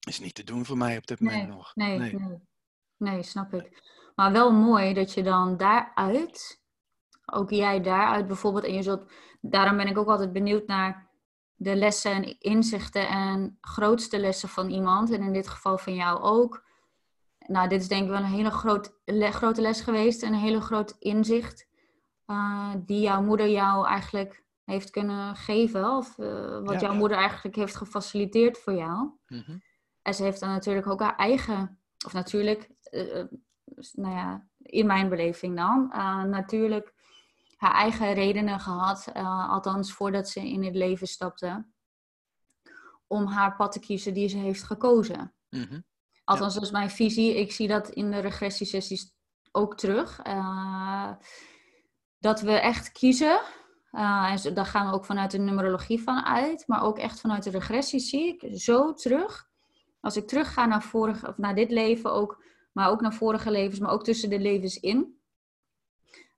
Is 0.00 0.20
niet 0.20 0.34
te 0.34 0.44
doen 0.44 0.64
voor 0.64 0.76
mij 0.76 0.96
op 0.96 1.06
dit 1.06 1.20
Nee, 1.20 1.32
moment 1.36 1.54
nog. 1.54 1.74
nee, 1.74 1.98
nee. 1.98 2.38
Nee, 2.96 3.22
snap 3.22 3.54
ik. 3.54 3.82
Maar 4.14 4.32
wel 4.32 4.52
mooi 4.52 4.94
dat 4.94 5.14
je 5.14 5.22
dan 5.22 5.56
daaruit, 5.56 6.60
ook 7.26 7.50
jij 7.50 7.80
daaruit 7.80 8.26
bijvoorbeeld, 8.26 8.64
en 8.64 8.74
je 8.74 8.82
zult, 8.82 9.12
daarom 9.40 9.76
ben 9.76 9.86
ik 9.86 9.98
ook 9.98 10.08
altijd 10.08 10.32
benieuwd 10.32 10.66
naar 10.66 11.07
de 11.60 11.76
lessen 11.76 12.12
en 12.12 12.40
inzichten 12.40 13.08
en 13.08 13.58
grootste 13.60 14.18
lessen 14.20 14.48
van 14.48 14.70
iemand. 14.70 15.10
En 15.10 15.22
in 15.22 15.32
dit 15.32 15.48
geval 15.48 15.78
van 15.78 15.94
jou 15.94 16.20
ook. 16.20 16.64
Nou, 17.46 17.68
dit 17.68 17.80
is 17.80 17.88
denk 17.88 18.02
ik 18.02 18.08
wel 18.08 18.18
een 18.18 18.24
hele 18.24 18.50
groot, 18.50 18.92
le- 19.04 19.30
grote 19.30 19.60
les 19.60 19.80
geweest 19.80 20.22
en 20.22 20.32
een 20.32 20.38
hele 20.38 20.60
groot 20.60 20.96
inzicht. 20.98 21.66
eh, 22.26 22.70
die 22.78 23.00
jouw 23.00 23.22
moeder 23.22 23.48
jou 23.48 23.86
eigenlijk 23.86 24.44
heeft 24.64 24.90
kunnen 24.90 25.36
geven. 25.36 25.90
Of 25.96 26.18
eh, 26.18 26.58
wat 26.62 26.72
Ja, 26.74 26.80
jouw 26.80 26.92
ja. 26.92 26.98
moeder 26.98 27.16
eigenlijk 27.18 27.56
heeft 27.56 27.76
gefaciliteerd 27.76 28.58
voor 28.58 28.72
jou. 28.74 29.10
Mhm. 29.28 29.58
En 30.02 30.14
ze 30.14 30.22
heeft 30.22 30.40
dan 30.40 30.48
natuurlijk 30.48 30.86
ook 30.86 31.00
haar 31.00 31.16
eigen, 31.16 31.78
of 32.06 32.12
natuurlijk, 32.12 32.70
eh, 32.82 33.24
nou 33.92 34.14
ja, 34.14 34.46
in 34.58 34.86
mijn 34.86 35.08
beleving 35.08 35.56
dan, 35.56 35.88
natuurlijk 36.30 36.94
haar 37.58 37.74
eigen 37.74 38.12
redenen 38.14 38.60
gehad, 38.60 39.06
eh, 39.12 39.50
althans 39.50 39.92
voordat 39.92 40.28
ze 40.28 40.48
in 40.48 40.64
het 40.64 40.74
leven 40.74 41.06
stapte, 41.06 41.66
om 43.06 43.26
haar 43.26 43.56
pad 43.56 43.72
te 43.72 43.80
kiezen 43.80 44.14
die 44.14 44.28
ze 44.28 44.36
heeft 44.36 44.62
gekozen. 44.62 45.32
Mhm. 45.50 45.80
Althans, 46.24 46.54
dat 46.54 46.62
is 46.62 46.70
mijn 46.70 46.90
visie. 46.90 47.36
Ik 47.38 47.52
zie 47.52 47.68
dat 47.68 47.88
in 47.88 48.10
de 48.10 48.18
regressiesessies 48.18 49.12
ook 49.52 49.76
terug. 49.76 50.20
Eh, 50.22 51.10
dat 52.18 52.40
we 52.40 52.52
echt 52.52 52.92
kiezen. 52.92 53.40
eh, 53.90 54.44
en 54.44 54.54
daar 54.54 54.66
gaan 54.66 54.86
we 54.88 54.92
ook 54.94 55.04
vanuit 55.04 55.30
de 55.30 55.38
numerologie 55.38 56.02
van 56.02 56.24
uit. 56.24 56.64
Maar 56.66 56.82
ook 56.82 56.98
echt 56.98 57.20
vanuit 57.20 57.42
de 57.42 57.50
regressie 57.50 58.00
zie 58.00 58.38
ik 58.38 58.58
zo 58.58 58.94
terug. 58.94 59.48
Als 60.00 60.16
ik 60.16 60.26
terug 60.28 60.52
ga 60.52 60.66
naar, 60.66 60.82
vorige, 60.82 61.28
of 61.28 61.38
naar 61.38 61.54
dit 61.54 61.70
leven 61.70 62.12
ook, 62.12 62.42
maar 62.72 62.88
ook 62.90 63.00
naar 63.00 63.14
vorige 63.14 63.50
levens, 63.50 63.78
maar 63.78 63.90
ook 63.90 64.04
tussen 64.04 64.30
de 64.30 64.38
levens 64.38 64.76
in. 64.80 65.17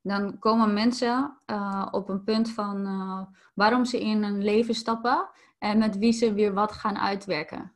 Dan 0.03 0.39
komen 0.39 0.73
mensen 0.73 1.39
eh, 1.47 1.89
op 1.91 2.09
een 2.09 2.25
punt 2.25 2.51
van 2.51 2.87
eh, 2.87 3.23
waarom 3.55 3.85
ze 3.85 4.01
in 4.01 4.23
een 4.23 4.43
leven 4.43 4.75
stappen 4.75 5.31
en 5.59 5.79
met 5.79 5.99
wie 5.99 6.13
ze 6.13 6.33
weer 6.33 6.55
wat 6.55 6.73
gaan 6.73 6.99
uitwerken. 6.99 7.73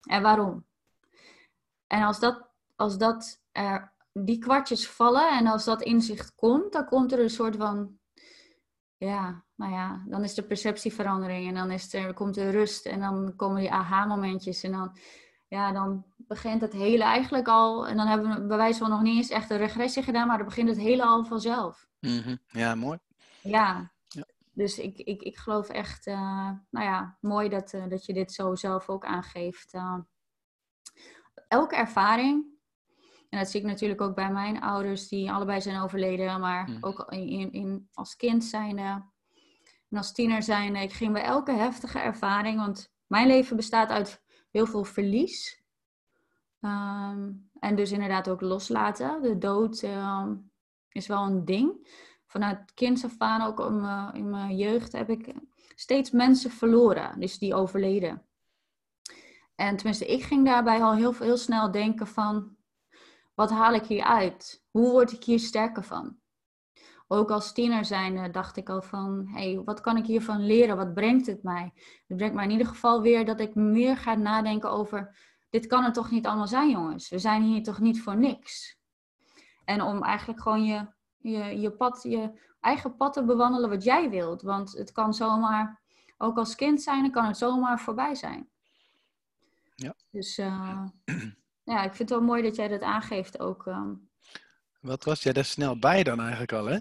En 0.00 0.22
waarom. 0.22 0.64
En 1.86 2.02
als, 2.02 2.20
dat, 2.20 2.48
als 2.76 2.98
dat 2.98 3.42
er, 3.52 3.92
die 4.12 4.38
kwartjes 4.38 4.88
vallen 4.88 5.38
en 5.38 5.46
als 5.46 5.64
dat 5.64 5.82
inzicht 5.82 6.34
komt, 6.34 6.72
dan 6.72 6.84
komt 6.84 7.12
er 7.12 7.20
een 7.20 7.30
soort 7.30 7.56
van, 7.56 7.98
ja, 8.96 9.44
nou 9.54 9.72
ja, 9.72 10.04
dan 10.06 10.24
is 10.24 10.34
de 10.34 10.42
perceptieverandering 10.42 11.48
en 11.48 11.54
dan 11.54 11.70
is 11.70 11.94
er, 11.94 12.14
komt 12.14 12.36
er 12.36 12.50
rust 12.50 12.86
en 12.86 13.00
dan 13.00 13.36
komen 13.36 13.60
die 13.60 13.72
aha-momentjes 13.72 14.62
en 14.62 14.72
dan, 14.72 14.96
ja, 15.48 15.72
dan 15.72 16.04
begint 16.16 16.60
het 16.60 16.72
hele 16.72 17.02
eigenlijk 17.04 17.48
al, 17.48 17.86
en 17.86 17.96
dan 17.96 18.06
hebben 18.06 18.34
we 18.40 18.46
bij 18.46 18.56
wijze 18.56 18.78
van 18.78 18.90
nog 18.90 19.02
niet 19.02 19.16
eens 19.16 19.28
echt 19.28 19.50
een 19.50 19.56
regressie 19.56 20.02
gedaan, 20.02 20.26
maar 20.26 20.36
dan 20.36 20.46
begint 20.46 20.68
het 20.68 20.78
hele 20.78 21.04
al 21.04 21.24
vanzelf. 21.24 21.86
Mhm. 22.00 22.36
Ja, 22.46 22.74
mooi. 22.74 22.98
Ja. 23.42 23.92
Ja. 24.08 24.24
Dus 24.52 24.78
ik, 24.78 24.98
ik, 24.98 25.22
ik 25.22 25.36
geloof 25.36 25.68
echt, 25.68 26.06
eh, 26.06 26.50
nou 26.70 26.86
ja, 26.86 27.16
mooi 27.20 27.48
dat, 27.48 27.72
eh, 27.72 27.88
dat 27.88 28.04
je 28.06 28.12
dit 28.12 28.32
zo 28.32 28.54
zelf 28.54 28.88
ook 28.88 29.04
aangeeft. 29.04 29.72
eh. 29.74 29.98
elke 31.48 31.76
ervaring, 31.76 32.44
en 33.30 33.38
dat 33.38 33.50
zie 33.50 33.60
ik 33.60 33.66
natuurlijk 33.66 34.00
ook 34.00 34.14
bij 34.14 34.30
mijn 34.32 34.60
ouders, 34.60 35.08
die 35.08 35.32
allebei 35.32 35.60
zijn 35.60 35.80
overleden, 35.82 36.40
maar 36.40 36.68
Mhm. 36.70 36.78
ook 36.80 37.04
in, 37.12 37.28
in, 37.28 37.52
in, 37.52 37.88
als 37.92 38.16
kind 38.16 38.44
zijnde 38.44 38.82
en 39.90 39.96
als 39.98 40.12
tiener 40.12 40.42
zijnde. 40.42 40.78
Ik 40.82 40.92
ging 40.92 41.12
bij 41.12 41.22
elke 41.22 41.52
heftige 41.52 41.98
ervaring, 41.98 42.58
want 42.58 42.92
mijn 43.06 43.26
leven 43.26 43.56
bestaat 43.56 43.88
uit 43.88 44.22
heel 44.54 44.66
veel 44.66 44.84
verlies. 44.84 45.62
Ehm, 46.60 47.32
en 47.60 47.76
dus 47.76 47.92
inderdaad 47.92 48.28
ook 48.28 48.40
loslaten. 48.40 49.22
De 49.22 49.38
dood 49.38 49.82
ehm, 49.82 50.36
is 50.88 51.06
wel 51.06 51.22
een 51.22 51.44
ding. 51.44 51.88
Vanuit 52.26 52.74
kinds 52.74 53.04
af 53.04 53.14
aan, 53.18 53.42
ook 53.42 53.60
in 53.60 53.80
mijn, 53.80 54.14
in 54.14 54.30
mijn 54.30 54.56
jeugd, 54.56 54.92
heb 54.92 55.10
ik 55.10 55.34
steeds 55.74 56.10
mensen 56.10 56.50
verloren. 56.50 57.20
Dus 57.20 57.38
die 57.38 57.54
overleden. 57.54 58.26
En 59.54 59.76
tenminste, 59.76 60.06
ik 60.06 60.22
ging 60.22 60.44
daarbij 60.44 60.82
al 60.82 60.94
heel, 60.94 61.14
heel 61.14 61.36
snel 61.36 61.70
denken 61.70 62.06
van... 62.06 62.56
Wat 63.34 63.50
haal 63.50 63.74
ik 63.74 63.84
hier 63.84 64.04
uit? 64.04 64.64
Hoe 64.70 64.90
word 64.90 65.12
ik 65.12 65.24
hier 65.24 65.38
sterker 65.38 65.84
van? 65.84 66.18
Ook 67.14 67.30
als 67.30 67.52
tiener 67.52 67.84
zijnde 67.84 68.30
dacht 68.30 68.56
ik 68.56 68.68
al 68.68 68.82
van... 68.82 69.28
hey, 69.32 69.62
wat 69.64 69.80
kan 69.80 69.96
ik 69.96 70.06
hiervan 70.06 70.46
leren? 70.46 70.76
Wat 70.76 70.94
brengt 70.94 71.26
het 71.26 71.42
mij? 71.42 71.72
Het 72.06 72.16
brengt 72.16 72.34
mij 72.34 72.44
in 72.44 72.50
ieder 72.50 72.66
geval 72.66 73.02
weer 73.02 73.24
dat 73.24 73.40
ik 73.40 73.54
meer 73.54 73.96
ga 73.96 74.14
nadenken 74.14 74.70
over... 74.70 75.16
Dit 75.50 75.66
kan 75.66 75.84
het 75.84 75.94
toch 75.94 76.10
niet 76.10 76.26
allemaal 76.26 76.46
zijn, 76.46 76.70
jongens? 76.70 77.08
We 77.08 77.18
zijn 77.18 77.42
hier 77.42 77.62
toch 77.62 77.78
niet 77.80 78.02
voor 78.02 78.16
niks? 78.16 78.78
En 79.64 79.82
om 79.82 80.02
eigenlijk 80.02 80.42
gewoon 80.42 80.64
je, 80.64 80.86
je, 81.16 81.60
je, 81.60 81.70
pad, 81.70 82.02
je 82.02 82.40
eigen 82.60 82.96
pad 82.96 83.12
te 83.12 83.24
bewandelen 83.24 83.70
wat 83.70 83.84
jij 83.84 84.10
wilt. 84.10 84.42
Want 84.42 84.72
het 84.72 84.92
kan 84.92 85.14
zomaar, 85.14 85.82
ook 86.18 86.38
als 86.38 86.54
kind 86.54 86.82
zijn, 86.82 87.10
kan 87.10 87.24
het 87.24 87.36
zomaar 87.36 87.80
voorbij 87.80 88.14
zijn. 88.14 88.48
Ja. 89.74 89.94
Dus 90.10 90.38
eh, 90.38 90.84
ja, 91.72 91.82
ik 91.82 91.94
vind 91.94 91.98
het 91.98 92.18
wel 92.18 92.28
mooi 92.28 92.42
dat 92.42 92.56
jij 92.56 92.68
dat 92.68 92.82
aangeeft 92.82 93.40
ook. 93.40 93.66
ehm. 93.66 93.92
Wat 94.80 95.04
was 95.04 95.22
jij 95.22 95.32
daar 95.32 95.44
snel 95.44 95.78
bij 95.78 96.02
dan 96.02 96.20
eigenlijk 96.20 96.52
al, 96.52 96.64
hè? 96.64 96.78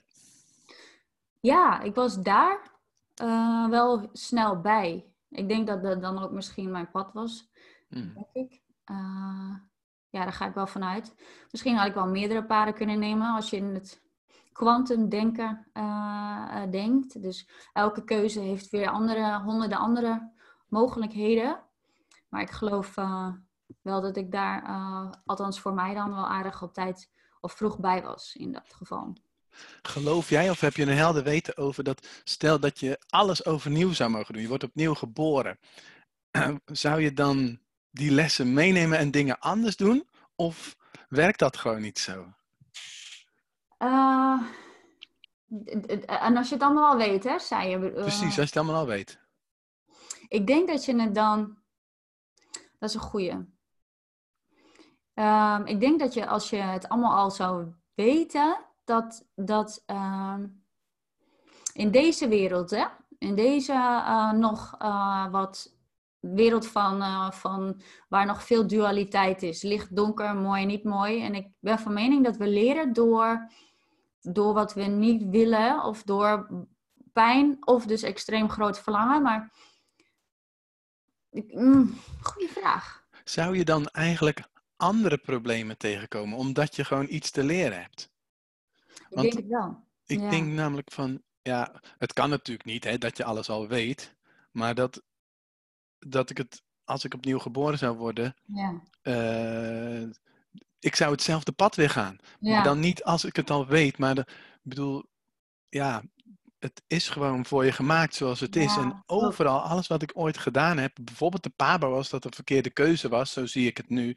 Ja, 1.43 1.79
ik 1.81 1.95
was 1.95 2.21
daar 2.21 2.71
eh, 3.15 3.67
wel 3.69 4.09
snel 4.13 4.61
bij. 4.61 5.05
Ik 5.29 5.47
denk 5.47 5.67
dat 5.67 5.83
dat 5.83 6.01
dan 6.01 6.23
ook 6.23 6.31
misschien 6.31 6.71
mijn 6.71 6.91
pad 6.91 7.13
was, 7.13 7.51
Mhm. 7.89 8.13
denk 8.13 8.27
ik. 8.33 8.61
Eh, 8.83 9.55
ja, 10.09 10.23
daar 10.23 10.33
ga 10.33 10.45
ik 10.45 10.53
wel 10.53 10.67
vanuit. 10.67 11.15
Misschien 11.51 11.75
had 11.75 11.87
ik 11.87 11.93
wel 11.93 12.07
meerdere 12.07 12.45
paden 12.45 12.73
kunnen 12.73 12.99
nemen 12.99 13.35
als 13.35 13.49
je 13.49 13.57
in 13.57 13.73
het 13.73 14.01
kwantumdenken 14.51 15.67
eh, 15.73 16.63
denkt. 16.71 17.21
Dus 17.21 17.49
elke 17.73 18.03
keuze 18.03 18.39
heeft 18.39 18.69
weer 18.69 18.89
andere, 18.89 19.39
honderden 19.41 19.77
andere 19.77 20.31
mogelijkheden. 20.67 21.63
Maar 22.29 22.41
ik 22.41 22.51
geloof 22.51 22.95
wel 23.81 24.01
dat 24.01 24.17
ik 24.17 24.31
daar, 24.31 24.63
althans 25.25 25.59
voor 25.59 25.73
mij 25.73 25.93
dan, 25.93 26.13
wel 26.13 26.27
aardig 26.27 26.61
op 26.63 26.73
tijd 26.73 27.11
of 27.41 27.53
vroeg 27.53 27.79
bij 27.79 28.03
was 28.03 28.35
in 28.35 28.51
dat 28.51 28.73
geval. 28.73 29.13
Geloof 29.81 30.29
jij 30.29 30.49
of 30.49 30.59
heb 30.59 30.75
je 30.75 30.81
een 30.81 30.97
helder 30.97 31.23
weten 31.23 31.57
over 31.57 31.83
dat, 31.83 32.07
stel 32.23 32.59
dat 32.59 32.79
je 32.79 32.99
alles 33.09 33.45
overnieuw 33.45 33.93
zou 33.93 34.09
mogen 34.09 34.33
doen, 34.33 34.41
je 34.41 34.47
wordt 34.47 34.63
opnieuw 34.63 34.93
geboren. 34.93 35.59
zou 36.65 37.01
je 37.01 37.13
dan 37.13 37.59
die 37.91 38.11
lessen 38.11 38.53
meenemen 38.53 38.97
en 38.97 39.11
dingen 39.11 39.39
anders 39.39 39.75
doen? 39.75 40.09
Of 40.35 40.75
werkt 41.09 41.39
dat 41.39 41.57
gewoon 41.57 41.81
niet 41.81 41.99
zo? 41.99 42.33
Uh, 43.79 44.41
en 46.05 46.37
als 46.37 46.47
je 46.47 46.53
het 46.53 46.63
allemaal 46.63 46.91
al 46.91 46.97
weet, 46.97 47.23
hè, 47.23 47.39
zei 47.39 47.69
je. 47.69 47.77
Uh, 47.77 47.93
Precies, 47.93 48.23
als 48.23 48.35
je 48.35 48.41
het 48.41 48.57
allemaal 48.57 48.75
al 48.75 48.85
weet. 48.85 49.19
Ik 50.27 50.47
denk 50.47 50.67
dat 50.67 50.85
je 50.85 51.01
het 51.01 51.15
dan. 51.15 51.57
Dat 52.79 52.89
is 52.89 52.95
een 52.95 53.01
goeie. 53.01 53.51
Uh, 55.15 55.59
ik 55.65 55.79
denk 55.79 55.99
dat 55.99 56.13
je 56.13 56.27
als 56.27 56.49
je 56.49 56.55
het 56.55 56.89
allemaal 56.89 57.17
al 57.17 57.31
zou 57.31 57.73
weten, 57.95 58.57
dat, 58.83 59.27
dat 59.35 59.83
ehm, 59.85 60.47
in 61.73 61.91
deze 61.91 62.27
wereld, 62.27 62.69
hè, 62.69 62.85
in 63.17 63.35
deze 63.35 63.71
uh, 63.73 64.31
nog 64.31 64.75
uh, 64.81 65.31
wat 65.31 65.75
wereld 66.19 66.67
van, 66.67 67.01
uh, 67.01 67.31
van 67.31 67.81
waar 68.09 68.25
nog 68.25 68.43
veel 68.43 68.67
dualiteit 68.67 69.43
is. 69.43 69.61
Licht, 69.61 69.95
donker, 69.95 70.35
mooi, 70.35 70.65
niet 70.65 70.83
mooi. 70.83 71.23
En 71.23 71.35
ik 71.35 71.47
ben 71.59 71.79
van 71.79 71.93
mening 71.93 72.23
dat 72.23 72.37
we 72.37 72.47
leren 72.47 72.93
door, 72.93 73.51
door 74.21 74.53
wat 74.53 74.73
we 74.73 74.81
niet 74.81 75.23
willen 75.29 75.83
of 75.83 76.03
door 76.03 76.49
pijn 77.13 77.67
of 77.67 77.85
dus 77.85 78.01
extreem 78.01 78.49
groot 78.49 78.79
verlangen. 78.79 79.21
Maar 79.21 79.53
mm, 81.31 81.97
goede 82.21 82.47
vraag. 82.47 83.05
Zou 83.23 83.57
je 83.57 83.65
dan 83.65 83.87
eigenlijk 83.87 84.41
andere 84.75 85.17
problemen 85.17 85.77
tegenkomen 85.77 86.37
omdat 86.37 86.75
je 86.75 86.85
gewoon 86.85 87.07
iets 87.09 87.31
te 87.31 87.43
leren 87.43 87.81
hebt? 87.81 88.12
Ik 89.15 89.21
denk 89.21 89.33
het 89.33 89.47
wel. 89.47 89.87
Ik 90.05 90.19
Ja. 90.19 90.29
denk 90.29 90.47
namelijk 90.51 90.91
van, 90.91 91.21
ja, 91.41 91.81
het 91.97 92.13
kan 92.13 92.29
natuurlijk 92.29 92.65
niet 92.67 92.83
hè, 92.83 92.97
dat 92.97 93.17
je 93.17 93.23
alles 93.23 93.49
al 93.49 93.67
weet, 93.67 94.15
maar 94.51 94.75
dat, 94.75 95.03
dat 95.99 96.29
ik 96.29 96.37
het, 96.37 96.63
als 96.83 97.03
ik 97.03 97.13
opnieuw 97.13 97.39
geboren 97.39 97.77
zou 97.77 97.97
worden, 97.97 98.35
Ja. 98.45 98.81
eh, 99.01 100.09
ik 100.79 100.95
zou 100.95 101.11
hetzelfde 101.11 101.51
pad 101.51 101.75
weer 101.75 101.89
gaan. 101.89 102.17
Ja. 102.39 102.51
Maar 102.51 102.63
dan 102.63 102.79
niet 102.79 103.03
als 103.03 103.25
ik 103.25 103.35
het 103.35 103.49
al 103.49 103.67
weet, 103.67 103.97
maar 103.97 104.15
de, 104.15 104.21
ik 104.31 104.59
bedoel, 104.61 105.03
ja, 105.69 106.03
het 106.59 106.83
is 106.87 107.09
gewoon 107.09 107.45
voor 107.45 107.65
je 107.65 107.71
gemaakt 107.71 108.15
zoals 108.15 108.39
het 108.39 108.55
is. 108.55 108.75
Ja, 108.75 108.81
En 108.81 109.03
overal, 109.05 109.59
alles 109.61 109.87
wat 109.87 110.01
ik 110.01 110.11
ooit 110.13 110.37
gedaan 110.37 110.77
heb, 110.77 110.97
bijvoorbeeld 111.01 111.43
de 111.43 111.49
Pabo, 111.49 111.95
als 111.95 112.09
dat 112.09 112.25
een 112.25 112.33
verkeerde 112.33 112.69
keuze 112.69 113.09
was, 113.09 113.31
zo 113.33 113.45
zie 113.45 113.67
ik 113.67 113.77
het 113.77 113.89
nu. 113.89 114.15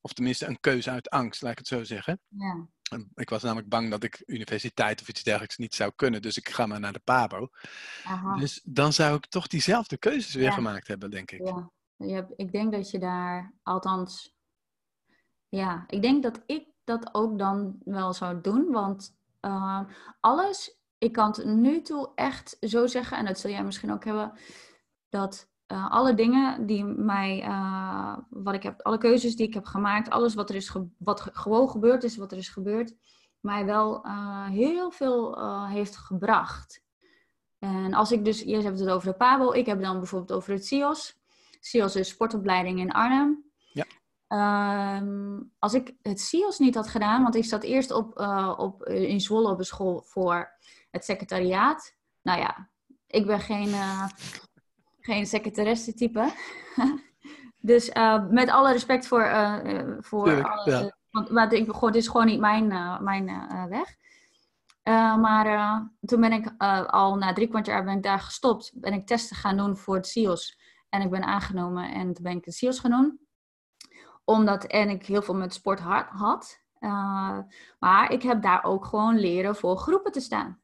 Of 0.00 0.12
tenminste 0.12 0.46
een 0.46 0.60
keuze 0.60 0.90
uit 0.90 1.10
angst, 1.10 1.42
laat 1.42 1.52
ik 1.52 1.58
het 1.58 1.66
zo 1.68 1.84
zeggen. 1.84 2.20
ja. 2.28 2.66
En 2.90 3.10
Ik 3.14 3.30
was 3.30 3.42
namelijk 3.42 3.68
bang 3.68 3.90
dat 3.90 4.02
ik 4.02 4.22
universiteit 4.26 5.00
of 5.00 5.08
iets 5.08 5.22
dergelijks 5.22 5.56
niet 5.56 5.74
zou 5.74 5.92
kunnen, 5.96 6.22
dus 6.22 6.36
ik 6.36 6.48
ga 6.48 6.66
maar 6.66 6.80
naar 6.80 6.92
de 6.92 6.98
Pabo. 6.98 7.48
Aha. 8.04 8.36
Dus 8.36 8.60
dan 8.64 8.92
zou 8.92 9.16
ik 9.16 9.26
toch 9.26 9.46
diezelfde 9.46 9.96
keuzes 9.96 10.34
weer 10.34 10.44
Ja. 10.44 10.50
gemaakt 10.52 10.88
hebben, 10.88 11.10
denk 11.10 11.30
ik. 11.30 11.52
Ja, 11.96 12.26
ik 12.36 12.52
denk 12.52 12.72
dat 12.72 12.90
je 12.90 12.98
daar, 12.98 13.52
althans, 13.62 14.34
ja, 15.48 15.84
ik 15.86 16.02
denk 16.02 16.22
dat 16.22 16.42
ik 16.46 16.68
dat 16.84 17.08
ook 17.14 17.38
dan 17.38 17.78
wel 17.84 18.12
zou 18.12 18.40
doen, 18.40 18.70
want 18.70 19.16
eh, 19.40 19.80
alles, 20.20 20.78
ik 20.98 21.12
kan 21.12 21.28
het 21.30 21.44
nu 21.44 21.82
toe 21.82 22.12
echt 22.14 22.56
zo 22.60 22.86
zeggen, 22.86 23.18
en 23.18 23.24
dat 23.24 23.38
zul 23.38 23.50
jij 23.50 23.64
misschien 23.64 23.92
ook 23.92 24.04
hebben, 24.04 24.32
dat 25.08 25.48
eh, 25.66 25.90
alle 25.90 26.14
dingen 26.14 26.66
die 26.66 26.84
mij, 26.84 27.42
eh, 27.42 28.16
wat 28.30 28.54
ik 28.54 28.62
heb, 28.62 28.80
alle 28.82 28.98
keuzes 28.98 29.36
die 29.36 29.46
ik 29.46 29.54
heb 29.54 29.64
gemaakt, 29.64 30.10
alles 30.10 30.34
wat 30.34 30.48
er 30.50 30.56
is, 30.56 30.68
ge- 30.68 30.88
wat 30.98 31.20
ge- 31.20 31.30
gewoon 31.34 31.68
gebeurd 31.70 32.04
is, 32.04 32.16
wat 32.16 32.32
er 32.32 32.38
is 32.38 32.48
gebeurd, 32.48 32.94
mij 33.40 33.64
wel 33.64 34.04
eh, 34.04 34.46
heel 34.46 34.90
veel 34.90 35.40
heeft 35.68 35.96
gebracht. 35.96 36.84
En 37.58 37.94
als 37.94 38.12
ik 38.12 38.24
dus, 38.24 38.40
je 38.40 38.62
hebt 38.62 38.78
het 38.78 38.88
over 38.88 39.08
de 39.08 39.16
PABO, 39.16 39.52
ik 39.52 39.66
heb 39.66 39.80
dan 39.80 39.98
bijvoorbeeld 39.98 40.32
over 40.38 40.52
het 40.52 40.66
CIOS. 40.66 41.18
CIOS 41.60 41.96
is 41.96 42.08
sportopleiding 42.08 42.78
in 42.80 42.92
Arnhem. 42.92 43.44
Ja. 43.72 43.84
Ehm, 44.26 45.40
als 45.58 45.74
ik 45.74 45.94
het 46.02 46.20
CIOS 46.20 46.58
niet 46.58 46.74
had 46.74 46.88
gedaan, 46.88 47.22
want 47.22 47.34
ik 47.34 47.44
zat 47.44 47.62
eerst 47.62 47.90
op, 47.90 48.18
op, 48.56 48.84
in 48.84 49.20
Zwolle 49.20 49.50
op 49.50 49.58
een 49.58 49.64
school 49.64 50.02
voor 50.06 50.50
het 50.90 51.04
secretariaat. 51.04 51.94
Nou 52.22 52.38
ja, 52.40 52.68
ik 53.06 53.26
ben 53.26 53.40
geen, 53.40 53.74
geen 55.06 55.26
secretaresse 55.26 55.94
type. 55.94 56.32
dus 57.70 57.88
eh, 57.88 58.28
met 58.28 58.50
alle 58.50 58.72
respect 58.72 59.06
voor, 59.06 59.22
eh, 59.22 59.82
voor 59.98 60.24
Tuurlijk, 60.24 60.48
alle, 60.48 60.70
ja. 60.70 60.96
want, 61.10 61.30
maar 61.30 61.52
ik, 61.52 61.72
gewoon, 61.72 61.92
dit 61.92 62.02
is 62.02 62.08
gewoon 62.08 62.26
niet 62.26 62.40
mijn, 62.40 62.66
mijn 63.02 63.46
weg. 63.68 63.96
Maar 65.20 65.46
toen 66.00 66.20
ben 66.20 66.32
ik 66.32 66.54
al 66.86 67.16
na 67.16 67.32
drie 67.32 67.48
kwart 67.48 67.66
jaar 67.66 67.84
ben 67.84 67.96
ik 67.96 68.02
daar 68.02 68.20
gestopt. 68.20 68.72
Ben 68.74 68.92
ik 68.92 69.06
testen 69.06 69.36
gaan 69.36 69.56
doen 69.56 69.76
voor 69.76 69.94
het 69.94 70.06
CIOS. 70.06 70.58
En 70.88 71.02
ik 71.02 71.10
ben 71.10 71.24
aangenomen 71.24 71.92
en 71.92 72.12
toen 72.12 72.24
ben 72.24 72.36
ik 72.36 72.44
het 72.44 72.54
CIOS 72.54 72.78
gaan 72.78 72.90
doen. 72.90 73.20
Omdat 74.24 74.64
en 74.64 74.88
ik 74.88 75.06
heel 75.06 75.22
veel 75.22 75.34
met 75.34 75.54
sport 75.54 75.80
ha- 75.80 76.08
had. 76.10 76.60
Maar 77.78 78.12
ik 78.12 78.22
heb 78.22 78.42
daar 78.42 78.64
ook 78.64 78.84
gewoon 78.84 79.18
leren 79.18 79.56
voor 79.56 79.76
groepen 79.76 80.12
te 80.12 80.20
staan. 80.20 80.60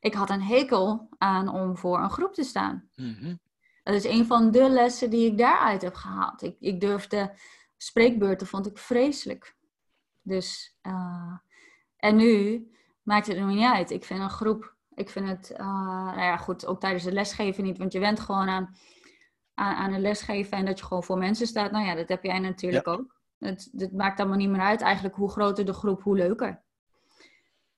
Ik 0.00 0.14
had 0.14 0.30
een 0.30 0.42
hekel 0.42 1.08
aan 1.18 1.48
om 1.48 1.76
voor 1.76 1.98
een 1.98 2.10
groep 2.10 2.34
te 2.34 2.44
staan. 2.44 2.88
Mhm. 2.96 3.34
Dat 3.82 3.94
is 3.94 4.04
een 4.04 4.26
van 4.26 4.50
de 4.50 4.68
lessen 4.68 5.10
die 5.10 5.30
ik 5.30 5.38
daaruit 5.38 5.82
heb 5.82 5.94
gehaald. 5.94 6.42
Ik, 6.42 6.56
ik 6.60 6.80
durfde 6.80 7.34
spreekbeurten, 7.76 8.46
vond 8.46 8.66
ik 8.66 8.78
vreselijk. 8.78 9.56
Dus, 10.22 10.76
eh, 10.80 11.36
en 11.96 12.16
nu 12.16 12.66
maakt 13.02 13.26
het 13.26 13.36
er 13.36 13.44
niet 13.44 13.64
uit. 13.64 13.90
Ik 13.90 14.04
vind 14.04 14.20
een 14.20 14.30
groep, 14.30 14.74
ik 14.94 15.10
vind 15.10 15.28
het, 15.28 15.50
eh, 15.50 16.04
nou 16.04 16.20
ja 16.20 16.36
goed, 16.36 16.66
ook 16.66 16.80
tijdens 16.80 17.04
het 17.04 17.14
lesgeven 17.14 17.64
niet. 17.64 17.78
Want 17.78 17.92
je 17.92 18.00
bent 18.00 18.20
gewoon 18.20 18.48
aan, 18.48 18.76
aan, 19.54 19.74
aan 19.74 19.92
het 19.92 20.02
lesgeven 20.02 20.58
en 20.58 20.64
dat 20.64 20.78
je 20.78 20.84
gewoon 20.84 21.04
voor 21.04 21.18
mensen 21.18 21.46
staat. 21.46 21.70
Nou 21.70 21.86
ja, 21.86 21.94
dat 21.94 22.08
heb 22.08 22.24
jij 22.24 22.38
natuurlijk 22.38 22.88
ook. 22.88 23.18
Het, 23.38 23.70
het 23.76 23.92
maakt 23.92 24.20
allemaal 24.20 24.38
niet 24.38 24.50
meer 24.50 24.60
uit. 24.60 24.80
Eigenlijk 24.80 25.14
hoe 25.14 25.30
groter 25.30 25.64
de 25.64 25.72
groep, 25.72 26.02
hoe 26.02 26.16
leuker. 26.16 26.62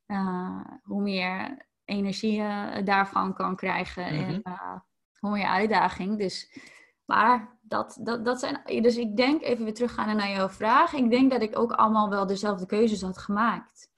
Eh, 0.07 0.61
hoe 0.83 1.03
meer 1.03 1.67
energie 1.93 2.33
je 2.33 2.81
daarvan 2.85 3.35
kan 3.35 3.57
krijgen. 3.57 4.15
Mhm. 4.15 4.25
En 4.25 4.43
eh, 4.43 4.77
hoe 5.19 5.31
meer 5.31 5.47
uitdaging. 5.47 6.19
Dus, 6.19 6.59
maar 7.05 7.59
dat, 7.63 7.99
dat, 8.01 8.25
dat 8.25 8.41
zijn. 8.41 8.83
Dus 8.83 8.97
ik 8.97 9.17
denk, 9.17 9.43
even 9.43 9.65
weer 9.65 9.75
teruggaan 9.75 10.17
naar 10.17 10.31
jouw 10.31 10.49
vraag. 10.49 10.93
Ik 10.93 11.11
denk 11.11 11.31
dat 11.31 11.43
ik 11.43 11.59
ook 11.59 11.73
allemaal 11.73 12.09
wel 12.09 12.27
dezelfde 12.27 12.67
keuzes 12.67 13.03
had 13.03 13.19
gemaakt. 13.19 13.91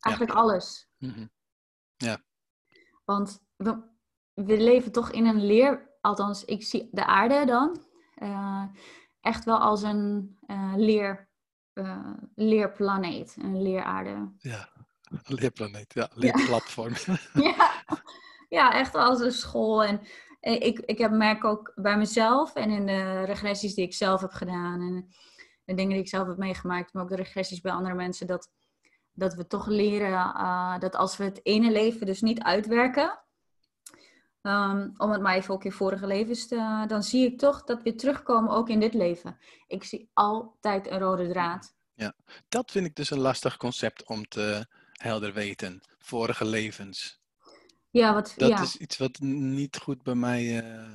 Eigenlijk 0.00 0.36
alles. 0.36 0.88
Mhm. 0.98 1.26
Want 3.04 3.44
we, 3.56 3.82
we 4.34 4.62
leven 4.62 4.92
toch 4.92 5.10
in 5.10 5.26
een 5.26 5.44
leer. 5.46 5.88
Althans, 6.00 6.44
ik 6.44 6.62
zie 6.62 6.88
de 6.92 7.06
aarde 7.06 7.44
dan. 7.46 7.84
eh, 8.14 8.64
echt 9.20 9.44
wel 9.44 9.58
als 9.58 9.82
een 9.82 10.36
eh, 10.46 10.72
leer, 10.76 11.28
eh, 11.72 12.12
leerplaneet. 12.34 13.36
Een 13.40 13.62
leeraarde. 13.62 14.32
Ja, 14.38 14.68
leerplaneet, 15.40 15.94
ja, 15.94 16.08
leerplatform. 16.14 16.92
ja. 17.56 17.72
ja, 18.48 18.72
echt 18.72 18.94
als 18.94 19.20
een 19.20 19.32
school. 19.32 19.84
En 19.84 20.00
eh, 20.40 20.60
ik, 20.60 20.78
ik 20.78 20.98
heb 20.98 21.10
merk 21.10 21.44
ook 21.44 21.72
bij 21.74 21.96
mezelf 21.96 22.54
en 22.54 22.70
in 22.70 22.86
de 22.86 23.24
regressies 23.24 23.74
die 23.74 23.84
ik 23.84 23.94
zelf 23.94 24.20
heb 24.20 24.32
gedaan 24.32 24.80
en 24.80 25.08
de 25.64 25.74
dingen 25.74 25.92
die 25.92 26.02
ik 26.02 26.08
zelf 26.08 26.26
heb 26.26 26.36
meegemaakt, 26.36 26.92
maar 26.92 27.02
ook 27.02 27.08
de 27.08 27.16
regressies 27.16 27.60
bij 27.60 27.72
andere 27.72 27.94
mensen, 27.94 28.26
dat, 28.26 28.50
dat 29.12 29.34
we 29.34 29.46
toch 29.46 29.66
leren 29.66 30.34
eh, 30.34 30.78
dat 30.78 30.96
als 30.96 31.16
we 31.16 31.24
het 31.24 31.40
ene 31.42 31.70
leven 31.70 32.06
dus 32.06 32.20
niet 32.20 32.42
uitwerken, 32.42 33.24
ehm, 34.40 34.90
om 34.96 35.10
het 35.10 35.20
maar 35.20 35.36
even 35.36 35.54
ook 35.54 35.64
in 35.64 35.72
vorige 35.72 36.06
levens 36.06 36.46
te, 36.46 36.84
dan 36.86 37.02
zie 37.02 37.26
ik 37.26 37.38
toch 37.38 37.64
dat 37.64 37.82
we 37.82 37.94
terugkomen 37.94 38.52
ook 38.52 38.68
in 38.68 38.80
dit 38.80 38.94
leven. 38.94 39.38
Ik 39.66 39.84
zie 39.84 40.10
altijd 40.12 40.90
een 40.90 40.98
rode 40.98 41.28
draad. 41.28 41.78
Dat 42.48 42.70
vind 42.70 42.86
ik 42.86 42.94
dus 42.94 43.10
een 43.10 43.20
lastig 43.20 43.56
concept 43.56 44.06
om 44.06 44.28
te 44.28 44.66
helder 45.02 45.32
weten. 45.32 45.80
Vorige 45.98 46.44
levens. 46.44 47.20
Ja, 47.90 48.14
wat, 48.14 48.34
Dat 48.36 48.48
ja. 48.48 48.62
is 48.62 48.76
iets 48.76 48.96
wat 48.96 49.18
niet 49.20 49.76
goed 49.76 50.02
bij 50.02 50.14
mij. 50.14 50.58
eh, 50.60 50.94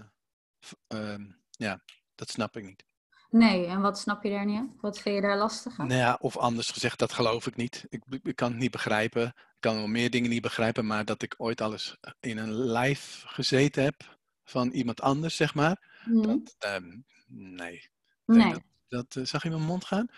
ehm, 0.87 1.25
ja, 1.51 1.81
dat 2.15 2.29
snap 2.29 2.57
ik 2.57 2.63
niet. 2.63 2.83
Nee, 3.29 3.65
en 3.65 3.81
wat 3.81 3.99
snap 3.99 4.23
je 4.23 4.29
daar 4.29 4.45
niet 4.45 4.57
aan? 4.57 4.77
Wat 4.81 4.99
vind 4.99 5.15
je 5.15 5.21
daar 5.21 5.37
lastig 5.37 5.79
aan? 5.79 5.87
Nou 5.87 5.99
ja, 5.99 6.17
of 6.21 6.37
anders 6.37 6.71
gezegd, 6.71 6.99
dat 6.99 7.13
geloof 7.13 7.47
ik 7.47 7.55
niet. 7.55 7.85
Ik, 7.89 8.03
ik 8.23 8.35
kan 8.35 8.51
het 8.51 8.59
niet 8.59 8.71
begrijpen. 8.71 9.25
Ik 9.27 9.61
kan 9.61 9.75
wel 9.75 9.87
meer 9.87 10.09
dingen 10.09 10.29
niet 10.29 10.41
begrijpen, 10.41 10.85
maar 10.85 11.05
dat 11.05 11.21
ik 11.21 11.35
ooit 11.37 11.61
alles 11.61 11.97
in 12.19 12.37
een 12.37 12.53
lijf 12.53 13.23
gezeten 13.27 13.83
heb 13.83 14.17
van 14.43 14.69
iemand 14.71 15.01
anders, 15.01 15.35
zeg 15.35 15.53
maar. 15.53 16.01
Mhm. 16.05 16.21
Dat, 16.21 16.55
ehm, 16.59 16.97
nee. 17.27 17.89
Nee. 18.25 18.51
Dat, 18.51 18.61
dat, 18.87 19.15
eh, 19.15 19.23
zag 19.23 19.43
je 19.43 19.49
mijn 19.49 19.61
mond 19.61 19.85
gaan? 19.85 20.09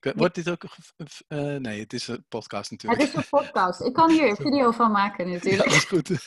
Wordt 0.00 0.34
dit 0.34 0.50
ook. 0.50 0.64
eh, 1.28 1.38
nee, 1.38 1.80
het 1.80 1.92
is 1.92 2.08
een 2.08 2.24
podcast 2.28 2.70
Het 2.70 2.82
natuurlijk. 2.82 3.12
is 3.12 3.14
een 3.14 3.28
podcast. 3.30 3.80
Ik 3.80 3.92
kan 3.92 4.10
hier 4.10 4.28
een 4.28 4.36
video 4.46 4.70
van 4.70 4.90
maken 4.90 5.26
Ja, 5.28 5.34
natuurlijk. 5.34 5.64
dat 5.64 5.72
is 5.72 5.84
goed. 5.84 6.08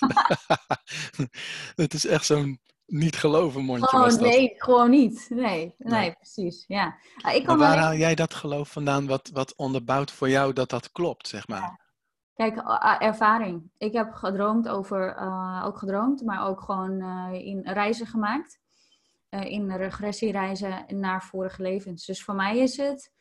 het 1.84 1.94
is 1.94 2.06
echt 2.06 2.26
zo'n 2.26 2.60
niet 2.86 3.16
geloven 3.16 3.64
mondje. 3.64 3.98
Oh 3.98 4.04
was 4.04 4.14
dat. 4.18 4.28
nee, 4.28 4.54
gewoon 4.58 4.90
niet. 4.90 5.26
Nee, 5.30 5.76
nee, 5.78 5.80
Nee. 6.00 6.12
precies. 6.12 6.64
Ja. 6.68 6.98
Ah, 7.22 7.34
ik 7.34 7.38
Maar 7.38 7.48
kan 7.48 7.58
waar 7.58 7.72
alleen- 7.72 7.84
haal 7.84 7.96
jij 7.96 8.16
dat 8.16 8.34
geloof 8.34 8.72
vandaan 8.72 9.08
wat, 9.08 9.30
wat 9.34 9.56
onderbouwt 9.56 10.12
voor 10.12 10.30
jou 10.30 10.54
dat 10.54 10.70
dat 10.70 10.92
klopt, 10.92 11.28
zeg 11.28 11.48
maar? 11.48 11.88
Kijk, 12.34 12.58
ervaring. 13.02 13.72
Ik 13.78 13.94
heb 13.94 14.14
gedroomd 14.14 14.68
over, 14.68 15.16
eh, 15.16 15.62
ook 15.66 15.78
gedroomd, 15.78 16.22
maar 16.24 16.48
ook 16.48 16.62
gewoon 16.62 17.02
eh, 17.02 17.46
in 17.46 17.62
reizen 17.64 18.08
gemaakt. 18.08 18.60
uh, 19.30 19.46
in 19.46 19.72
regressiereizen 19.72 20.86
naar 20.88 21.24
vorige 21.24 21.62
levens. 21.62 22.06
Dus 22.06 22.24
voor 22.24 22.36
mij 22.36 22.58
is 22.58 22.78
het, 22.78 23.12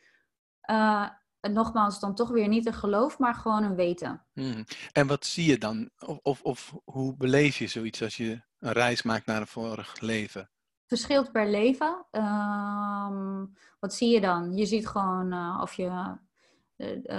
uh, 0.69 1.09
nogmaals, 1.41 1.99
dan 1.99 2.15
toch 2.15 2.29
weer 2.29 2.47
niet 2.47 2.65
een 2.65 2.73
geloof, 2.73 3.19
maar 3.19 3.35
gewoon 3.35 3.63
een 3.63 3.75
weten. 3.75 4.25
Hmm. 4.33 4.65
En 4.91 5.07
wat 5.07 5.25
zie 5.25 5.49
je 5.49 5.57
dan? 5.57 5.89
Of, 5.99 6.19
of, 6.21 6.41
of 6.41 6.75
hoe 6.83 7.15
beleef 7.17 7.57
je 7.57 7.67
zoiets 7.67 8.01
als 8.01 8.17
je 8.17 8.41
een 8.59 8.71
reis 8.71 9.01
maakt 9.01 9.25
naar 9.25 9.41
een 9.41 9.47
vorig 9.47 9.99
leven? 9.99 10.49
Verschilt 10.85 11.31
per 11.31 11.49
leven. 11.49 12.05
Uh, 12.11 13.43
wat 13.79 13.93
zie 13.93 14.09
je 14.09 14.21
dan? 14.21 14.55
Je 14.55 14.65
ziet 14.65 14.87
gewoon 14.87 15.33
uh, 15.33 15.59
of 15.61 15.73
je 15.73 16.17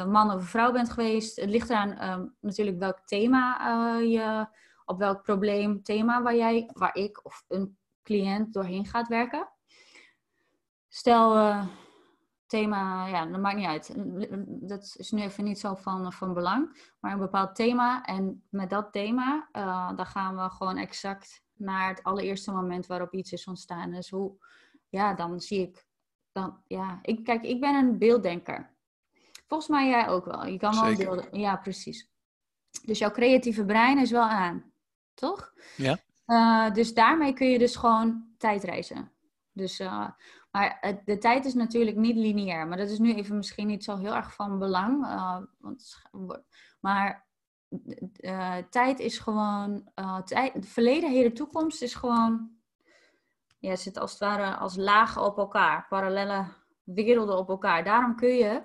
man 0.06 0.30
of 0.30 0.44
vrouw 0.44 0.72
bent 0.72 0.90
geweest. 0.90 1.40
Het 1.40 1.50
ligt 1.50 1.70
eraan 1.70 1.92
ehm, 1.92 2.26
natuurlijk 2.40 2.78
welk 2.78 3.00
thema 3.04 3.98
je, 3.98 4.46
op 4.84 4.98
welk 4.98 5.22
probleem, 5.22 5.82
thema 5.82 6.22
waar 6.22 6.36
jij, 6.36 6.70
waar 6.72 6.94
ik 6.94 7.24
of 7.24 7.44
een 7.48 7.78
cliënt 8.02 8.52
doorheen 8.52 8.86
gaat 8.86 9.08
werken. 9.08 9.48
Stel, 10.88 11.54
thema, 12.50 13.06
ja, 13.06 13.26
dat 13.26 13.40
maakt 13.40 13.56
niet 13.56 13.66
uit. 13.66 13.94
Dat 14.68 14.94
is 14.98 15.10
nu 15.10 15.22
even 15.22 15.44
niet 15.44 15.58
zo 15.58 15.74
van, 15.74 16.12
van 16.12 16.34
belang. 16.34 16.92
Maar 17.00 17.12
een 17.12 17.18
bepaald 17.18 17.54
thema. 17.54 18.04
En 18.04 18.44
met 18.48 18.70
dat 18.70 18.92
thema, 18.92 19.48
uh, 19.52 19.96
dan 19.96 20.06
gaan 20.06 20.36
we 20.36 20.50
gewoon 20.50 20.76
exact 20.76 21.42
naar 21.54 21.88
het 21.88 22.02
allereerste 22.02 22.52
moment 22.52 22.86
waarop 22.86 23.12
iets 23.12 23.32
is 23.32 23.46
ontstaan. 23.46 23.90
Dus 23.90 24.10
hoe, 24.10 24.36
ja, 24.88 25.14
dan 25.14 25.40
zie 25.40 25.60
ik, 25.60 25.86
dan, 26.32 26.62
ja, 26.66 26.98
ik, 27.02 27.24
kijk, 27.24 27.42
ik 27.42 27.60
ben 27.60 27.74
een 27.74 27.98
beelddenker. 27.98 28.74
Volgens 29.46 29.70
mij 29.70 29.88
jij 29.88 30.08
ook 30.08 30.24
wel. 30.24 30.46
Je 30.46 30.58
kan 30.58 30.80
wel 30.80 30.96
beelden. 30.96 31.38
Ja, 31.38 31.56
precies. 31.56 32.10
Dus 32.84 32.98
jouw 32.98 33.10
creatieve 33.10 33.64
brein 33.64 33.98
is 33.98 34.10
wel 34.10 34.28
aan, 34.28 34.72
toch? 35.14 35.52
Ja. 35.76 35.98
Uh, 36.26 36.74
dus 36.74 36.94
daarmee 36.94 37.32
kun 37.32 37.46
je 37.46 37.58
dus 37.58 37.76
gewoon 37.76 38.24
tijdreizen. 38.38 39.12
Dus, 39.60 39.80
uh, 39.80 40.08
maar 40.50 41.00
de 41.04 41.18
tijd 41.18 41.44
is 41.44 41.54
natuurlijk 41.54 41.96
niet 41.96 42.16
lineair. 42.16 42.68
Maar 42.68 42.78
dat 42.78 42.88
is 42.88 42.98
nu 42.98 43.14
even 43.14 43.36
misschien 43.36 43.66
niet 43.66 43.84
zo 43.84 43.96
heel 43.96 44.14
erg 44.14 44.34
van 44.34 44.58
belang. 44.58 45.04
Uh, 45.04 45.38
want, 45.58 46.02
maar 46.80 47.28
tijd 48.70 48.98
is 48.98 49.18
gewoon... 49.18 49.90
tijd, 50.24 50.66
verleden, 50.66 51.10
heden, 51.10 51.34
toekomst 51.34 51.82
is 51.82 51.94
gewoon... 51.94 52.50
Ja, 53.58 53.76
zit 53.76 53.98
als 53.98 54.10
het 54.10 54.20
ware 54.20 54.56
als 54.56 54.76
lagen 54.76 55.22
op 55.22 55.38
elkaar. 55.38 55.86
Parallele 55.88 56.46
werelden 56.84 57.38
op 57.38 57.48
elkaar. 57.48 57.84
Daarom 57.84 58.16
kun 58.16 58.34
je 58.34 58.62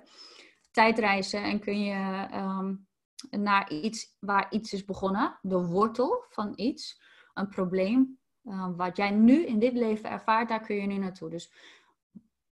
tijdreizen 0.70 1.42
en 1.42 1.60
kun 1.60 1.80
je 1.80 2.28
um, 2.34 2.86
naar 3.30 3.70
iets 3.70 4.16
waar 4.20 4.46
iets 4.50 4.72
is 4.72 4.84
begonnen. 4.84 5.38
De 5.42 5.66
wortel 5.66 6.24
van 6.28 6.52
iets 6.54 7.02
een 7.34 7.48
probleem. 7.48 8.18
Uh, 8.48 8.68
wat 8.76 8.96
jij 8.96 9.10
nu 9.10 9.46
in 9.46 9.58
dit 9.58 9.72
leven 9.72 10.10
ervaart, 10.10 10.48
daar 10.48 10.60
kun 10.60 10.76
je 10.76 10.86
nu 10.86 10.96
naartoe. 10.96 11.30
Dus, 11.30 11.52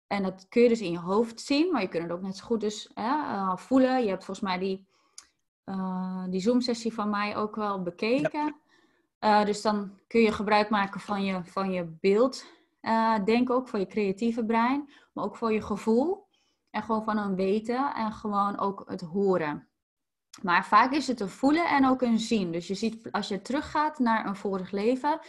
en 0.07 0.23
dat 0.23 0.47
kun 0.49 0.63
je 0.63 0.69
dus 0.69 0.81
in 0.81 0.91
je 0.91 0.99
hoofd 0.99 1.41
zien, 1.41 1.73
maar 1.73 1.83
je 1.83 1.89
kunt 1.89 2.03
het 2.03 2.13
ook 2.13 2.23
net 2.23 2.37
zo 2.37 2.45
goed 2.45 2.61
dus 2.61 2.91
uh, 2.99 3.57
voelen. 3.57 4.03
Je 4.03 4.09
hebt 4.09 4.25
volgens 4.25 4.47
mij 4.47 4.59
die, 4.59 4.87
uh, 5.65 6.25
die 6.29 6.41
Zoom-sessie 6.41 6.95
van 6.95 7.11
mij 7.11 7.37
ook 7.37 7.57
wel 7.57 7.83
bekeken. 7.83 8.57
Ja. 9.21 9.45
dus 9.45 9.63
dan 9.63 9.99
kun 10.07 10.21
je 10.21 10.33
gebruik 10.33 10.71
maken 10.71 11.01
van 11.01 11.25
je, 11.25 11.45
van 11.45 11.73
je 11.73 11.85
beeld. 12.01 12.45
denk 13.25 13.51
ook 13.51 13.69
voor 13.69 13.79
je 13.79 13.87
creatieve 13.87 14.45
brein, 14.45 14.91
maar 15.13 15.25
ook 15.25 15.37
voor 15.37 15.53
je 15.53 15.63
gevoel. 15.63 16.27
En 16.71 16.83
gewoon 16.83 17.05
van 17.05 17.19
een 17.19 17.35
weten 17.35 17.95
en 17.95 18.13
gewoon 18.13 18.59
ook 18.59 18.83
het 18.87 19.01
horen. 19.01 19.69
Maar 20.43 20.65
vaak 20.65 20.93
is 20.93 21.07
het 21.07 21.21
een 21.21 21.29
voelen 21.29 21.69
en 21.69 21.87
ook 21.87 22.03
een 22.03 22.19
zien. 22.19 22.53
Dus 22.53 22.67
je 22.67 22.75
ziet, 22.75 23.13
als 23.13 23.29
je 23.29 23.43
teruggaat 23.43 23.99
naar 23.99 24.27
een 24.27 24.37
vorig 24.37 24.71
leven, 24.71 25.21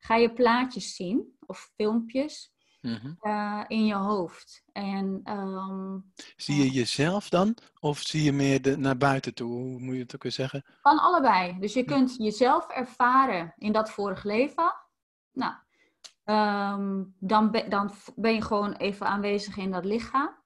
ga 0.00 0.16
je 0.16 0.32
plaatjes 0.32 0.94
zien 0.94 1.36
of 1.46 1.70
filmpjes 1.76 2.52
mm 2.80 3.18
in 3.66 3.86
je 3.86 3.94
hoofd. 3.94 4.62
En, 4.72 5.20
um, 5.24 6.12
zie 6.36 6.64
je 6.64 6.70
jezelf 6.70 7.28
dan? 7.28 7.56
Of 7.80 7.98
zie 7.98 8.22
je 8.22 8.32
meer 8.32 8.62
de, 8.62 8.76
naar 8.76 8.96
buiten 8.96 9.34
toe? 9.34 9.52
Hoe 9.52 9.80
moet 9.80 9.94
je 9.94 10.00
het 10.00 10.14
ook 10.14 10.22
weer 10.22 10.32
zeggen? 10.32 10.64
Van 10.82 10.98
allebei. 10.98 11.58
Dus 11.58 11.72
je 11.72 11.84
kunt 11.84 12.16
jezelf 12.16 12.68
ervaren 12.68 13.54
in 13.58 13.72
dat 13.72 13.90
vorig 13.90 14.24
leven. 14.24 14.74
Nou, 15.32 15.54
um, 16.24 17.14
dan, 17.18 17.50
ben, 17.50 17.70
dan 17.70 17.90
ben 18.16 18.34
je 18.34 18.42
gewoon 18.42 18.72
even 18.72 19.06
aanwezig 19.06 19.56
in 19.56 19.70
dat 19.70 19.84
lichaam. 19.84 20.38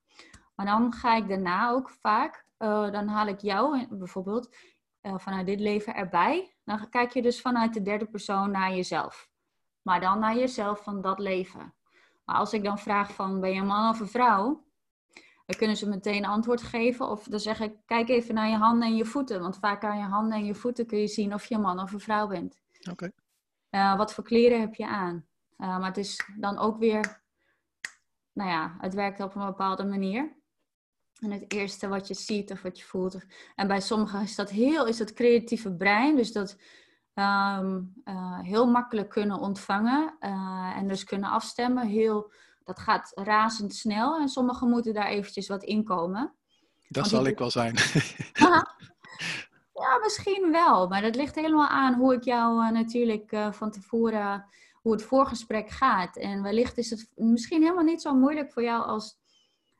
Maar 0.54 0.66
dan 0.66 0.92
ga 0.92 1.16
ik 1.16 1.28
daarna 1.28 1.70
ook 1.70 1.90
vaak 1.90 2.46
uh, 2.58 2.90
dan 2.90 3.08
haal 3.08 3.26
ik 3.26 3.40
jou 3.40 3.86
bijvoorbeeld 3.90 4.56
uh, 5.02 5.18
vanuit 5.18 5.46
dit 5.46 5.60
leven 5.60 5.94
erbij. 5.94 6.56
Dan 6.64 6.88
kijk 6.88 7.12
je 7.12 7.22
dus 7.22 7.40
vanuit 7.40 7.74
de 7.74 7.82
derde 7.82 8.06
persoon 8.06 8.50
naar 8.50 8.74
jezelf. 8.74 9.28
Maar 9.84 10.00
dan 10.00 10.18
naar 10.18 10.36
jezelf 10.36 10.82
van 10.82 11.00
dat 11.00 11.18
leven. 11.18 11.74
Maar 12.24 12.36
als 12.36 12.52
ik 12.52 12.64
dan 12.64 12.78
vraag 12.78 13.12
van 13.12 13.40
ben 13.40 13.50
je 13.50 13.60
een 13.60 13.66
man 13.66 13.90
of 13.90 14.00
een 14.00 14.08
vrouw? 14.08 14.64
Dan 15.46 15.56
kunnen 15.56 15.76
ze 15.76 15.88
meteen 15.88 16.24
antwoord 16.24 16.62
geven. 16.62 17.08
Of 17.08 17.24
dan 17.24 17.40
zeg 17.40 17.60
ik 17.60 17.76
kijk 17.86 18.08
even 18.08 18.34
naar 18.34 18.48
je 18.48 18.56
handen 18.56 18.88
en 18.88 18.96
je 18.96 19.04
voeten. 19.04 19.40
Want 19.40 19.58
vaak 19.58 19.84
aan 19.84 19.98
je 19.98 20.04
handen 20.04 20.38
en 20.38 20.44
je 20.44 20.54
voeten 20.54 20.86
kun 20.86 20.98
je 20.98 21.06
zien 21.06 21.34
of 21.34 21.46
je 21.46 21.54
een 21.54 21.60
man 21.60 21.80
of 21.80 21.92
een 21.92 22.00
vrouw 22.00 22.26
bent. 22.26 22.60
Oké. 22.78 22.90
Okay. 22.90 23.12
Uh, 23.70 23.96
wat 23.96 24.14
voor 24.14 24.24
kleren 24.24 24.60
heb 24.60 24.74
je 24.74 24.86
aan? 24.86 25.26
maar 25.56 25.84
het 25.84 25.96
is 25.96 26.28
dan 26.38 26.58
ook 26.58 26.78
weer, 26.78 27.22
nou 28.32 28.50
ja, 28.50 28.76
het 28.78 28.94
werkt 28.94 29.20
op 29.20 29.34
een 29.34 29.46
bepaalde 29.46 29.84
manier. 29.84 30.36
En 31.20 31.30
het 31.30 31.52
eerste 31.52 31.88
wat 31.88 32.08
je 32.08 32.14
ziet 32.14 32.50
of 32.50 32.62
wat 32.62 32.78
je 32.78 32.84
voelt. 32.84 33.18
En 33.54 33.66
bij 33.66 33.80
sommigen 33.80 34.22
is 34.22 34.34
dat 34.34 34.50
heel, 34.50 34.86
is 34.86 34.98
het 34.98 35.12
creatieve 35.12 35.72
brein. 35.74 36.16
Dus 36.16 36.32
dat 36.32 36.56
um, 37.14 37.92
uh, 38.04 38.40
heel 38.40 38.66
makkelijk 38.66 39.08
kunnen 39.08 39.38
ontvangen. 39.38 40.16
Uh, 40.20 40.72
en 40.76 40.88
dus 40.88 41.04
kunnen 41.04 41.30
afstemmen. 41.30 41.86
Heel, 41.86 42.32
dat 42.64 42.78
gaat 42.78 43.12
razendsnel. 43.14 44.18
En 44.18 44.28
sommigen 44.28 44.68
moeten 44.68 44.94
daar 44.94 45.06
eventjes 45.06 45.48
wat 45.48 45.62
in 45.62 45.84
komen. 45.84 46.34
Dat 46.88 47.08
zal 47.08 47.26
ik 47.26 47.38
wel 47.38 47.50
zijn. 47.50 47.74
ja, 49.82 49.98
misschien 50.02 50.48
wel. 50.50 50.88
Maar 50.88 51.02
dat 51.02 51.16
ligt 51.16 51.34
helemaal 51.34 51.68
aan 51.68 51.94
hoe 51.94 52.14
ik 52.14 52.24
jou 52.24 52.64
uh, 52.64 52.70
natuurlijk 52.70 53.36
van 53.50 53.70
tevoren... 53.70 54.46
Hoe 54.84 54.92
het 54.92 55.02
voorgesprek 55.02 55.70
gaat. 55.70 56.16
En 56.16 56.42
wellicht 56.42 56.78
is 56.78 56.90
het 56.90 57.10
misschien 57.14 57.62
helemaal 57.62 57.84
niet 57.84 58.02
zo 58.02 58.14
moeilijk 58.14 58.52
voor 58.52 58.62
jou 58.62 58.84
als 58.84 59.18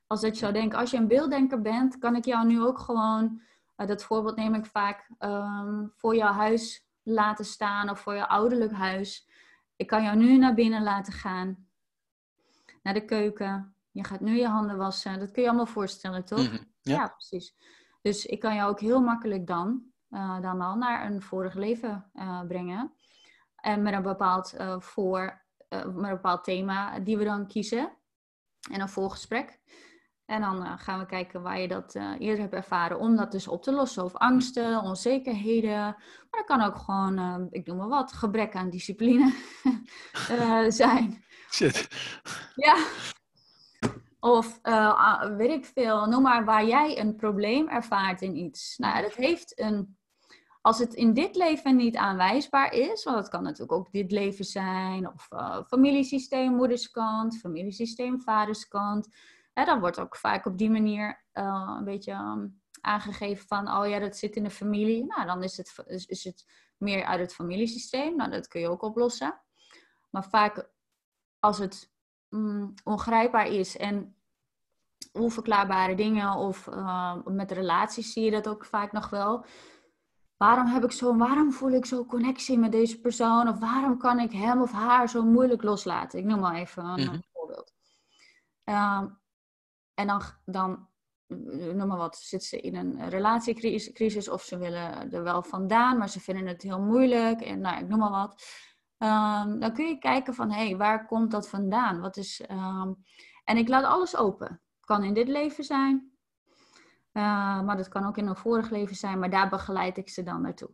als 0.07 0.21
dat 0.21 0.33
je 0.33 0.39
zou 0.39 0.53
denken, 0.53 0.79
als 0.79 0.91
je 0.91 0.97
een 0.97 1.09
beelddenker 1.09 1.61
bent, 1.61 1.99
kan 1.99 2.17
ik 2.17 2.25
jou 2.25 2.47
nu 2.47 2.63
ook 2.63 2.79
gewoon, 2.79 3.41
uh, 3.77 3.87
dat 3.87 4.05
voorbeeld 4.05 4.37
neem 4.37 4.55
ik 4.55 4.67
vaak, 4.67 5.11
um, 5.19 5.93
voor 5.97 6.17
jouw 6.17 6.33
huis 6.33 6.87
laten 7.05 7.45
staan 7.45 7.91
of 7.91 8.01
voor 8.01 8.15
jouw 8.15 8.27
ouderlijk 8.27 8.73
huis. 8.73 9.29
Ik 9.77 9.87
kan 9.87 10.03
jou 10.03 10.17
nu 10.17 10.39
naar 10.39 10.55
binnen 10.55 10.83
laten 10.83 11.13
gaan, 11.13 11.69
naar 12.83 12.95
de 12.95 13.05
keuken. 13.05 13.77
Je 13.91 14.05
gaat 14.05 14.21
nu 14.21 14.37
je 14.37 14.47
handen 14.47 14.77
wassen. 14.77 15.19
Dat 15.19 15.31
kun 15.31 15.43
je 15.43 15.49
allemaal 15.49 15.67
voorstellen, 15.67 16.25
toch? 16.25 16.39
Mm 16.39 16.47
-hmm. 16.47 16.73
ja. 16.81 16.95
ja. 16.95 17.09
precies. 17.09 17.57
Dus 18.03 18.27
ik 18.27 18.41
kan 18.41 18.55
jou 18.55 18.71
ook 18.71 18.81
heel 18.81 19.01
makkelijk 19.01 19.47
dan, 19.47 19.83
uh, 20.11 20.41
dan 20.41 20.61
al 20.61 20.77
naar 20.77 21.07
een 21.07 21.23
vorig 21.23 21.55
leven 21.55 22.11
uh, 22.15 22.43
brengen. 22.47 22.95
En 23.57 23.83
met 23.83 23.95
een 23.95 24.03
bepaald 24.03 24.55
voor, 24.79 25.47
met 25.69 25.85
een 25.85 26.03
bepaald 26.03 26.45
thema 26.45 27.01
die 27.01 27.19
we 27.19 27.25
dan 27.25 27.47
kiezen. 27.47 27.97
En 28.71 28.81
een 28.81 28.89
volgesprek. 28.89 29.61
En 30.27 30.41
dan 30.41 30.63
uh, 30.63 30.73
gaan 30.77 30.99
we 30.99 31.07
kijken 31.07 31.43
waar 31.43 31.61
je 31.61 31.69
dat 31.69 31.95
uh, 31.95 32.13
eerder 32.19 32.41
hebt 32.41 32.55
ervaren 32.55 32.99
om 32.99 33.17
dat 33.17 33.33
dus 33.33 33.49
op 33.49 33.63
te 33.63 33.73
lossen. 33.73 34.05
Of 34.05 34.15
angsten, 34.15 34.81
onzekerheden. 34.81 35.81
Maar 35.81 35.97
dat 36.31 36.45
kan 36.45 36.63
ook 36.63 36.77
gewoon, 36.77 37.19
uh, 37.19 37.47
ik 37.51 37.67
noem 37.67 37.77
maar 37.77 37.89
wat, 37.89 38.13
gebrek 38.13 38.55
aan 38.55 38.71
discipline 38.71 39.33
zijn. 40.69 41.25
Shit. 41.51 41.89
Ja. 42.55 42.77
Of 44.21 44.61
weet 45.37 45.51
ik 45.51 45.65
veel, 45.65 46.07
noem 46.07 46.23
maar 46.23 46.45
waar 46.45 46.67
jij 46.67 46.99
een 46.99 47.17
probleem 47.17 47.69
ervaart 47.69 48.23
in 48.23 48.37
iets. 48.37 48.79
Nou, 48.79 49.03
dat 49.03 49.15
heeft 49.15 49.61
een. 49.61 49.97
Als 50.61 50.79
het 50.79 50.95
in 50.95 51.13
dit 51.13 51.37
leven 51.37 51.77
niet 51.77 51.97
aanwijsbaar 51.97 52.73
is, 52.73 53.05
want 53.05 53.17
dat 53.17 53.29
kan 53.29 53.43
natuurlijk 53.43 53.73
ook 53.73 53.93
dit 53.93 54.11
leven 54.11 54.45
zijn, 54.45 55.09
of 55.09 55.29
familiesysteem 55.67 56.55
moederskant, 56.55 57.39
familiesysteem 57.39 58.21
vaderskant 58.21 59.09
Hè, 59.55 59.65
dan 59.65 59.81
wordt 59.81 60.01
ook 60.01 60.17
vaak 60.17 60.47
op 60.47 60.59
die 60.59 60.71
manier 60.71 61.25
uh, 61.33 61.75
een 61.79 61.85
beetje 61.85 62.13
um, 62.13 62.63
aangegeven 62.81 63.47
van, 63.47 63.77
oh 63.77 63.89
ja, 63.89 63.99
dat 63.99 64.17
zit 64.17 64.37
in 64.37 64.43
de 64.43 64.51
familie. 64.51 65.05
Nou, 65.05 65.27
dan 65.27 65.43
is 65.43 65.57
het, 65.57 65.83
is, 65.87 66.07
is 66.07 66.25
het 66.25 66.45
meer 66.77 67.05
uit 67.05 67.21
het 67.21 67.35
familiesysteem. 67.35 68.17
Nou, 68.17 68.31
dat 68.31 68.49
kun 68.49 68.61
je 68.61 68.69
ook 68.69 68.83
oplossen. 68.83 69.41
Maar 70.11 70.25
vaak 70.25 70.71
als 71.39 71.59
het 71.59 71.93
mm, 72.29 72.75
ongrijpbaar 72.85 73.47
is 73.47 73.77
en 73.77 74.17
onverklaarbare 75.13 75.95
dingen 75.95 76.35
of 76.35 76.67
uh, 76.67 77.17
met 77.25 77.53
relaties 77.53 78.13
zie 78.13 78.25
je 78.25 78.31
dat 78.31 78.49
ook 78.49 78.65
vaak 78.65 78.93
nog 78.93 79.11
wel. 79.11 79.45
Waarom 80.37 80.67
heb 80.67 80.85
ik 80.85 80.93
zo, 80.93 81.17
waarom 81.17 81.53
voel 81.53 81.71
ik 81.71 81.87
zo 81.87 82.05
connectie 82.05 82.59
met 82.59 82.73
deze 82.73 83.01
persoon? 83.01 83.49
Of 83.49 83.59
waarom 83.59 83.99
kan 83.99 84.19
ik 84.19 84.33
hem 84.33 84.63
of 84.63 84.73
haar 84.73 85.09
zo 85.09 85.25
moeilijk 85.25 85.63
loslaten? 85.63 86.19
Ik 86.19 86.25
noem 86.25 86.41
maar 86.41 86.55
even 86.55 86.85
een, 86.85 87.01
mm 87.01 87.23
voorbeeld. 87.33 87.73
Uh, 88.65 89.03
en 89.95 90.07
dan, 90.07 90.23
dan, 90.45 90.89
noem 91.27 91.87
maar 91.87 91.97
wat, 91.97 92.17
zit 92.17 92.45
ze 92.45 92.61
in 92.61 92.77
een 92.77 93.09
relatiecrisis 93.09 94.29
of 94.29 94.43
ze 94.43 94.59
willen 94.59 95.13
er 95.13 95.23
wel 95.23 95.43
vandaan, 95.43 95.99
maar 95.99 96.09
ze 96.09 96.21
vinden 96.21 96.47
het 96.47 96.63
heel 96.63 96.81
moeilijk. 96.81 97.41
En 97.41 97.61
nou, 97.61 97.83
ik 97.83 97.89
noem 97.89 97.99
maar 97.99 98.11
wat. 98.11 98.45
Ehm, 98.99 99.59
dan 99.59 99.73
kun 99.73 99.87
je 99.87 99.99
kijken 99.99 100.35
van, 100.35 100.51
hé, 100.51 100.67
hey, 100.67 100.77
waar 100.77 101.07
komt 101.07 101.31
dat 101.31 101.49
vandaan? 101.49 102.01
Wat 102.01 102.17
is, 102.17 102.41
ehm, 102.41 102.93
en 103.45 103.57
ik 103.57 103.69
laat 103.69 103.85
alles 103.85 104.17
open. 104.17 104.49
Het 104.49 104.85
kan 104.85 105.05
in 105.05 105.15
dit 105.15 105.29
leven 105.29 105.65
zijn, 105.65 106.13
uh, 107.13 107.63
maar 107.63 107.77
dat 107.77 107.89
kan 107.89 108.07
ook 108.07 108.17
in 108.19 108.27
een 108.27 108.37
vorig 108.37 108.71
leven 108.71 108.97
zijn, 108.97 109.19
maar 109.19 109.31
daar 109.31 109.49
begeleid 109.49 109.97
ik 109.97 110.09
ze 110.09 110.23
dan 110.23 110.43
naartoe. 110.43 110.71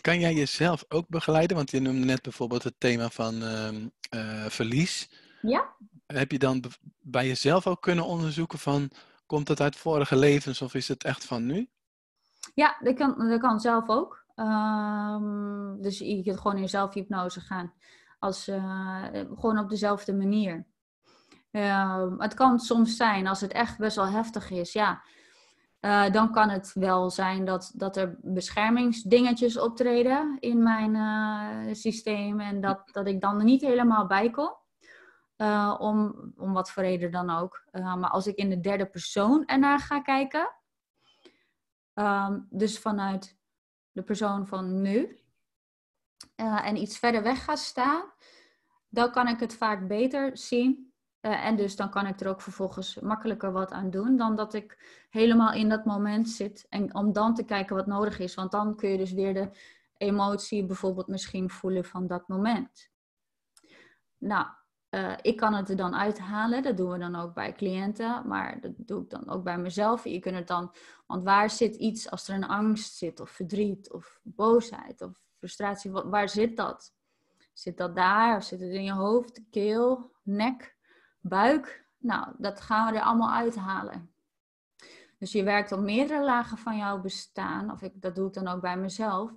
Kan 0.00 0.20
jij 0.20 0.34
jezelf 0.34 0.84
ook 0.88 1.08
begeleiden? 1.08 1.56
Want 1.56 1.70
je 1.70 1.80
noemde 1.80 2.04
net 2.04 2.22
bijvoorbeeld 2.22 2.62
het 2.62 2.74
thema 2.78 3.08
van 3.08 3.34
uh, 3.34 3.68
uh, 3.70 4.46
verlies. 4.46 5.10
Ja. 5.40 5.76
Heb 6.12 6.32
je 6.32 6.38
dan 6.38 6.64
bij 7.00 7.26
jezelf 7.26 7.66
ook 7.66 7.82
kunnen 7.82 8.04
onderzoeken 8.04 8.58
van, 8.58 8.90
komt 9.26 9.48
het 9.48 9.60
uit 9.60 9.76
vorige 9.76 10.16
levens 10.16 10.62
of 10.62 10.74
is 10.74 10.88
het 10.88 11.04
echt 11.04 11.24
van 11.24 11.46
nu? 11.46 11.68
Ja, 12.54 12.76
dat 12.80 12.94
kan, 12.94 13.28
dat 13.28 13.40
kan 13.40 13.60
zelf 13.60 13.88
ook. 13.88 14.24
Um, 14.36 15.82
dus 15.82 15.98
je 15.98 16.22
kunt 16.24 16.40
gewoon 16.40 16.56
in 16.56 16.68
zelfhypnose 16.68 17.40
gaan. 17.40 17.72
Als, 18.18 18.48
uh, 18.48 19.04
gewoon 19.12 19.58
op 19.58 19.68
dezelfde 19.68 20.14
manier. 20.14 20.66
Uh, 21.52 22.04
het 22.18 22.34
kan 22.34 22.58
soms 22.58 22.96
zijn, 22.96 23.26
als 23.26 23.40
het 23.40 23.52
echt 23.52 23.78
best 23.78 23.96
wel 23.96 24.06
heftig 24.08 24.50
is, 24.50 24.72
ja. 24.72 25.02
Uh, 25.80 26.10
dan 26.10 26.32
kan 26.32 26.48
het 26.48 26.70
wel 26.74 27.10
zijn 27.10 27.44
dat, 27.44 27.72
dat 27.74 27.96
er 27.96 28.16
beschermingsdingetjes 28.20 29.58
optreden 29.58 30.36
in 30.40 30.62
mijn 30.62 30.94
uh, 30.94 31.74
systeem. 31.74 32.40
En 32.40 32.60
dat, 32.60 32.88
dat 32.92 33.06
ik 33.06 33.20
dan 33.20 33.38
er 33.38 33.44
niet 33.44 33.60
helemaal 33.60 34.06
bij 34.06 34.30
kom. 34.30 34.54
Om, 35.78 36.14
om 36.36 36.52
wat 36.52 36.70
voor 36.70 36.82
reden 36.82 37.10
dan 37.10 37.30
ook. 37.30 37.64
maar 37.72 38.10
als 38.10 38.26
ik 38.26 38.36
in 38.36 38.50
de 38.50 38.60
derde 38.60 38.86
persoon 38.86 39.46
ernaar 39.46 39.78
ga 39.78 40.00
kijken. 40.00 40.54
Um, 41.94 42.46
dus 42.50 42.78
vanuit 42.78 43.38
de 43.92 44.02
persoon 44.02 44.46
van 44.46 44.82
nu. 44.82 45.20
Uh, 46.36 46.66
en 46.66 46.76
iets 46.76 46.98
verder 46.98 47.22
weg 47.22 47.44
ga 47.44 47.56
staan, 47.56 48.12
dan 48.88 49.10
kan 49.10 49.28
ik 49.28 49.40
het 49.40 49.54
vaak 49.54 49.88
beter 49.88 50.36
zien. 50.36 50.92
En 51.20 51.56
dus 51.56 51.76
dan 51.76 51.90
kan 51.90 52.06
ik 52.06 52.20
er 52.20 52.28
ook 52.28 52.40
vervolgens 52.40 53.00
makkelijker 53.00 53.52
wat 53.52 53.72
aan 53.72 53.90
doen 53.90 54.16
dan 54.16 54.36
dat 54.36 54.54
ik 54.54 54.78
helemaal 55.10 55.52
in 55.52 55.68
dat 55.68 55.84
moment 55.84 56.28
zit. 56.28 56.66
En 56.68 56.94
om 56.94 57.12
dan 57.12 57.34
te 57.34 57.44
kijken 57.44 57.76
wat 57.76 57.86
nodig 57.86 58.18
is. 58.18 58.34
Want 58.34 58.50
dan 58.50 58.76
kun 58.76 58.88
je 58.88 58.98
dus 58.98 59.12
weer 59.12 59.34
de 59.34 59.50
emotie 59.96 60.66
bijvoorbeeld 60.66 61.06
misschien 61.06 61.50
voelen 61.50 61.84
van 61.84 62.06
dat 62.06 62.28
moment. 62.28 62.90
Nou, 64.18 64.46
uh, 64.94 65.12
ik 65.22 65.36
kan 65.36 65.54
het 65.54 65.68
er 65.68 65.76
dan 65.76 65.94
uithalen. 65.94 66.62
Dat 66.62 66.76
doen 66.76 66.90
we 66.90 66.98
dan 66.98 67.16
ook 67.16 67.34
bij 67.34 67.52
cliënten. 67.52 68.26
Maar 68.26 68.60
dat 68.60 68.72
doe 68.76 69.02
ik 69.02 69.10
dan 69.10 69.28
ook 69.28 69.44
bij 69.44 69.58
mezelf. 69.58 70.04
Je 70.04 70.18
kunt 70.18 70.34
het 70.34 70.46
dan... 70.46 70.74
Want 71.06 71.24
waar 71.24 71.50
zit 71.50 71.74
iets 71.74 72.10
als 72.10 72.28
er 72.28 72.34
een 72.34 72.48
angst 72.48 72.96
zit? 72.96 73.20
Of 73.20 73.30
verdriet? 73.30 73.92
Of 73.92 74.20
boosheid? 74.22 75.02
Of 75.02 75.20
frustratie? 75.38 75.90
Waar 75.90 76.28
zit 76.28 76.56
dat? 76.56 76.94
Zit 77.52 77.76
dat 77.76 77.96
daar? 77.96 78.36
Of 78.36 78.44
zit 78.44 78.60
het 78.60 78.70
in 78.70 78.84
je 78.84 78.92
hoofd, 78.92 79.40
keel, 79.50 80.12
nek, 80.22 80.76
buik? 81.20 81.86
Nou, 81.98 82.34
dat 82.38 82.60
gaan 82.60 82.92
we 82.92 82.98
er 82.98 83.04
allemaal 83.04 83.32
uithalen. 83.32 84.14
Dus 85.18 85.32
je 85.32 85.42
werkt 85.42 85.72
op 85.72 85.80
meerdere 85.80 86.24
lagen 86.24 86.58
van 86.58 86.76
jouw 86.76 87.00
bestaan. 87.00 87.70
Of 87.70 87.82
ik, 87.82 87.92
dat 88.02 88.14
doe 88.14 88.26
ik 88.26 88.34
dan 88.34 88.48
ook 88.48 88.60
bij 88.60 88.76
mezelf. 88.76 89.32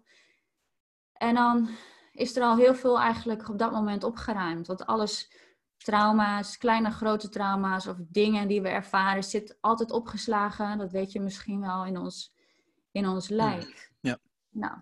En 1.14 1.36
dan 1.36 1.70
is 2.12 2.36
er 2.36 2.43
al 2.43 2.56
heel 2.56 2.76
veel 2.76 2.99
eigenlijk 2.99 3.49
op 3.49 3.60
dat 3.60 3.72
moment 3.72 4.03
opgeruimd. 4.03 4.68
Want 4.68 4.86
alles 4.86 5.32
trauma's, 5.78 6.57
kleine, 6.57 6.91
grote 6.91 7.30
trauma's 7.30 7.88
of 7.88 7.97
dingen 7.99 8.47
die 8.47 8.61
we 8.61 8.69
ervaren, 8.69 9.23
zit 9.23 9.57
altijd 9.61 9.91
opgeslagen. 9.91 10.78
Dat 10.78 10.91
weet 10.91 11.11
je 11.11 11.19
misschien 11.19 11.61
wel 11.61 11.86
in 11.86 11.97
ons, 11.97 12.34
in 12.91 13.07
ons 13.07 13.30
lijf. 13.30 13.91
Ja. 13.99 14.17
Nou, 14.49 14.73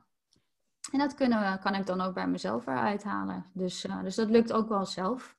en 0.92 1.00
dat 1.00 1.14
kunnen 1.14 1.52
we, 1.52 1.60
kan 1.60 1.76
ik 1.76 1.86
dan 1.86 2.02
ook 2.02 2.14
bij 2.14 2.28
mezelf 2.28 2.68
eruit 2.68 3.04
halen. 3.04 3.46
Dus, 3.54 3.86
uh, 3.86 4.04
dus 4.04 4.16
dat 4.16 4.30
lukt 4.30 4.54
ook 4.54 4.70
wel 4.70 4.86
zelf. 4.86 5.36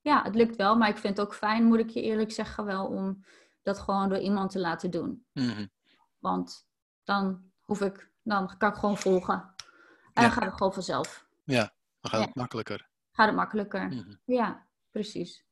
Ja, 0.00 0.22
het 0.22 0.34
lukt 0.34 0.56
wel, 0.56 0.76
maar 0.76 0.88
ik 0.88 0.98
vind 0.98 1.16
het 1.16 1.26
ook 1.26 1.34
fijn, 1.34 1.64
moet 1.64 1.78
ik 1.78 1.88
je 1.88 2.02
eerlijk 2.02 2.32
zeggen, 2.32 2.64
wel 2.64 2.86
om 2.86 3.24
dat 3.62 3.78
gewoon 3.78 4.08
door 4.08 4.18
iemand 4.18 4.50
te 4.50 4.58
laten 4.58 4.90
doen. 4.90 5.26
Mm-hmm. 5.32 5.70
Want 6.18 6.66
dan 7.04 7.50
hoef 7.60 7.80
ik, 7.80 8.10
dan 8.22 8.56
kan 8.56 8.70
ik 8.70 8.76
gewoon 8.76 8.98
volgen. 8.98 9.34
En 9.34 10.22
ja. 10.22 10.22
dan 10.22 10.30
gaat 10.30 10.44
het 10.44 10.52
gewoon 10.52 10.72
vanzelf. 10.72 11.26
Ja, 11.44 11.72
dan 12.00 12.10
gaat 12.10 12.26
het 12.26 12.34
makkelijker. 12.34 12.88
Gaat 13.12 13.26
het 13.26 13.36
makkelijker. 13.36 13.84
Mm-hmm. 13.84 14.20
Ja 14.24 14.63
precies. 14.94 15.44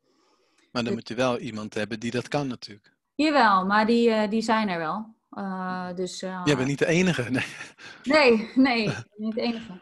Maar 0.57 0.82
dan 0.82 0.84
dus... 0.84 0.95
moet 0.95 1.09
je 1.09 1.14
wel 1.14 1.38
iemand 1.38 1.74
hebben 1.74 2.01
die 2.01 2.11
dat 2.11 2.28
kan 2.28 2.47
natuurlijk. 2.47 2.97
Jawel, 3.14 3.66
maar 3.66 3.86
die, 3.86 4.09
uh, 4.09 4.28
die 4.28 4.43
zijn 4.43 4.68
er 4.68 4.78
wel. 4.78 5.14
Uh, 5.30 5.95
dus, 5.95 6.22
uh... 6.22 6.43
Jij 6.45 6.57
bent 6.57 6.68
niet 6.68 6.78
de 6.78 6.86
enige. 6.86 7.30
Nee, 7.30 7.45
nee, 8.03 8.51
nee 8.55 8.90
niet 9.16 9.34
de 9.34 9.40
enige. 9.40 9.80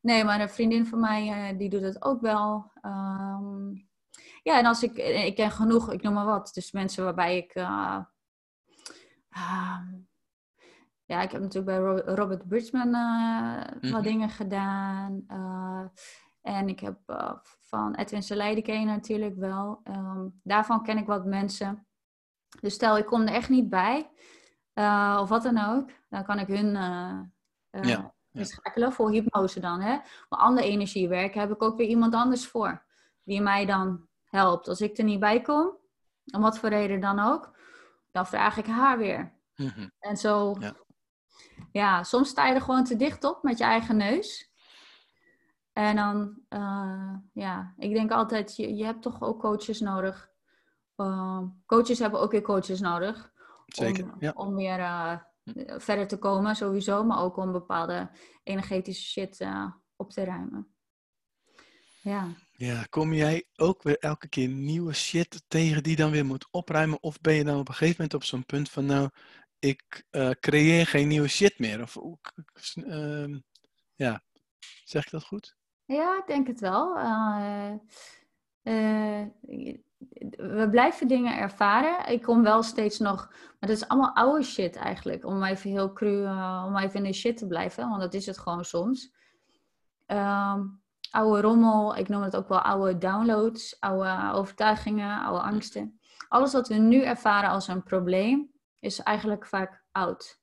Nee, 0.00 0.24
maar 0.24 0.40
een 0.40 0.48
vriendin 0.48 0.86
van 0.86 1.00
mij 1.00 1.54
die 1.58 1.70
doet 1.70 1.82
het 1.82 2.02
ook 2.02 2.20
wel. 2.20 2.72
Um... 2.82 3.88
ja, 4.42 4.58
en 4.58 4.66
als 4.66 4.82
ik, 4.82 4.96
ik 4.96 5.34
ken 5.34 5.50
genoeg, 5.50 5.92
ik 5.92 6.02
noem 6.02 6.14
maar 6.14 6.24
wat. 6.24 6.50
Dus 6.54 6.72
mensen 6.72 7.04
waarbij 7.04 7.36
ik. 7.36 7.54
Uh, 7.54 7.98
ja, 11.04 11.22
ik 11.22 11.30
heb 11.30 11.40
natuurlijk 11.40 11.66
bij 11.66 12.14
Robert 12.14 12.48
Bridgman 12.48 12.90
wat 13.80 14.02
dingen 14.02 14.30
gedaan. 14.30 15.24
En 16.42 16.68
ik 16.68 16.80
heb 16.80 16.98
van 17.70 17.94
Edwin 17.94 18.22
Saleide 18.22 18.62
ken 18.62 18.80
je 18.80 18.86
natuurlijk 18.86 19.36
wel. 19.36 19.80
Um, 19.84 20.40
daarvan 20.42 20.82
ken 20.82 20.98
ik 20.98 21.06
wat 21.06 21.24
mensen. 21.24 21.86
Dus 22.60 22.74
stel, 22.74 22.98
ik 22.98 23.06
kom 23.06 23.20
er 23.20 23.34
echt 23.34 23.48
niet 23.48 23.68
bij, 23.68 24.10
uh, 24.74 25.18
of 25.20 25.28
wat 25.28 25.42
dan 25.42 25.58
ook, 25.58 25.90
dan 26.08 26.24
kan 26.24 26.38
ik 26.38 26.46
hun 26.46 26.74
uh, 26.74 27.20
ja, 27.82 28.14
schakelen 28.32 28.92
voor 28.92 29.10
hypnose 29.10 29.60
dan. 29.60 29.80
Hè? 29.80 29.98
Maar 30.28 30.38
ander 30.38 30.64
energiewerk 30.64 31.34
heb 31.34 31.50
ik 31.50 31.62
ook 31.62 31.76
weer 31.76 31.88
iemand 31.88 32.14
anders 32.14 32.46
voor, 32.46 32.82
die 33.22 33.40
mij 33.40 33.66
dan 33.66 34.08
helpt. 34.24 34.68
Als 34.68 34.80
ik 34.80 34.98
er 34.98 35.04
niet 35.04 35.20
bij 35.20 35.40
kom, 35.40 35.76
om 36.34 36.40
wat 36.40 36.58
voor 36.58 36.68
reden 36.68 37.00
dan 37.00 37.18
ook, 37.18 37.56
dan 38.10 38.26
vraag 38.26 38.56
ik 38.56 38.66
haar 38.66 38.98
weer. 38.98 39.32
Mm-hmm. 39.56 39.92
En 39.98 40.16
zo, 40.16 40.56
ja. 40.58 40.74
ja, 41.72 42.02
soms 42.02 42.28
sta 42.28 42.46
je 42.46 42.54
er 42.54 42.60
gewoon 42.60 42.84
te 42.84 42.96
dicht 42.96 43.24
op 43.24 43.42
met 43.42 43.58
je 43.58 43.64
eigen 43.64 43.96
neus. 43.96 44.49
En 45.72 45.96
dan, 45.96 46.38
uh, 46.48 47.14
ja, 47.32 47.74
ik 47.76 47.92
denk 47.92 48.10
altijd, 48.10 48.56
je, 48.56 48.74
je 48.74 48.84
hebt 48.84 49.02
toch 49.02 49.22
ook 49.22 49.40
coaches 49.40 49.80
nodig. 49.80 50.30
Uh, 50.96 51.42
coaches 51.66 51.98
hebben 51.98 52.20
ook 52.20 52.30
weer 52.30 52.42
coaches 52.42 52.80
nodig. 52.80 53.32
Zeker, 53.66 54.04
om, 54.04 54.16
ja. 54.18 54.32
om 54.34 54.54
weer 54.54 54.78
uh, 54.78 55.18
verder 55.78 56.06
te 56.06 56.18
komen, 56.18 56.56
sowieso. 56.56 57.04
Maar 57.04 57.22
ook 57.22 57.36
om 57.36 57.52
bepaalde 57.52 58.10
energetische 58.42 59.04
shit 59.04 59.46
op 59.96 60.10
te 60.10 60.24
ruimen. 60.24 60.74
Ja. 62.02 62.28
Ja, 62.52 62.82
kom 62.82 63.12
jij 63.12 63.46
ook 63.56 63.82
weer 63.82 63.98
elke 63.98 64.28
keer 64.28 64.48
nieuwe 64.48 64.92
shit 64.92 65.42
tegen 65.48 65.82
die 65.82 65.96
dan 65.96 66.10
weer 66.10 66.26
moet 66.26 66.48
opruimen? 66.50 67.02
Of 67.02 67.20
ben 67.20 67.34
je 67.34 67.44
dan 67.44 67.58
op 67.58 67.68
een 67.68 67.74
gegeven 67.74 67.96
moment 67.96 68.14
op 68.14 68.24
zo'n 68.24 68.46
punt 68.46 68.70
van, 68.70 68.86
nou, 68.86 69.10
ik 69.58 70.06
creëer 70.40 70.86
geen 70.86 71.08
nieuwe 71.08 71.28
shit 71.28 71.58
meer? 71.58 71.82
Of, 71.82 71.96
ja, 73.94 74.22
zeg 74.84 75.04
ik 75.04 75.10
dat 75.10 75.24
goed? 75.24 75.58
Ja, 75.90 76.18
ik 76.18 76.26
denk 76.26 76.46
het 76.46 76.60
wel. 76.60 76.98
Uh, 76.98 77.72
uh, 78.62 79.26
we 80.36 80.68
blijven 80.70 81.08
dingen 81.08 81.36
ervaren. 81.36 82.12
Ik 82.12 82.22
kom 82.22 82.42
wel 82.42 82.62
steeds 82.62 82.98
nog. 82.98 83.28
Maar 83.30 83.68
dat 83.68 83.70
is 83.70 83.88
allemaal 83.88 84.14
oude 84.14 84.42
shit 84.42 84.76
eigenlijk. 84.76 85.24
Om 85.24 85.42
even 85.42 85.70
heel 85.70 85.92
cru. 85.92 86.22
Uh, 86.22 86.64
om 86.66 86.76
even 86.76 86.96
in 86.96 87.10
de 87.10 87.12
shit 87.12 87.36
te 87.36 87.46
blijven. 87.46 87.88
Want 87.88 88.00
dat 88.00 88.14
is 88.14 88.26
het 88.26 88.38
gewoon 88.38 88.64
soms. 88.64 89.14
Um, 90.06 90.82
oude 91.10 91.40
rommel. 91.40 91.96
Ik 91.96 92.08
noem 92.08 92.22
het 92.22 92.36
ook 92.36 92.48
wel 92.48 92.60
oude 92.60 92.98
downloads. 92.98 93.80
Oude 93.80 94.30
overtuigingen. 94.32 95.20
Oude 95.20 95.42
angsten. 95.42 96.00
Alles 96.28 96.52
wat 96.52 96.68
we 96.68 96.74
nu 96.74 97.02
ervaren 97.02 97.50
als 97.50 97.68
een 97.68 97.82
probleem. 97.82 98.50
Is 98.80 99.02
eigenlijk 99.02 99.46
vaak 99.46 99.84
oud. 99.92 100.40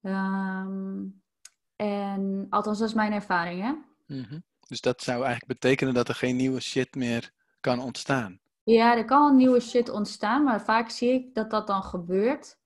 Um, 0.00 1.22
en 1.76 2.46
althans, 2.50 2.78
dat 2.78 2.88
is 2.88 2.94
mijn 2.94 3.12
ervaring, 3.12 3.62
hè? 3.62 3.88
Mm-hmm. 4.10 4.42
Dus 4.68 4.80
dat 4.80 5.02
zou 5.02 5.24
eigenlijk 5.24 5.60
betekenen 5.60 5.94
dat 5.94 6.08
er 6.08 6.14
geen 6.14 6.36
nieuwe 6.36 6.60
shit 6.60 6.94
meer 6.94 7.32
kan 7.60 7.80
ontstaan. 7.80 8.40
Ja, 8.62 8.96
er 8.96 9.04
kan 9.04 9.30
een 9.30 9.36
nieuwe 9.36 9.60
shit 9.60 9.88
ontstaan, 9.88 10.44
maar 10.44 10.62
vaak 10.62 10.90
zie 10.90 11.12
ik 11.12 11.34
dat 11.34 11.50
dat 11.50 11.66
dan 11.66 11.82
gebeurt 11.82 12.58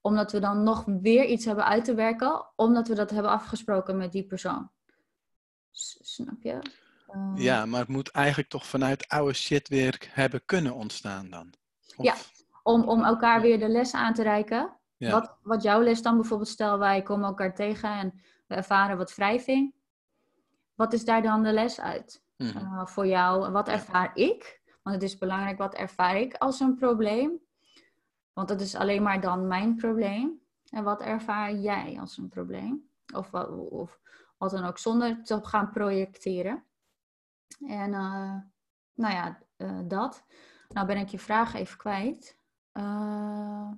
omdat 0.00 0.32
we 0.32 0.38
dan 0.38 0.62
nog 0.62 0.84
weer 0.84 1.24
iets 1.24 1.44
hebben 1.44 1.64
uit 1.64 1.84
te 1.84 1.94
werken, 1.94 2.46
omdat 2.56 2.88
we 2.88 2.94
dat 2.94 3.10
hebben 3.10 3.30
afgesproken 3.30 3.96
met 3.96 4.12
die 4.12 4.24
persoon. 4.24 4.70
S 5.70 5.98
snap 6.00 6.42
je? 6.42 6.58
Uh... 7.14 7.32
Ja, 7.34 7.66
maar 7.66 7.80
het 7.80 7.88
moet 7.88 8.10
eigenlijk 8.10 8.48
toch 8.48 8.66
vanuit 8.66 9.08
oude 9.08 9.32
shit 9.32 9.68
weer 9.68 10.08
hebben 10.08 10.44
kunnen 10.44 10.74
ontstaan 10.74 11.30
dan. 11.30 11.52
Of... 11.96 12.04
Ja, 12.04 12.14
om, 12.62 12.82
om 12.88 13.04
elkaar 13.04 13.40
weer 13.40 13.58
de 13.58 13.68
les 13.68 13.94
aan 13.94 14.14
te 14.14 14.22
reiken. 14.22 14.76
Ja. 14.96 15.10
Wat, 15.10 15.36
wat 15.42 15.62
jouw 15.62 15.82
les 15.82 16.02
dan 16.02 16.16
bijvoorbeeld, 16.16 16.48
stel 16.48 16.78
wij 16.78 17.02
komen 17.02 17.28
elkaar 17.28 17.54
tegen 17.54 17.90
en 17.90 18.20
we 18.46 18.54
ervaren 18.54 18.96
wat 18.96 19.14
wrijving 19.14 19.74
wat 20.82 20.92
is 20.92 21.04
daar 21.04 21.22
dan 21.22 21.42
de 21.42 21.52
les 21.52 21.80
uit 21.80 22.22
mm-hmm. 22.36 22.62
uh, 22.62 22.86
voor 22.86 23.06
jou? 23.06 23.50
Wat 23.50 23.68
ervaar 23.68 24.10
ik? 24.14 24.60
Want 24.82 24.96
het 24.96 25.04
is 25.04 25.18
belangrijk, 25.18 25.58
wat 25.58 25.74
ervaar 25.74 26.16
ik 26.16 26.34
als 26.34 26.60
een 26.60 26.74
probleem? 26.74 27.40
Want 28.32 28.48
dat 28.48 28.60
is 28.60 28.74
alleen 28.74 29.02
maar 29.02 29.20
dan 29.20 29.46
mijn 29.46 29.76
probleem. 29.76 30.40
En 30.70 30.84
wat 30.84 31.00
ervaar 31.00 31.54
jij 31.54 31.96
als 32.00 32.18
een 32.18 32.28
probleem? 32.28 32.88
Of, 33.14 33.32
of 33.70 34.00
wat 34.38 34.50
dan 34.50 34.64
ook, 34.64 34.78
zonder 34.78 35.24
te 35.24 35.38
gaan 35.42 35.70
projecteren. 35.70 36.64
En 37.66 37.90
uh, 37.90 38.36
nou 38.94 39.14
ja, 39.14 39.38
uh, 39.56 39.80
dat. 39.84 40.24
Nou 40.68 40.86
ben 40.86 40.96
ik 40.96 41.08
je 41.08 41.18
vraag 41.18 41.54
even 41.54 41.76
kwijt. 41.76 42.36
Uh, 42.72 43.70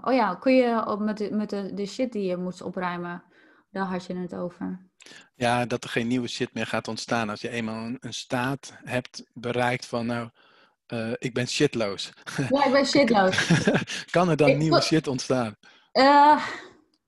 oh 0.00 0.12
ja, 0.12 0.34
kun 0.34 0.54
je 0.54 0.86
op, 0.86 1.00
met, 1.00 1.18
de, 1.18 1.30
met 1.34 1.50
de, 1.50 1.74
de 1.74 1.86
shit 1.86 2.12
die 2.12 2.22
je 2.22 2.36
moest 2.36 2.62
opruimen, 2.62 3.24
daar 3.76 3.86
had 3.86 4.06
je 4.06 4.16
het 4.16 4.34
over. 4.34 4.78
Ja, 5.34 5.66
dat 5.66 5.84
er 5.84 5.90
geen 5.90 6.06
nieuwe 6.06 6.28
shit 6.28 6.54
meer 6.54 6.66
gaat 6.66 6.88
ontstaan. 6.88 7.30
Als 7.30 7.40
je 7.40 7.48
eenmaal 7.48 7.84
een, 7.84 7.96
een 8.00 8.14
staat 8.14 8.74
hebt 8.84 9.24
bereikt 9.32 9.86
van 9.86 10.06
nou, 10.06 10.28
uh, 10.88 11.12
ik 11.18 11.34
ben 11.34 11.48
shitloos. 11.48 12.12
Ja, 12.50 12.64
ik 12.64 12.72
ben 12.72 12.86
shitloos. 12.94 13.46
kan 14.10 14.28
er 14.28 14.36
dan 14.36 14.48
ik, 14.48 14.56
nieuwe 14.56 14.80
shit 14.80 15.06
ontstaan? 15.06 15.56
Uh, 15.92 16.46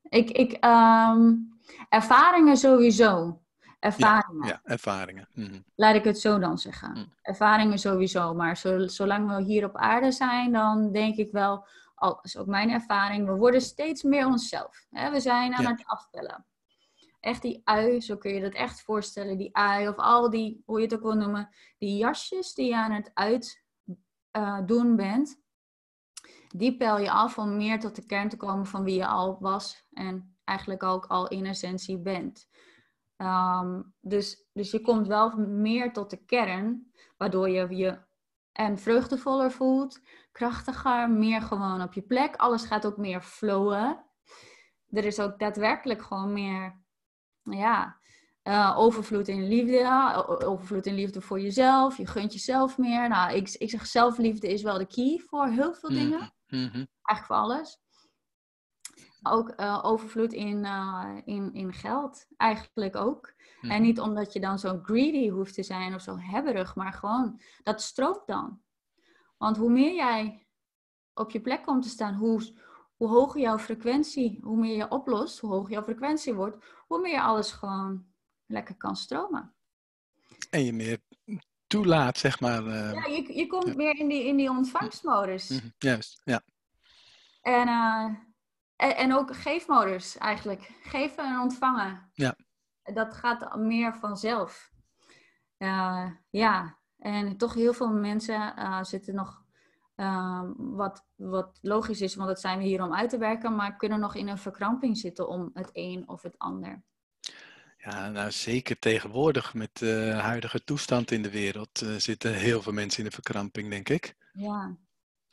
ik, 0.03 0.31
ik, 0.31 0.65
um, 0.65 1.59
ervaringen 1.89 2.57
sowieso. 2.57 3.41
Ervaringen. 3.79 4.47
Ja, 4.47 4.49
ja 4.49 4.61
ervaringen. 4.65 5.29
Mm. 5.35 5.65
Laat 5.75 5.95
ik 5.95 6.05
het 6.05 6.21
zo 6.21 6.39
dan 6.39 6.59
zeggen. 6.59 6.91
Mm. 6.91 7.13
Ervaringen 7.23 7.79
sowieso. 7.79 8.35
Maar 8.35 8.57
zo, 8.57 8.87
zolang 8.87 9.29
we 9.29 9.43
hier 9.43 9.65
op 9.65 9.77
aarde 9.77 10.13
zijn, 10.13 10.53
dan 10.53 10.93
denk 10.93 11.17
ik 11.17 11.33
wel, 11.33 11.67
al 11.95 12.19
is 12.23 12.37
ook 12.37 12.47
mijn 12.47 12.71
ervaring, 12.71 13.27
we 13.27 13.35
worden 13.35 13.61
steeds 13.61 14.03
meer 14.03 14.27
onszelf. 14.27 14.87
Hè? 14.91 15.11
We 15.11 15.21
zijn 15.21 15.55
aan 15.55 15.63
ja. 15.63 15.71
het 15.71 15.87
afpellen 15.87 16.47
echt 17.21 17.43
die 17.43 17.61
ui, 17.65 18.01
zo 18.01 18.17
kun 18.17 18.35
je 18.35 18.41
dat 18.41 18.53
echt 18.53 18.83
voorstellen, 18.83 19.39
die 19.39 19.57
ui 19.57 19.89
of 19.89 19.97
al 19.97 20.31
die, 20.31 20.63
hoe 20.67 20.79
je 20.79 20.85
het 20.85 20.95
ook 20.95 21.03
wil 21.03 21.15
noemen, 21.15 21.49
die 21.79 21.97
jasjes 21.97 22.55
die 22.55 22.67
je 22.67 22.77
aan 22.77 22.93
het 22.93 23.11
uitdoen 23.15 24.91
uh, 24.91 24.95
bent, 24.95 25.41
die 26.49 26.77
pel 26.77 26.99
je 26.99 27.11
af 27.11 27.39
om 27.39 27.57
meer 27.57 27.81
tot 27.81 27.97
de 27.97 28.07
kern 28.07 28.29
te 28.29 28.37
komen 28.37 28.67
van 28.67 28.85
wie 28.85 28.95
je 28.95 29.07
al 29.07 29.37
was 29.41 29.87
en 29.93 30.37
eigenlijk 30.45 30.83
ook 30.83 31.07
al 31.07 31.29
in 31.29 31.47
essentie 31.47 31.99
bent. 31.99 32.49
Um, 33.17 33.95
dus, 34.01 34.49
dus 34.53 34.71
je 34.71 34.81
komt 34.81 35.07
wel 35.07 35.37
meer 35.39 35.93
tot 35.93 36.11
de 36.11 36.25
kern, 36.25 36.93
waardoor 37.17 37.49
je 37.49 37.77
je 37.77 37.99
en 38.53 38.79
vreugdevoller 38.79 39.53
voelt, 39.53 40.01
krachtiger, 40.33 41.11
meer 41.11 41.43
gewoon 41.43 41.83
op 41.83 41.93
je 41.93 42.03
plek. 42.03 42.37
Alles 42.37 42.65
gaat 42.65 42.87
ook 42.87 42.97
meer 42.97 43.21
flowen. 43.21 44.05
Er 44.91 45.05
is 45.05 45.21
ook 45.21 45.39
daadwerkelijk 45.39 46.03
gewoon 46.03 46.33
meer 46.33 46.81
ja, 47.53 47.97
uh, 48.45 48.75
overvloed 48.79 49.29
in 49.29 49.49
liefde, 49.49 50.13
overvloed 50.45 50.87
in 50.87 50.95
liefde 50.95 51.21
voor 51.21 51.41
jezelf. 51.41 51.97
Je 51.97 52.07
gunt 52.07 52.33
jezelf 52.33 52.79
meer. 52.79 53.09
Nou, 53.09 53.35
ik, 53.35 53.51
ik 53.51 53.71
zeg 53.71 53.87
zelfliefde 53.87 54.53
is 54.53 54.63
wel 54.63 54.79
de 54.79 54.87
key 54.87 55.23
voor 55.27 55.47
heel 55.47 55.75
veel 55.75 55.91
Mhm, 55.91 55.99
dingen. 55.99 56.33
Eigenlijk 57.03 57.25
voor 57.27 57.37
alles. 57.37 57.79
Ook 59.23 59.53
uh, 59.57 59.79
overvloed 59.83 60.33
in, 60.33 60.65
uh, 60.65 61.21
in, 61.25 61.53
in 61.53 61.73
geld, 61.73 62.27
eigenlijk 62.37 62.97
ook. 62.97 63.35
Mhm. 63.61 63.73
En 63.73 63.83
niet 63.83 64.01
omdat 64.01 64.33
je 64.33 64.41
dan 64.41 64.59
zo 64.59 64.79
greedy 64.83 65.29
hoeft 65.29 65.55
te 65.55 65.63
zijn 65.63 65.95
of 65.95 66.01
zo 66.01 66.17
hebberig, 66.19 66.75
maar 66.75 66.93
gewoon 66.93 67.41
dat 67.63 67.83
stroomt 67.83 68.27
dan. 68.27 68.61
Want 69.37 69.57
hoe 69.57 69.71
meer 69.71 69.95
jij 69.95 70.47
op 71.15 71.31
je 71.31 71.41
plek 71.41 71.63
komt 71.63 71.83
te 71.83 71.89
staan, 71.89 72.15
hoe, 72.15 72.53
hoe 72.97 73.09
hoger 73.09 73.41
jouw 73.41 73.59
frequentie, 73.59 74.39
hoe 74.43 74.57
meer 74.57 74.77
je 74.77 74.89
oplost, 74.89 75.39
hoe 75.39 75.51
hoger 75.51 75.71
jouw 75.71 75.83
frequentie 75.83 76.35
wordt, 76.35 76.65
hoe 76.89 77.01
meer 77.01 77.21
alles 77.21 77.53
gewoon 77.53 78.07
lekker 78.47 78.77
kan 78.77 78.97
stromen. 78.97 79.55
En 80.51 80.65
je 80.65 80.73
meer 80.73 81.01
toelaat, 81.67 82.19
zeg 82.19 82.41
maar. 82.41 82.63
Uh, 82.63 82.93
ja, 82.93 83.07
je, 83.07 83.37
je 83.37 83.47
komt 83.47 83.67
ja. 83.67 83.75
meer 83.75 83.99
in 83.99 84.09
die, 84.09 84.25
in 84.25 84.37
die 84.37 84.51
ontvangstmodus. 84.51 85.49
Mm 85.49 85.59
-hmm. 85.59 85.73
Juist, 85.79 86.21
ja. 86.25 86.43
En, 87.41 87.69
uh, 87.69 88.05
en, 88.77 88.97
en, 88.97 89.15
ook 89.15 89.37
geefmodus 89.37 90.17
eigenlijk. 90.17 90.71
Geven 90.83 91.25
en 91.25 91.41
ontvangen. 91.41 92.11
Ja. 92.15 92.37
Dat 92.83 93.15
gaat 93.15 93.57
meer 93.57 93.95
vanzelf. 93.95 94.71
Uh, 95.59 96.11
ja, 96.31 96.79
en 96.99 97.37
toch 97.37 97.55
heel 97.55 97.73
veel 97.73 97.89
mensen 97.93 98.55
zitten 98.87 99.15
nog 99.15 99.45
uh, 100.01 100.43
wat, 100.57 101.05
wat 101.15 101.59
logisch 101.63 102.01
is, 102.01 102.15
want 102.15 102.29
dat 102.29 102.41
zijn 102.41 102.59
we 102.59 102.65
hier 102.65 102.83
om 102.83 102.95
uit 102.95 103.11
te 103.11 103.19
werken, 103.19 103.55
maar 103.55 103.77
kunnen 103.77 104.01
nog 104.01 104.15
in 104.15 104.29
een 104.29 104.39
verkramping 104.39 104.99
zitten 104.99 105.29
om 105.29 105.51
het 105.53 105.71
een 105.73 106.09
of 106.09 106.23
het 106.23 106.39
ander. 106.39 106.83
Ja, 107.77 108.11
nou 108.11 108.31
zeker 108.31 108.79
tegenwoordig 108.79 109.55
met 109.55 109.77
de 109.77 110.13
huidige 110.21 110.65
toestand 110.65 111.11
in 111.11 111.23
de 111.23 111.31
wereld 111.31 111.83
uh, 111.83 111.95
zitten 111.95 112.35
heel 112.35 112.63
veel 112.63 112.73
mensen 112.73 112.99
in 112.99 113.09
de 113.09 113.15
verkramping, 113.15 113.71
denk 113.71 113.89
ik. 113.89 114.15
Ja, 114.33 114.77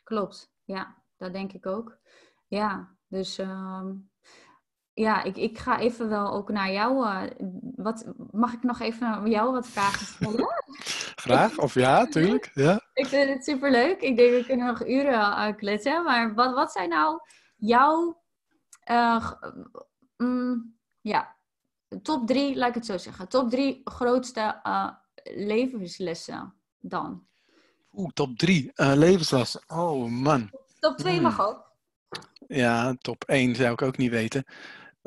klopt. 0.04 0.52
Ja, 0.64 1.04
dat 1.18 1.34
denk 1.34 1.54
ik 1.54 1.66
ook. 1.66 1.98
Ja, 2.48 2.98
dus 3.08 3.40
uh, 3.40 3.90
ja, 4.96 5.24
ik, 5.24 5.38
ik 5.38 5.58
ga 5.58 5.80
even 5.80 6.10
wel 6.10 6.32
ook 6.34 6.50
naar 6.50 6.72
jou. 6.72 7.06
Uh, 7.06 7.22
wat, 7.76 8.06
mag 8.32 8.54
ik 8.54 8.64
nog 8.64 8.80
even 8.80 9.30
jou 9.30 9.52
wat 9.52 9.68
vragen 9.68 10.06
stellen? 10.06 10.48
Graag, 11.26 11.58
of 11.58 11.74
ja, 11.74 12.06
tuurlijk. 12.06 12.52
Ja. 12.54 12.82
Ik 12.94 13.08
vind 13.08 13.30
het 13.30 13.44
superleuk. 13.44 14.02
Ik 14.02 14.18
denk, 14.18 14.32
we 14.32 14.46
kunnen 14.46 14.66
nog 14.66 14.88
uren 14.88 15.14
uh, 15.14 15.48
kletsen. 15.56 16.04
Maar 16.04 16.34
wat, 16.34 16.54
wat 16.54 16.72
zijn 16.72 16.90
nou 16.90 17.20
jouw 17.56 18.22
uh, 18.92 19.32
mm, 20.18 20.76
ja, 21.02 21.36
top 22.02 22.28
drie, 22.28 22.56
laat 22.56 22.70
ik 22.70 22.76
het 22.76 22.86
zo 22.86 22.98
zeggen. 22.98 23.28
Top 23.28 23.50
drie 23.50 23.82
grootste 23.84 24.62
levenslessen 25.24 26.54
dan? 26.80 27.26
Oeh, 27.94 28.10
top 28.14 28.38
drie 28.38 28.72
levenslessen. 28.76 29.62
Oh 29.68 30.10
man. 30.10 30.50
Top 30.80 30.98
twee 30.98 31.16
mm. 31.16 31.22
mag 31.22 31.48
ook. 31.48 31.64
Ja, 32.48 32.96
top 33.02 33.24
één 33.24 33.56
zou 33.56 33.72
ik 33.72 33.82
ook 33.82 33.98
niet 33.98 34.12
weten. 34.12 34.46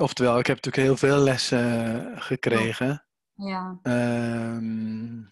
Oftewel, 0.00 0.38
ik 0.38 0.46
heb 0.46 0.64
natuurlijk 0.64 0.86
heel 0.86 1.10
veel 1.10 1.22
lessen 1.22 2.22
gekregen. 2.22 3.04
Ja. 3.34 3.78
Um, 3.82 5.28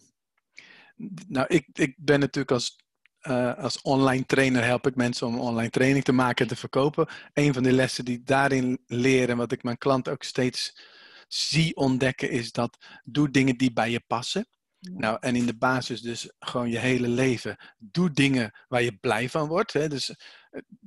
nou, 1.29 1.47
ik, 1.49 1.67
ik 1.73 1.95
ben 1.99 2.21
natuurlijk 2.21 2.53
als, 2.53 2.77
uh, 3.23 3.55
als 3.55 3.83
online 3.83 4.25
trainer 4.25 4.65
help 4.65 4.87
ik 4.87 4.95
mensen 4.95 5.27
om 5.27 5.41
online 5.41 5.71
training 5.71 6.05
te 6.05 6.13
maken 6.13 6.45
en 6.45 6.51
te 6.51 6.57
verkopen. 6.57 7.09
Een 7.33 7.55
van 7.55 7.63
de 7.63 7.73
lessen 7.73 8.05
die 8.05 8.19
ik 8.19 8.27
daarin 8.27 8.83
leer 8.87 9.29
en 9.29 9.37
wat 9.37 9.53
ik 9.53 9.63
mijn 9.63 9.79
klant 9.79 10.09
ook 10.09 10.23
steeds 10.23 10.81
zie 11.29 11.77
ontdekken 11.77 12.31
is 12.31 12.53
dat 12.53 12.77
doe 13.05 13.31
dingen 13.31 13.57
die 13.57 13.73
bij 13.73 13.91
je 13.91 14.01
passen. 14.07 14.47
Ja. 14.79 14.93
Nou, 14.93 15.17
en 15.21 15.37
in 15.37 15.47
de 15.47 15.57
basis 15.57 16.01
dus 16.01 16.33
gewoon 16.39 16.71
je 16.71 16.79
hele 16.79 17.09
leven. 17.09 17.57
Doe 17.79 18.11
dingen 18.11 18.65
waar 18.69 18.83
je 18.83 18.97
blij 18.97 19.29
van 19.29 19.49
wordt. 19.49 19.73
Hè? 19.73 19.89
Dus 19.89 20.15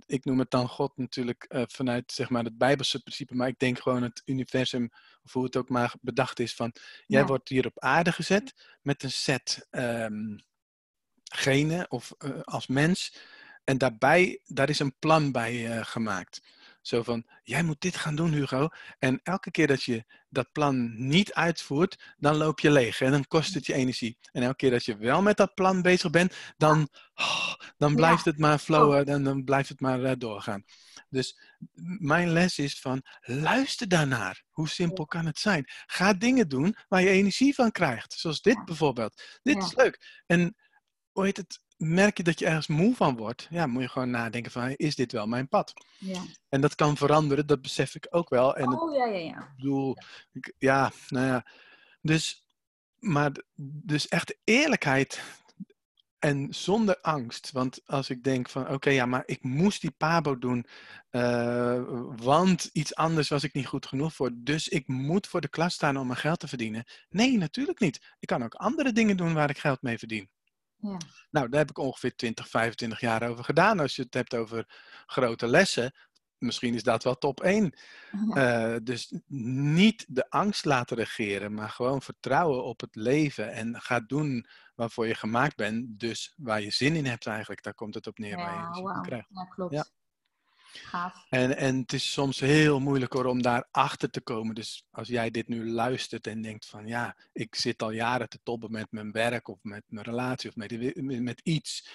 ik 0.05 0.26
noem 0.26 0.39
het 0.39 0.51
dan 0.51 0.67
God 0.67 0.97
natuurlijk 0.97 1.45
uh, 1.49 1.63
vanuit 1.67 2.11
zeg 2.11 2.30
maar, 2.30 2.43
het 2.43 2.57
Bijbelse 2.57 3.01
principe, 3.01 3.36
maar 3.36 3.47
ik 3.47 3.59
denk 3.59 3.80
gewoon 3.80 4.03
het 4.03 4.22
universum, 4.26 4.89
of 5.24 5.34
hoe 5.34 5.43
het 5.43 5.55
ook 5.55 5.70
maar 5.70 5.93
bedacht 6.01 6.39
is, 6.39 6.55
van 6.55 6.74
jij 7.05 7.22
ja. 7.22 7.26
wordt 7.26 7.49
hier 7.49 7.65
op 7.65 7.80
aarde 7.80 8.11
gezet 8.11 8.78
met 8.82 9.03
een 9.03 9.11
set 9.11 9.67
um, 9.72 10.43
genen 11.24 11.91
of 11.91 12.13
uh, 12.17 12.39
als 12.41 12.67
mens. 12.67 13.17
En 13.63 13.78
daarbij, 13.78 14.41
daar 14.45 14.70
is 14.70 14.80
een 14.80 14.95
plan 14.99 15.32
bij 15.32 15.78
uh, 15.78 15.86
gemaakt. 15.86 16.41
Zo 16.89 17.03
van, 17.03 17.25
jij 17.43 17.63
moet 17.63 17.81
dit 17.81 17.95
gaan 17.95 18.15
doen, 18.15 18.31
Hugo. 18.31 18.67
En 18.99 19.19
elke 19.23 19.51
keer 19.51 19.67
dat 19.67 19.83
je 19.83 20.05
dat 20.29 20.51
plan 20.51 21.07
niet 21.07 21.33
uitvoert, 21.33 22.13
dan 22.17 22.35
loop 22.35 22.59
je 22.59 22.71
leeg. 22.71 23.01
En 23.01 23.11
dan 23.11 23.27
kost 23.27 23.53
het 23.53 23.65
je 23.65 23.73
energie. 23.73 24.17
En 24.31 24.43
elke 24.43 24.55
keer 24.55 24.71
dat 24.71 24.85
je 24.85 24.97
wel 24.97 25.21
met 25.21 25.37
dat 25.37 25.53
plan 25.53 25.81
bezig 25.81 26.09
bent, 26.09 26.35
dan, 26.57 26.89
oh, 27.13 27.53
dan 27.77 27.95
blijft 27.95 28.23
ja. 28.23 28.31
het 28.31 28.39
maar 28.39 28.57
flowen. 28.57 29.05
Dan, 29.05 29.23
dan 29.23 29.43
blijft 29.43 29.69
het 29.69 29.79
maar 29.79 29.99
uh, 29.99 30.11
doorgaan. 30.17 30.63
Dus 31.09 31.39
mijn 31.99 32.29
les 32.29 32.57
is 32.59 32.79
van, 32.79 33.05
luister 33.21 33.87
daarnaar. 33.87 34.43
Hoe 34.49 34.69
simpel 34.69 35.05
kan 35.05 35.25
het 35.25 35.39
zijn? 35.39 35.63
Ga 35.85 36.13
dingen 36.13 36.49
doen 36.49 36.75
waar 36.87 37.01
je 37.01 37.09
energie 37.09 37.53
van 37.53 37.71
krijgt. 37.71 38.13
Zoals 38.13 38.41
dit 38.41 38.65
bijvoorbeeld. 38.65 39.39
Dit 39.41 39.55
ja. 39.55 39.65
is 39.65 39.75
leuk. 39.75 40.23
En 40.25 40.55
hoe 41.11 41.25
heet 41.25 41.37
het? 41.37 41.59
Merk 41.80 42.17
je 42.17 42.23
dat 42.23 42.39
je 42.39 42.45
ergens 42.45 42.67
moe 42.67 42.95
van 42.95 43.17
wordt, 43.17 43.47
ja, 43.49 43.67
moet 43.67 43.82
je 43.82 43.89
gewoon 43.89 44.09
nadenken 44.09 44.51
van, 44.51 44.69
is 44.69 44.95
dit 44.95 45.11
wel 45.11 45.27
mijn 45.27 45.47
pad? 45.47 45.73
Ja. 45.97 46.21
En 46.49 46.61
dat 46.61 46.75
kan 46.75 46.97
veranderen, 46.97 47.47
dat 47.47 47.61
besef 47.61 47.95
ik 47.95 48.07
ook 48.09 48.30
wel. 48.30 48.55
En 48.55 48.80
oh, 48.80 48.95
ja, 48.95 49.05
ja, 49.05 49.17
ja. 49.17 49.38
Ik 49.38 49.55
bedoel, 49.55 49.97
ja, 50.57 50.91
nou 51.07 51.25
ja. 51.25 51.45
Dus, 52.01 52.45
maar, 52.99 53.32
dus 53.84 54.07
echt 54.07 54.38
eerlijkheid 54.43 55.21
en 56.19 56.47
zonder 56.53 56.97
angst. 57.01 57.51
Want 57.51 57.82
als 57.86 58.09
ik 58.09 58.23
denk 58.23 58.49
van, 58.49 58.61
oké, 58.61 58.73
okay, 58.73 58.93
ja, 58.93 59.05
maar 59.05 59.23
ik 59.25 59.43
moest 59.43 59.82
die 59.82 59.91
pabo 59.91 60.38
doen, 60.38 60.65
uh, 61.11 61.82
want 62.15 62.69
iets 62.73 62.95
anders 62.95 63.30
was 63.30 63.43
ik 63.43 63.53
niet 63.53 63.67
goed 63.67 63.86
genoeg 63.86 64.13
voor. 64.13 64.32
Dus 64.34 64.67
ik 64.67 64.88
moet 64.88 65.27
voor 65.27 65.41
de 65.41 65.49
klas 65.49 65.73
staan 65.73 65.97
om 65.97 66.07
mijn 66.07 66.19
geld 66.19 66.39
te 66.39 66.47
verdienen. 66.47 66.86
Nee, 67.09 67.38
natuurlijk 67.38 67.80
niet. 67.80 68.15
Ik 68.19 68.27
kan 68.27 68.43
ook 68.43 68.53
andere 68.53 68.91
dingen 68.91 69.17
doen 69.17 69.34
waar 69.34 69.49
ik 69.49 69.57
geld 69.57 69.82
mee 69.82 69.97
verdien. 69.97 70.30
Ja. 70.82 70.97
Nou, 71.30 71.49
daar 71.49 71.59
heb 71.59 71.69
ik 71.69 71.77
ongeveer 71.77 72.15
20, 72.15 72.49
25 72.49 72.99
jaar 72.99 73.30
over 73.30 73.43
gedaan. 73.43 73.80
Als 73.80 73.95
je 73.95 74.01
het 74.01 74.13
hebt 74.13 74.36
over 74.36 74.65
grote 75.05 75.47
lessen, 75.47 75.93
misschien 76.38 76.73
is 76.73 76.84
dat 76.84 77.03
wel 77.03 77.17
top 77.17 77.41
1. 77.41 77.73
Ja. 78.34 78.73
Uh, 78.73 78.77
dus 78.84 79.13
niet 79.67 80.05
de 80.07 80.30
angst 80.30 80.65
laten 80.65 80.97
regeren, 80.97 81.53
maar 81.53 81.69
gewoon 81.69 82.01
vertrouwen 82.01 82.63
op 82.63 82.82
het 82.82 82.95
leven. 82.95 83.51
En 83.51 83.82
ga 83.82 83.99
doen 83.99 84.47
waarvoor 84.75 85.07
je 85.07 85.15
gemaakt 85.15 85.55
bent. 85.55 85.99
Dus 85.99 86.34
waar 86.38 86.61
je 86.61 86.71
zin 86.71 86.95
in 86.95 87.05
hebt 87.05 87.27
eigenlijk. 87.27 87.63
Daar 87.63 87.73
komt 87.73 87.93
het 87.93 88.07
op 88.07 88.17
neer 88.17 88.38
ja, 88.38 88.43
waar 88.45 88.67
je 88.67 88.75
zin 88.75 88.95
in 88.95 89.01
krijgt. 89.01 89.27
Ja, 89.30 89.43
klopt. 89.43 89.73
Ja. 89.73 89.86
En, 91.30 91.57
en 91.57 91.78
het 91.78 91.93
is 91.93 92.11
soms 92.11 92.39
heel 92.39 92.80
moeilijk 92.80 93.13
hoor, 93.13 93.26
om 93.26 93.41
daar 93.41 93.67
achter 93.72 94.09
te 94.09 94.22
komen. 94.22 94.55
Dus 94.55 94.84
als 94.91 95.07
jij 95.07 95.30
dit 95.30 95.47
nu 95.47 95.70
luistert 95.70 96.28
en 96.28 96.41
denkt 96.41 96.65
van 96.65 96.88
ja, 96.88 97.15
ik 97.34 97.55
zit 97.55 97.82
al 97.82 97.91
jaren 97.91 98.30
te 98.30 98.39
tobben 98.43 98.72
met 98.72 98.88
mijn 98.89 99.11
werk 99.11 99.47
of 99.47 99.59
met 99.61 99.84
mijn 99.88 100.05
relatie 100.05 100.49
of 100.49 100.55
met, 100.55 100.95
met 101.22 101.41
iets. 101.43 101.89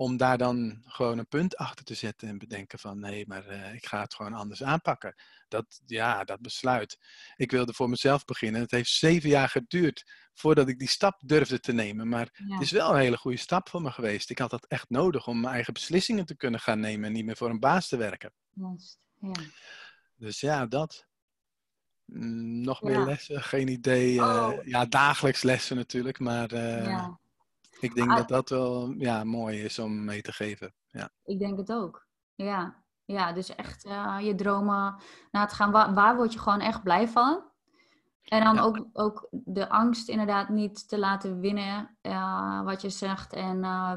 Om 0.00 0.16
daar 0.16 0.38
dan 0.38 0.82
gewoon 0.84 1.18
een 1.18 1.28
punt 1.28 1.56
achter 1.56 1.84
te 1.84 1.94
zetten 1.94 2.28
en 2.28 2.38
bedenken 2.38 2.78
van 2.78 3.00
nee, 3.00 3.26
maar 3.26 3.48
uh, 3.48 3.74
ik 3.74 3.86
ga 3.86 4.00
het 4.00 4.14
gewoon 4.14 4.32
anders 4.32 4.62
aanpakken. 4.62 5.14
Dat, 5.48 5.80
ja, 5.86 6.24
dat 6.24 6.40
besluit. 6.40 6.98
Ik 7.36 7.50
wilde 7.50 7.72
voor 7.72 7.88
mezelf 7.88 8.24
beginnen. 8.24 8.60
Het 8.60 8.70
heeft 8.70 8.90
zeven 8.90 9.28
jaar 9.28 9.48
geduurd 9.48 10.12
voordat 10.34 10.68
ik 10.68 10.78
die 10.78 10.88
stap 10.88 11.20
durfde 11.24 11.60
te 11.60 11.72
nemen. 11.72 12.08
Maar 12.08 12.28
het 12.32 12.60
is 12.60 12.70
wel 12.70 12.90
een 12.90 13.00
hele 13.00 13.16
goede 13.16 13.36
stap 13.36 13.68
voor 13.68 13.82
me 13.82 13.90
geweest. 13.90 14.30
Ik 14.30 14.38
had 14.38 14.50
dat 14.50 14.66
echt 14.66 14.90
nodig 14.90 15.26
om 15.26 15.40
mijn 15.40 15.54
eigen 15.54 15.72
beslissingen 15.72 16.26
te 16.26 16.36
kunnen 16.36 16.60
gaan 16.60 16.80
nemen 16.80 17.06
en 17.06 17.12
niet 17.12 17.24
meer 17.24 17.36
voor 17.36 17.50
een 17.50 17.60
baas 17.60 17.88
te 17.88 17.96
werken. 17.96 18.32
Ja. 19.20 19.32
Dus 20.16 20.40
ja, 20.40 20.66
dat. 20.66 21.06
Mm, 22.04 22.60
nog 22.60 22.82
meer 22.82 23.04
lessen, 23.04 23.42
geen 23.42 23.68
idee. 23.68 24.14
Uh, 24.14 24.52
ja, 24.64 24.86
dagelijks 24.86 25.42
lessen 25.42 25.76
natuurlijk, 25.76 26.18
maar 26.18 26.52
uh, 26.52 26.84
ja. 26.84 27.18
Ik 27.80 27.94
denk 27.94 28.16
dat 28.16 28.28
dat 28.28 28.48
wel 28.48 28.94
ja, 28.98 29.24
mooi 29.24 29.62
is 29.62 29.78
om 29.78 30.04
mee 30.04 30.22
te 30.22 30.32
geven. 30.32 30.74
Ja. 30.86 31.10
Ik 31.24 31.38
denk 31.38 31.58
het 31.58 31.72
ook. 31.72 32.06
Ja, 32.34 32.82
ja 33.04 33.32
dus 33.32 33.54
echt 33.54 33.84
uh, 33.84 34.16
je 34.20 34.34
dromen 34.34 34.96
na 35.30 35.44
te 35.44 35.54
gaan. 35.54 35.70
Waar, 35.70 35.94
waar 35.94 36.16
word 36.16 36.32
je 36.32 36.38
gewoon 36.38 36.60
echt 36.60 36.82
blij 36.82 37.08
van? 37.08 37.46
En 38.22 38.44
dan 38.44 38.58
ook, 38.58 38.86
ook 38.92 39.28
de 39.30 39.68
angst 39.68 40.08
inderdaad 40.08 40.48
niet 40.48 40.88
te 40.88 40.98
laten 40.98 41.40
winnen, 41.40 41.96
uh, 42.02 42.62
wat 42.62 42.82
je 42.82 42.90
zegt. 42.90 43.32
En 43.32 43.56
uh, 43.56 43.92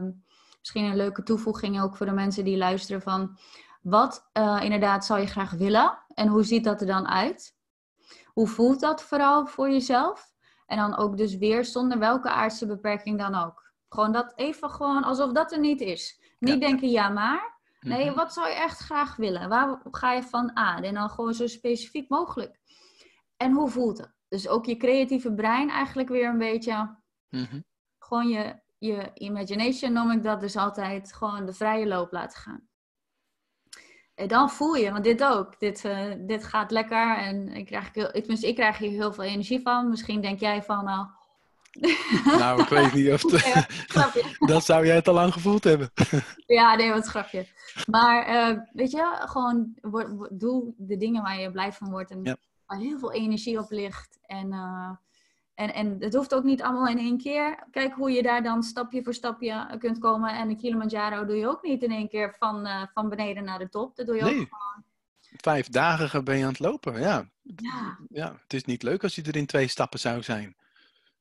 misschien 0.59 0.85
een 0.85 0.95
leuke 0.95 1.23
toevoeging 1.23 1.81
ook 1.81 1.95
voor 1.95 2.05
de 2.05 2.11
mensen 2.11 2.43
die 2.43 2.57
luisteren 2.57 3.01
van... 3.01 3.37
Wat 3.81 4.29
uh, 4.33 4.59
inderdaad 4.61 5.05
zou 5.05 5.19
je 5.19 5.27
graag 5.27 5.51
willen 5.51 5.97
en 6.07 6.27
hoe 6.27 6.43
ziet 6.43 6.63
dat 6.63 6.81
er 6.81 6.87
dan 6.87 7.07
uit? 7.07 7.55
Hoe 8.25 8.47
voelt 8.47 8.79
dat 8.79 9.03
vooral 9.03 9.45
voor 9.45 9.69
jezelf? 9.69 10.33
En 10.65 10.77
dan 10.77 10.97
ook 10.97 11.17
dus 11.17 11.37
weer 11.37 11.65
zonder 11.65 11.99
welke 11.99 12.29
aardse 12.29 12.65
beperking 12.65 13.17
dan 13.17 13.35
ook. 13.35 13.70
Gewoon 13.93 14.11
dat 14.11 14.33
even 14.35 14.69
gewoon 14.69 15.03
alsof 15.03 15.31
dat 15.31 15.51
er 15.51 15.59
niet 15.59 15.81
is. 15.81 16.21
Niet 16.39 16.53
ja. 16.53 16.59
denken 16.67 16.89
ja 16.89 17.09
maar. 17.09 17.59
Nee, 17.79 18.01
mm-hmm. 18.01 18.15
wat 18.15 18.33
zou 18.33 18.47
je 18.47 18.55
echt 18.55 18.79
graag 18.79 19.15
willen? 19.15 19.49
Waar 19.49 19.81
ga 19.91 20.13
je 20.13 20.23
van 20.23 20.55
aan? 20.55 20.83
En 20.83 20.93
dan 20.93 21.09
gewoon 21.09 21.33
zo 21.33 21.47
specifiek 21.47 22.09
mogelijk. 22.09 22.59
En 23.37 23.51
hoe 23.51 23.69
voelt 23.69 23.97
het? 23.97 24.13
Dus 24.27 24.47
ook 24.47 24.65
je 24.65 24.77
creatieve 24.77 25.33
brein 25.33 25.69
eigenlijk 25.69 26.09
weer 26.09 26.29
een 26.29 26.37
beetje. 26.37 26.97
Mm-hmm. 27.29 27.65
Gewoon 27.99 28.27
je, 28.27 28.59
je 28.77 29.11
imagination 29.13 29.93
noem 29.93 30.11
ik 30.11 30.23
dat 30.23 30.39
dus 30.39 30.55
altijd. 30.55 31.13
Gewoon 31.13 31.45
de 31.45 31.53
vrije 31.53 31.87
loop 31.87 32.11
laten 32.11 32.39
gaan. 32.39 32.69
En 34.15 34.27
dan 34.27 34.49
voel 34.49 34.75
je, 34.75 34.91
want 34.91 35.03
dit 35.03 35.23
ook. 35.23 35.59
Dit, 35.59 35.83
uh, 35.83 36.13
dit 36.17 36.43
gaat 36.43 36.71
lekker. 36.71 37.17
En 37.17 37.47
ik 37.47 37.65
krijg, 37.65 37.95
ik, 37.95 38.13
tenminste, 38.13 38.47
ik 38.47 38.55
krijg 38.55 38.77
hier 38.77 38.89
heel 38.89 39.13
veel 39.13 39.23
energie 39.23 39.61
van. 39.61 39.89
Misschien 39.89 40.21
denk 40.21 40.39
jij 40.39 40.63
van. 40.63 40.87
Uh... 40.87 41.19
nou, 42.39 42.61
ik 42.61 42.67
weet 42.67 42.93
niet 42.93 43.11
of. 43.11 43.21
De... 43.31 43.65
ja, 43.93 44.11
dat 44.53 44.65
zou 44.65 44.85
jij 44.85 44.95
het 44.95 45.07
al 45.07 45.13
lang 45.13 45.33
gevoeld 45.33 45.63
hebben. 45.63 45.91
ja, 46.45 46.75
nee, 46.75 46.91
wat 46.91 47.05
grapje. 47.05 47.47
Maar 47.89 48.29
uh, 48.29 48.57
weet 48.73 48.91
je, 48.91 49.17
gewoon 49.19 49.75
doe 50.31 50.73
de 50.77 50.97
dingen 50.97 51.21
waar 51.21 51.39
je 51.39 51.51
blij 51.51 51.73
van 51.73 51.89
wordt. 51.89 52.11
En 52.11 52.19
ja 52.23 52.37
waar 52.71 52.79
heel 52.79 52.99
veel 52.99 53.11
energie 53.11 53.59
op 53.59 53.71
ligt. 53.71 54.19
En, 54.25 54.51
uh, 54.51 54.89
en, 55.53 55.73
en 55.73 55.97
het 55.99 56.13
hoeft 56.13 56.33
ook 56.33 56.43
niet 56.43 56.61
allemaal 56.61 56.87
in 56.87 56.97
één 56.97 57.17
keer. 57.17 57.67
Kijk 57.71 57.93
hoe 57.93 58.11
je 58.11 58.23
daar 58.23 58.43
dan 58.43 58.63
stapje 58.63 59.03
voor 59.03 59.13
stapje 59.13 59.77
kunt 59.79 59.99
komen. 59.99 60.35
En 60.35 60.49
een 60.49 60.57
Kilimanjaro 60.57 61.25
doe 61.25 61.35
je 61.35 61.47
ook 61.47 61.63
niet 61.63 61.83
in 61.83 61.91
één 61.91 62.09
keer 62.09 62.35
van, 62.39 62.67
uh, 62.67 62.83
van 62.93 63.09
beneden 63.09 63.43
naar 63.43 63.59
de 63.59 63.69
top. 63.69 63.95
Dat 63.95 64.05
doe 64.05 64.15
je 64.15 64.21
nee. 64.21 64.39
ook 64.39 64.47
gewoon. 64.49 64.83
Vijf 65.37 65.69
dagen 65.69 66.23
ben 66.23 66.37
je 66.37 66.43
aan 66.43 66.49
het 66.49 66.59
lopen, 66.59 66.99
ja. 66.99 67.29
ja. 67.41 67.97
ja. 68.09 68.37
Het 68.43 68.53
is 68.53 68.65
niet 68.65 68.83
leuk 68.83 69.03
als 69.03 69.15
je 69.15 69.21
er 69.21 69.35
in 69.35 69.45
twee 69.45 69.67
stappen 69.67 69.99
zou 69.99 70.23
zijn. 70.23 70.55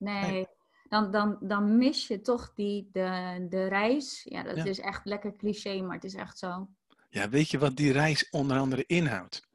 Nee, 0.01 0.31
nee. 0.31 0.47
Dan, 0.89 1.11
dan, 1.11 1.39
dan 1.41 1.77
mis 1.77 2.07
je 2.07 2.21
toch 2.21 2.53
die, 2.55 2.89
de, 2.93 3.47
de 3.49 3.69
reis. 3.69 4.23
Ja, 4.25 4.43
dat 4.43 4.57
ja. 4.57 4.65
is 4.65 4.81
echt 4.81 5.05
lekker 5.05 5.37
cliché, 5.37 5.81
maar 5.81 5.95
het 5.95 6.05
is 6.05 6.15
echt 6.15 6.39
zo. 6.39 6.69
Ja, 7.09 7.29
weet 7.29 7.51
je 7.51 7.59
wat 7.59 7.77
die 7.77 7.93
reis 7.93 8.31
onder 8.31 8.59
andere 8.59 8.85
inhoudt? 8.87 9.49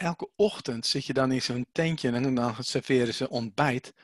elke 0.00 0.30
ochtend 0.36 0.86
zit 0.86 1.06
je 1.06 1.12
dan 1.12 1.32
in 1.32 1.42
zo'n 1.42 1.66
tentje 1.72 2.10
en 2.10 2.34
dan 2.34 2.54
serveren 2.58 3.14
ze 3.14 3.28
ontbijt. 3.28 3.94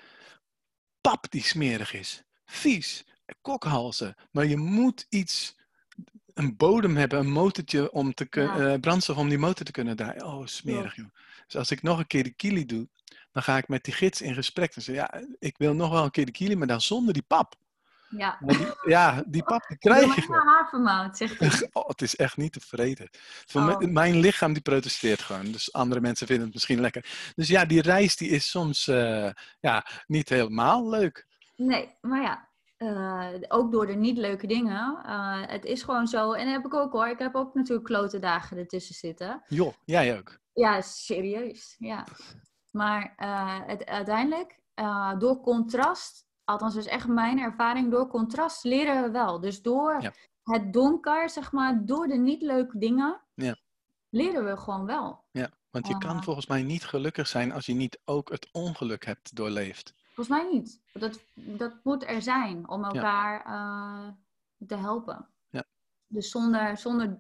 Pap 1.01 1.27
die 1.31 1.43
smerig 1.43 1.93
is. 1.95 2.23
Vies. 2.45 3.05
Kokhalzen. 3.41 4.15
Maar 4.31 4.47
je 4.47 4.57
moet 4.57 5.07
iets, 5.09 5.57
een 6.35 6.57
bodem 6.57 6.97
hebben, 6.97 7.19
een 7.19 7.31
motortje 7.31 7.93
om 7.93 8.15
te 8.15 8.27
kunnen, 8.27 8.63
ja. 8.63 8.75
uh, 8.75 8.81
brandstof 8.81 9.17
om 9.17 9.29
die 9.29 9.39
motor 9.39 9.67
te 9.67 9.73
kunnen 9.73 9.97
draaien. 9.97 10.27
Oh, 10.27 10.47
smerig 10.47 10.97
joh. 10.97 11.07
Dus 11.47 11.57
als 11.57 11.71
ik 11.71 11.83
nog 11.83 11.99
een 11.99 12.07
keer 12.07 12.23
de 12.23 12.35
kili 12.35 12.67
doe, 12.67 12.89
dan 13.37 13.45
ga 13.45 13.57
ik 13.57 13.69
met 13.69 13.85
die 13.85 13.95
gids 13.95 14.21
in 14.21 14.35
gesprek. 14.35 14.75
En 14.75 14.83
zeg 14.83 14.95
ja, 14.95 15.21
ik 15.39 15.59
wil 15.59 15.75
nog 15.75 15.91
wel 15.91 16.05
een 16.05 16.11
keer 16.11 16.25
de 16.27 16.33
kili, 16.33 16.57
maar 16.57 16.67
dan 16.67 16.81
zonder 16.81 17.15
die 17.15 17.25
pap. 17.27 17.55
Ja. 18.09 18.39
Die, 18.41 18.67
ja, 18.85 19.23
die 19.27 19.43
pap 19.43 19.65
die 19.69 19.79
krijg 19.79 20.15
je 20.15 20.21
gewoon. 20.21 20.47
havermout, 20.47 21.17
zegt 21.17 21.39
hij. 21.39 21.69
Oh, 21.73 21.89
het 21.89 22.03
is 22.03 22.17
echt 22.17 22.37
niet 22.37 22.53
te 22.53 22.61
vreten. 22.61 23.11
Oh. 23.53 23.79
Mijn 23.79 24.17
lichaam 24.21 24.53
die 24.53 24.63
protesteert 24.63 25.23
gewoon. 25.23 25.53
Dus 25.53 25.73
andere 25.73 26.01
mensen 26.01 26.27
vinden 26.27 26.45
het 26.45 26.55
misschien 26.55 26.81
lekker. 26.81 27.33
Dus 27.35 27.49
ja, 27.49 27.65
die 27.65 27.83
reis 27.83 28.17
die 28.17 28.29
is 28.29 28.51
soms 28.51 28.87
uh, 28.87 29.31
ja, 29.61 29.87
niet 30.07 30.29
helemaal 30.29 30.89
leuk. 30.89 31.27
Nee, 31.57 31.95
maar 32.01 32.23
ja, 32.23 32.49
uh, 32.79 33.29
ook 33.49 33.73
door 33.73 33.87
de 33.87 33.95
niet 33.95 34.17
leuke 34.17 34.47
dingen. 34.47 34.99
Uh, 35.07 35.43
het 35.47 35.65
is 35.65 35.83
gewoon 35.83 36.07
zo. 36.07 36.33
En 36.33 36.45
dat 36.45 36.55
heb 36.55 36.65
ik 36.65 36.75
ook 36.75 36.93
hoor. 36.93 37.09
Ik 37.09 37.19
heb 37.19 37.35
ook 37.35 37.55
natuurlijk 37.55 37.87
klote 37.87 38.19
dagen 38.19 38.57
ertussen 38.59 38.95
zitten. 38.95 39.43
Joh, 39.49 39.75
jij 39.85 40.19
ook? 40.19 40.39
Ja, 40.53 40.81
serieus. 40.81 41.77
Ja. 41.79 42.05
Maar 42.77 43.13
het, 43.67 43.87
uiteindelijk, 43.87 44.59
door 45.19 45.41
contrast 45.41 46.27
althans 46.45 46.75
is 46.75 46.87
echt 46.87 47.09
mijn 47.09 47.39
ervaring, 47.39 47.91
door 47.91 48.09
contrast 48.09 48.65
leren 48.65 49.03
we 49.03 49.11
wel. 49.11 49.41
Dus 49.41 49.63
door 49.63 50.01
ja. 50.01 50.13
het 50.43 50.73
donker, 50.73 51.31
zeg 51.31 51.53
maar, 51.53 51.85
door 51.85 52.07
de 52.07 52.17
niet 52.17 52.43
leuke 52.43 52.79
dingen, 52.79 53.21
ja. 53.35 53.57
leren 54.09 54.45
we 54.45 54.57
gewoon 54.57 54.87
wel. 54.87 55.25
Ja, 55.31 55.51
want 55.71 55.87
je 55.87 55.99
kan 55.99 56.23
volgens 56.23 56.47
mij 56.47 56.63
niet 56.63 56.85
gelukkig 56.85 57.27
zijn 57.27 57.53
als 57.53 57.67
je 57.67 57.75
niet 57.75 58.01
ook 58.05 58.31
het 58.31 58.49
ongeluk 58.53 59.05
hebt 59.05 59.37
doorleefd. 59.37 59.95
Volgens 60.15 60.39
mij 60.39 60.53
niet. 60.53 60.81
Dat, 60.93 61.27
dat 61.35 61.75
moet 61.83 62.07
er 62.07 62.23
zijn 62.23 62.69
om 62.69 62.85
elkaar 62.85 63.49
ja. 63.49 64.17
te 64.67 64.77
helpen. 64.77 65.29
Ja. 65.51 65.65
Dus 66.07 66.31
zonder, 66.31 66.77
zonder 66.77 67.19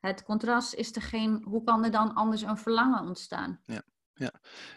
het 0.00 0.24
contrast 0.24 0.74
is 0.74 0.96
er 0.96 1.02
geen, 1.02 1.42
hoe 1.44 1.64
kan 1.64 1.84
er 1.84 1.90
dan 1.90 2.14
anders 2.14 2.42
een 2.42 2.58
verlangen 2.58 3.02
ontstaan? 3.02 3.60
Ja 3.64 3.82
ja. 4.20 4.32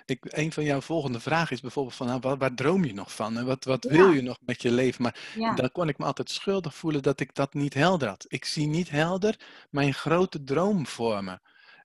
Ik, 0.06 0.26
een 0.30 0.52
van 0.52 0.64
jouw 0.64 0.82
volgende 0.82 1.20
vragen 1.20 1.56
is 1.56 1.62
bijvoorbeeld 1.62 1.96
van, 1.96 2.08
nou, 2.08 2.20
waar, 2.20 2.38
waar, 2.38 2.54
droom 2.54 2.86
je 2.86 2.94
nog 2.94 3.14
van? 3.14 3.38
En 3.38 3.46
wat, 3.46 3.64
wat 3.64 3.84
wil 3.84 4.12
je 4.12 4.22
nog 4.22 4.38
met 4.42 4.62
je 4.62 4.72
leven? 4.72 5.02
Maar 5.02 5.32
ja. 5.36 5.54
dan 5.56 5.72
kon 5.72 5.88
ik 5.88 5.98
me 5.98 6.06
altijd 6.06 6.30
schuldig 6.30 6.76
voelen 6.76 7.02
dat 7.02 7.20
ik 7.20 7.36
dat 7.36 7.54
niet 7.54 7.74
helder 7.74 8.08
had. 8.08 8.26
Ik 8.28 8.46
zie 8.46 8.68
niet 8.68 8.90
helder 8.90 9.40
mijn 9.70 9.94
grote 9.94 10.44
droom 10.44 10.88
voor 10.88 11.24
me. 11.24 11.40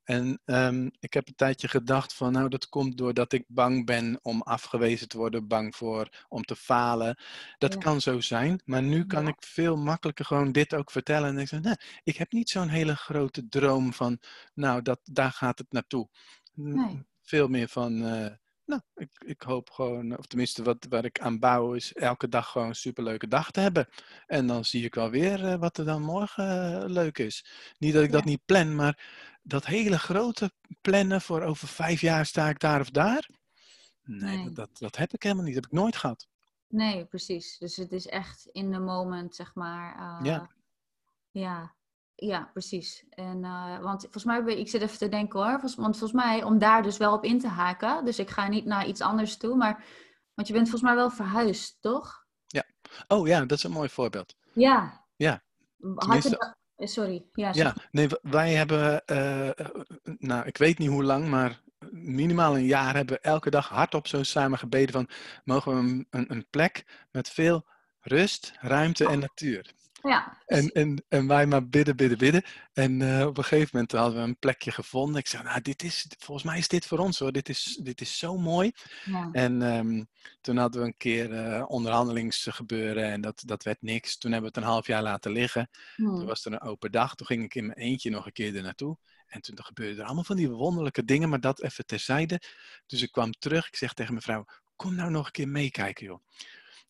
En 0.05 0.41
um, 0.45 0.91
ik 1.01 1.15
heb 1.15 1.29
een 1.29 1.35
tijdje 1.35 1.69
gedacht 1.69 2.15
van, 2.15 2.33
nou, 2.33 2.49
dat 2.49 2.69
komt 2.69 2.99
doordat 2.99 3.33
ik 3.33 3.45
bang 3.47 3.87
ben 3.87 4.19
om 4.23 4.43
afgewezen 4.43 5.09
te 5.09 5.17
worden, 5.17 5.47
bang 5.47 5.77
voor 5.77 6.25
om 6.29 6.43
te 6.43 6.57
falen. 6.57 7.19
Dat 7.59 7.73
ja. 7.73 7.79
kan 7.79 8.01
zo 8.01 8.21
zijn, 8.21 8.63
maar 8.65 8.83
nu 8.83 9.07
kan 9.07 9.23
ja. 9.23 9.29
ik 9.29 9.37
veel 9.39 9.77
makkelijker 9.77 10.25
gewoon 10.25 10.53
dit 10.53 10.75
ook 10.75 10.91
vertellen. 10.91 11.29
En 11.29 11.39
ik 11.39 11.49
zeg, 11.49 11.61
nee, 11.61 11.77
ik 12.03 12.17
heb 12.17 12.33
niet 12.33 12.51
zo'n 12.51 12.69
hele 12.69 12.97
grote 12.97 13.49
droom 13.49 13.93
van, 13.93 14.19
nou, 14.55 14.83
dat, 14.83 15.01
daar 15.03 15.33
gaat 15.33 15.59
het 15.59 15.73
naartoe. 15.73 16.09
Nee 16.55 17.07
veel 17.29 17.49
meer 17.49 17.69
van, 17.69 17.93
uh, 17.93 18.27
nou, 18.65 18.81
ik, 18.95 19.11
ik 19.19 19.43
hoop 19.43 19.71
gewoon, 19.71 20.19
of 20.19 20.27
tenminste 20.27 20.63
wat 20.63 20.87
waar 20.89 21.05
ik 21.05 21.21
aan 21.21 21.39
bouw 21.39 21.75
is 21.75 21.93
elke 21.93 22.29
dag 22.29 22.51
gewoon 22.51 22.69
een 22.69 22.75
superleuke 22.75 23.29
dag 23.29 23.51
te 23.51 23.61
hebben. 23.61 23.89
En 24.27 24.47
dan 24.47 24.65
zie 24.65 24.85
ik 24.85 24.95
wel 24.95 25.11
weer 25.11 25.45
uh, 25.45 25.55
wat 25.55 25.79
er 25.79 25.85
dan 25.85 26.03
morgen 26.03 26.73
uh, 26.73 26.85
leuk 26.87 27.19
is. 27.19 27.45
Niet 27.79 27.93
dat 27.93 28.03
ik 28.03 28.11
ja. 28.11 28.17
dat 28.17 28.25
niet 28.25 28.45
plan, 28.45 28.75
maar 28.75 29.07
dat 29.43 29.67
hele 29.67 29.99
grote 29.99 30.53
plannen 30.81 31.21
voor 31.21 31.43
over 31.43 31.69
vijf 31.69 32.01
jaar 32.01 32.27
sta 32.27 32.49
ik 32.49 32.59
daar 32.59 32.81
of 32.81 32.91
daar. 32.91 33.29
Nee, 34.03 34.37
nee. 34.37 34.53
Dat, 34.53 34.79
dat 34.79 34.97
heb 34.97 35.13
ik 35.13 35.23
helemaal 35.23 35.45
niet. 35.45 35.55
Dat 35.55 35.65
heb 35.65 35.73
ik 35.73 35.79
nooit 35.79 35.97
gehad. 35.97 36.29
Nee, 36.69 37.05
precies. 37.05 37.59
Dus 37.59 37.77
het 37.77 37.93
is 37.93 38.07
echt 38.07 38.49
in 38.53 38.73
the 38.73 38.79
moment, 38.79 39.35
zeg 39.35 39.55
maar. 39.55 40.25
ja. 40.25 40.51
Ja, 41.31 41.75
ja, 42.21 42.51
precies. 42.53 43.05
En, 43.11 43.39
uh, 43.43 43.79
want 43.79 44.01
volgens 44.01 44.25
mij, 44.25 44.41
ik 44.41 44.69
zit 44.69 44.83
even 44.83 44.99
te 44.99 45.09
denken 45.09 45.41
hoor, 45.41 45.61
want 45.61 45.75
volgens 45.75 46.13
mij, 46.13 46.43
om 46.43 46.59
daar 46.59 46.83
dus 46.83 46.97
wel 46.97 47.13
op 47.13 47.25
in 47.25 47.39
te 47.39 47.49
haken, 47.49 48.05
dus 48.05 48.19
ik 48.19 48.31
ga 48.31 48.49
niet 48.49 48.65
naar 48.65 48.87
iets 48.87 49.01
anders 49.01 49.37
toe, 49.37 49.57
maar, 49.57 49.85
want 50.35 50.49
je 50.49 50.55
bent 50.55 50.69
volgens 50.69 50.91
mij 50.91 50.95
wel 50.95 51.11
verhuisd, 51.11 51.77
toch? 51.81 52.27
Ja. 52.47 52.65
Oh 53.09 53.27
ja, 53.27 53.41
dat 53.45 53.59
is 53.59 53.65
een 53.65 53.71
mooi 53.71 53.89
voorbeeld. 53.89 54.37
Ja. 54.53 55.05
Ja. 55.17 55.43
Dat... 55.77 56.57
Sorry. 56.77 57.25
Ja, 57.33 57.51
ja, 57.53 57.75
nee, 57.91 58.09
wij 58.23 58.53
hebben, 58.53 59.03
uh, 59.07 59.51
nou, 60.19 60.47
ik 60.47 60.57
weet 60.57 60.79
niet 60.79 60.89
hoe 60.89 61.05
lang, 61.05 61.29
maar 61.29 61.63
minimaal 61.91 62.57
een 62.57 62.65
jaar 62.65 62.95
hebben 62.95 63.15
we 63.15 63.21
elke 63.21 63.51
dag 63.51 63.69
hardop 63.69 64.07
zo 64.07 64.23
samen 64.23 64.59
gebeden 64.59 64.93
van, 64.93 65.09
mogen 65.45 65.73
we 65.73 65.79
een, 65.79 66.07
een, 66.11 66.33
een 66.33 66.47
plek 66.51 67.07
met 67.11 67.29
veel 67.29 67.67
rust, 68.01 68.53
ruimte 68.61 69.09
en 69.09 69.19
natuur. 69.19 69.75
Ja. 70.03 70.37
En, 70.47 70.69
en, 70.69 71.05
en 71.09 71.27
wij 71.27 71.47
maar 71.47 71.69
bidden, 71.69 71.97
bidden, 71.97 72.19
bidden. 72.19 72.43
En 72.73 73.01
uh, 73.01 73.27
op 73.27 73.39
een 73.39 73.45
gegeven 73.45 73.71
moment 73.73 73.93
hadden 73.93 74.23
we 74.23 74.29
een 74.29 74.39
plekje 74.39 74.71
gevonden. 74.71 75.21
Ik 75.21 75.27
zei, 75.27 75.43
nou, 75.43 75.61
dit 75.61 75.83
is, 75.83 76.07
volgens 76.19 76.47
mij 76.47 76.59
is 76.59 76.69
dit 76.69 76.87
voor 76.87 76.99
ons 76.99 77.19
hoor. 77.19 77.33
Dit 77.33 77.49
is, 77.49 77.81
dit 77.83 78.01
is 78.01 78.19
zo 78.19 78.37
mooi. 78.37 78.73
Ja. 79.05 79.29
En 79.33 79.63
um, 79.63 80.09
toen 80.41 80.57
hadden 80.57 80.81
we 80.81 80.87
een 80.87 80.97
keer 80.97 81.31
uh, 81.31 81.65
onderhandelingsgebeuren 81.69 83.05
en 83.05 83.21
dat, 83.21 83.43
dat 83.47 83.63
werd 83.63 83.83
niks. 83.83 84.19
Toen 84.19 84.33
hebben 84.33 84.51
we 84.51 84.59
het 84.59 84.67
een 84.67 84.73
half 84.73 84.87
jaar 84.87 85.03
laten 85.03 85.31
liggen. 85.31 85.71
Hmm. 85.95 86.17
Toen 86.17 86.27
was 86.27 86.45
er 86.45 86.53
een 86.53 86.61
open 86.61 86.93
dag. 86.93 87.15
Toen 87.15 87.27
ging 87.27 87.45
ik 87.45 87.55
in 87.55 87.67
mijn 87.67 87.79
eentje 87.79 88.11
nog 88.11 88.27
een 88.27 88.33
keer 88.33 88.57
er 88.57 88.63
naartoe. 88.63 88.97
En 89.27 89.41
toen 89.41 89.65
gebeurde 89.65 90.01
er 90.01 90.07
allemaal 90.07 90.25
van 90.25 90.37
die 90.37 90.51
wonderlijke 90.51 91.05
dingen, 91.05 91.29
maar 91.29 91.41
dat 91.41 91.63
even 91.63 91.87
terzijde. 91.87 92.41
Dus 92.87 93.03
ik 93.03 93.13
kwam 93.13 93.33
terug. 93.33 93.67
Ik 93.67 93.77
zeg 93.77 93.93
tegen 93.93 94.13
mijn 94.13 94.25
vrouw, 94.25 94.45
kom 94.77 94.95
nou 94.95 95.11
nog 95.11 95.27
een 95.27 95.33
keer 95.33 95.49
meekijken 95.49 96.07
joh. 96.07 96.21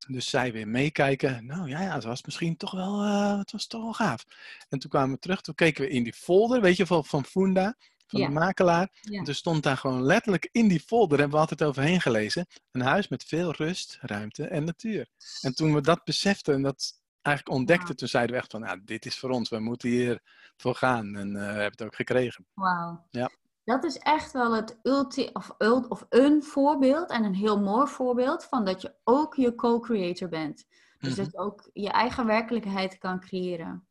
Dus 0.07 0.31
zij 0.31 0.53
weer 0.53 0.69
meekijken. 0.69 1.47
Nou 1.47 1.69
ja, 1.69 1.81
ja, 1.83 1.95
het 1.95 2.05
was 2.05 2.23
misschien 2.25 2.57
toch 2.57 2.71
wel, 2.73 3.05
uh, 3.05 3.39
het 3.39 3.53
was 3.53 3.67
toch 3.67 3.83
wel 3.83 3.93
gaaf. 3.93 4.25
En 4.69 4.79
toen 4.79 4.91
kwamen 4.91 5.15
we 5.15 5.19
terug, 5.19 5.41
toen 5.41 5.55
keken 5.55 5.85
we 5.85 5.91
in 5.91 6.03
die 6.03 6.13
folder, 6.13 6.61
weet 6.61 6.77
je, 6.77 6.87
van, 6.87 7.05
van 7.05 7.25
Funda, 7.25 7.77
van 8.07 8.21
Ja. 8.21 8.27
de 8.27 8.33
makelaar. 8.33 8.89
Ja. 9.01 9.23
Er 9.25 9.35
stond 9.35 9.63
daar 9.63 9.77
gewoon 9.77 10.03
letterlijk 10.03 10.49
in 10.53 10.69
die 10.69 10.81
folder, 10.81 11.19
hebben 11.19 11.37
we 11.37 11.41
altijd 11.43 11.63
overheen 11.63 12.01
gelezen, 12.01 12.47
een 12.73 12.81
huis 12.81 13.09
met 13.09 13.25
veel 13.25 13.53
rust, 13.53 13.99
ruimte 14.01 14.47
en 14.47 14.65
natuur. 14.65 15.09
En 15.41 15.55
toen 15.55 15.75
we 15.75 15.81
dat 15.81 16.05
beseften 16.05 16.55
en 16.55 16.63
dat 16.63 16.93
eigenlijk 17.23 17.57
ontdekten, 17.57 17.97
toen 17.97 18.09
zeiden 18.09 18.35
we 18.35 18.41
echt 18.41 18.51
van, 18.51 18.61
nou, 18.61 18.81
dit 18.85 19.07
is 19.07 19.19
voor 19.19 19.31
ons, 19.31 19.49
we 19.49 19.59
moeten 19.59 19.89
hier 19.89 20.21
voor 20.57 20.75
gaan. 20.75 21.17
En 21.17 21.29
eh, 21.29 21.43
we 21.43 21.47
hebben 21.47 21.71
het 21.71 21.83
ook 21.83 21.95
gekregen. 21.95 22.47
Wauw. 22.55 23.07
Ja. 23.11 23.31
Dat 23.69 23.85
is 23.85 23.99
echt 23.99 24.33
wel 24.33 24.55
het 24.55 24.79
ulti 24.83 25.31
of, 25.33 25.55
ult- 25.59 25.89
of 25.89 26.07
een 26.09 26.43
voorbeeld 26.43 27.11
en 27.11 27.25
een 27.25 27.35
heel 27.35 27.61
mooi 27.61 27.87
voorbeeld 27.87 28.45
van 28.45 28.64
dat 28.64 28.83
je 28.83 28.95
ook 29.05 29.35
je 29.35 29.55
co-creator 29.55 30.29
bent. 30.29 30.66
Dus 30.99 31.11
Mhm. 31.14 31.23
dat 31.23 31.33
je 31.33 31.39
ook 31.39 31.71
je 31.73 31.89
eigen 31.91 32.27
werkelijkheid 32.27 32.99
kan 32.99 33.21
creëren. 33.21 33.87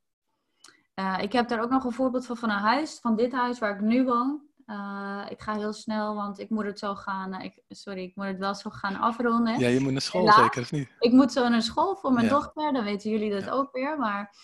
Eh, 0.93 1.17
ik 1.21 1.31
heb 1.33 1.47
daar 1.47 1.61
ook 1.61 1.69
nog 1.69 1.83
een 1.83 1.91
voorbeeld 1.91 2.25
van 2.25 2.37
van 2.37 2.49
een 2.49 2.57
huis, 2.57 2.99
van 2.99 3.15
dit 3.15 3.31
huis 3.31 3.59
waar 3.59 3.75
ik 3.75 3.81
nu 3.81 4.03
woon. 4.05 4.41
Eh, 4.65 5.25
ik 5.29 5.41
ga 5.41 5.53
heel 5.55 5.73
snel, 5.73 6.15
want 6.15 6.39
ik 6.39 6.49
moet 6.49 6.65
het 6.65 6.79
zo 6.79 6.95
gaan. 6.95 7.33
eh, 7.33 7.43
ik, 7.45 7.61
sorry, 7.69 8.03
ik 8.03 8.15
moet 8.15 8.25
het 8.25 8.37
wel 8.37 8.55
zo 8.55 8.69
gaan 8.69 8.95
afronden. 8.95 9.59
Ja, 9.59 9.67
je 9.67 9.79
moet 9.79 9.91
naar 9.91 10.01
school 10.01 10.31
zeker, 10.31 10.61
of 10.61 10.71
niet? 10.71 10.89
Ik 10.99 11.11
moet 11.11 11.31
zo 11.31 11.47
naar 11.47 11.61
school 11.61 11.95
voor 11.95 12.13
mijn 12.13 12.25
Ja. 12.25 12.31
dochter, 12.31 12.73
dan 12.73 12.83
weten 12.83 13.09
jullie 13.09 13.31
dat 13.31 13.43
Ja. 13.45 13.51
ook 13.51 13.71
weer. 13.71 13.97
Maar 13.97 14.35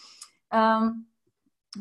ehm, 0.47 0.91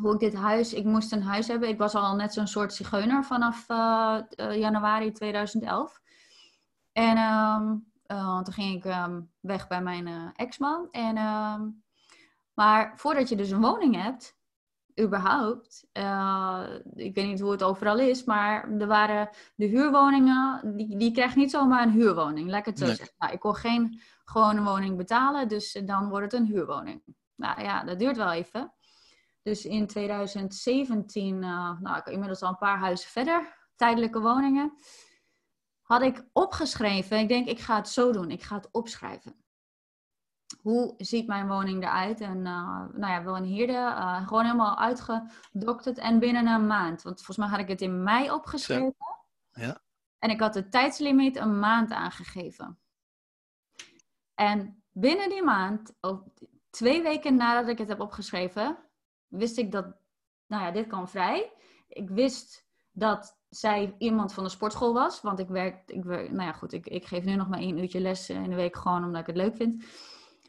hoe 0.00 0.12
ik 0.14 0.20
dit 0.20 0.34
huis, 0.34 0.72
ik 0.74 0.84
moest 0.84 1.12
een 1.12 1.22
huis 1.22 1.48
hebben. 1.48 1.68
Ik 1.68 1.78
was 1.78 1.94
al 1.94 2.14
net 2.16 2.32
zo'n 2.32 2.46
soort 2.46 2.74
zigeuner 2.74 3.24
vanaf 3.24 3.68
eh, 3.68 4.18
eh, 4.30 4.58
januari 4.58 5.12
2011. 5.12 6.00
En 6.92 7.16
ehm, 7.16 7.74
eh, 8.06 8.40
toen 8.42 8.54
ging 8.54 8.76
ik 8.76 8.84
ehm, 8.84 9.20
weg 9.40 9.68
bij 9.68 9.82
mijn 9.82 10.32
ex-man. 10.36 10.88
En, 10.90 11.16
ehm, 11.16 11.68
maar 12.54 12.92
voordat 12.96 13.28
je 13.28 13.36
dus 13.36 13.50
een 13.50 13.60
woning 13.60 14.02
hebt, 14.02 14.40
überhaupt, 15.00 15.86
ik 16.94 17.14
weet 17.14 17.26
niet 17.26 17.40
hoe 17.40 17.50
het 17.50 17.62
overal 17.62 17.98
is, 17.98 18.24
maar 18.24 18.70
er 18.70 18.86
waren 18.86 19.28
de 19.54 19.66
huurwoningen, 19.66 20.76
die, 20.76 20.96
die 20.96 21.12
krijgt 21.12 21.36
niet 21.36 21.50
zomaar 21.50 21.82
een 21.82 21.92
huurwoning, 21.92 22.50
laat 22.50 22.58
ik 22.58 22.64
het 22.64 22.78
zo 22.78 22.86
Nee. 22.86 22.94
zeggen. 22.94 23.14
Nou, 23.18 23.32
ik 23.32 23.40
kon 23.40 23.54
geen 23.54 24.00
gewone 24.24 24.62
woning 24.62 24.96
betalen, 24.96 25.48
dus 25.48 25.80
dan 25.84 26.08
wordt 26.08 26.32
het 26.32 26.40
een 26.40 26.46
huurwoning. 26.46 27.02
Nou 27.34 27.62
ja, 27.62 27.84
dat 27.84 27.98
duurt 27.98 28.16
wel 28.16 28.30
even. 28.32 28.72
Dus 29.42 29.64
in 29.64 29.86
2017, 29.86 31.42
eh, 31.42 31.80
nou, 31.80 31.96
ik 31.96 32.06
inmiddels 32.06 32.42
al 32.42 32.48
een 32.48 32.56
paar 32.56 32.78
huizen 32.78 33.10
verder, 33.10 33.68
tijdelijke 33.76 34.20
woningen, 34.20 34.72
had 35.82 36.02
ik 36.02 36.24
opgeschreven. 36.32 37.18
Ik 37.18 37.28
denk, 37.28 37.48
ik 37.48 37.58
ga 37.60 37.76
het 37.76 37.88
zo 37.88 38.12
doen. 38.12 38.30
Ik 38.30 38.42
ga 38.42 38.56
het 38.56 38.68
opschrijven. 38.72 39.44
Hoe 40.60 40.94
ziet 40.96 41.26
mijn 41.26 41.48
woning 41.48 41.82
eruit? 41.82 42.20
En 42.20 42.46
eh, 42.46 42.84
nou 42.92 43.12
ja, 43.12 43.24
wel 43.24 43.36
een 43.36 43.44
hierde. 43.44 43.72
eh, 43.72 44.26
gewoon 44.26 44.44
helemaal 44.44 44.78
uitgedokterd. 44.78 45.98
En 45.98 46.18
binnen 46.18 46.46
een 46.46 46.66
maand. 46.66 47.02
Want 47.02 47.16
volgens 47.16 47.36
mij 47.36 47.48
had 47.48 47.58
ik 47.58 47.68
het 47.68 47.80
in 47.80 48.02
mei 48.02 48.30
opgeschreven. 48.30 48.94
Ja. 49.52 49.82
En 50.18 50.30
ik 50.30 50.40
had 50.40 50.52
de 50.52 50.68
tijdslimiet 50.68 51.36
een 51.36 51.58
maand 51.58 51.90
aangegeven. 51.90 52.78
En 54.34 54.82
binnen 54.90 55.28
die 55.28 55.42
maand, 55.42 55.94
ook 56.00 56.24
twee 56.70 57.02
weken 57.02 57.36
nadat 57.36 57.68
ik 57.68 57.78
het 57.78 57.88
heb 57.88 58.00
opgeschreven, 58.00 58.78
wist 59.32 59.58
ik 59.58 59.72
dat, 59.72 59.86
nou 60.46 60.62
ja, 60.62 60.70
dit 60.70 60.86
kan 60.86 61.08
vrij. 61.08 61.52
Ik 61.88 62.10
wist 62.10 62.66
dat 62.92 63.40
zij 63.48 63.94
iemand 63.98 64.32
van 64.32 64.44
de 64.44 64.50
sportschool 64.50 64.92
was, 64.92 65.20
want 65.20 65.38
ik 65.38 65.48
werk, 65.48 65.82
ik 65.86 66.04
werk 66.04 66.30
nou 66.30 66.42
ja 66.42 66.52
goed, 66.52 66.72
ik, 66.72 66.86
ik 66.86 67.06
geef 67.06 67.24
nu 67.24 67.34
nog 67.34 67.48
maar 67.48 67.58
één 67.58 67.78
uurtje 67.78 68.00
les 68.00 68.30
in 68.30 68.50
de 68.50 68.56
week 68.56 68.76
gewoon 68.76 69.04
omdat 69.04 69.20
ik 69.20 69.26
het 69.26 69.36
leuk 69.36 69.56
vind. 69.56 69.84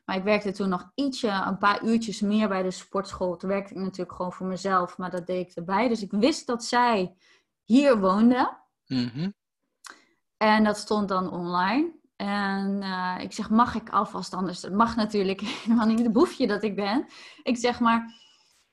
Maar 0.05 0.15
ik 0.15 0.23
werkte 0.23 0.51
toen 0.51 0.69
nog 0.69 0.91
ietsje, 0.95 1.29
een 1.29 1.57
paar 1.57 1.83
uurtjes 1.83 2.21
meer 2.21 2.47
bij 2.47 2.63
de 2.63 2.71
sportschool. 2.71 3.37
Toen 3.37 3.49
werkte 3.49 3.73
ik 3.73 3.79
natuurlijk 3.79 4.11
gewoon 4.15 4.33
voor 4.33 4.47
mezelf, 4.47 4.97
maar 4.97 5.11
dat 5.11 5.27
deed 5.27 5.49
ik 5.49 5.55
erbij. 5.55 5.87
Dus 5.87 6.01
ik 6.01 6.11
wist 6.11 6.47
dat 6.47 6.63
zij 6.63 7.15
hier 7.63 7.99
woonde. 7.99 8.57
Mhm. 8.87 9.29
En 10.37 10.63
dat 10.63 10.77
stond 10.77 11.07
dan 11.07 11.31
online. 11.31 11.91
En 12.15 12.81
eh, 12.81 13.15
ik 13.19 13.33
zeg, 13.33 13.49
mag 13.49 13.75
ik 13.75 13.89
alvast 13.89 14.33
anders? 14.33 14.59
Dat 14.59 14.71
mag 14.71 14.95
natuurlijk 14.95 15.41
helemaal 15.63 15.87
niet, 15.87 16.03
de 16.03 16.11
boefje 16.11 16.47
dat 16.47 16.63
ik 16.63 16.75
ben. 16.75 17.05
Ik 17.43 17.57
zeg 17.57 17.79
maar, 17.79 18.13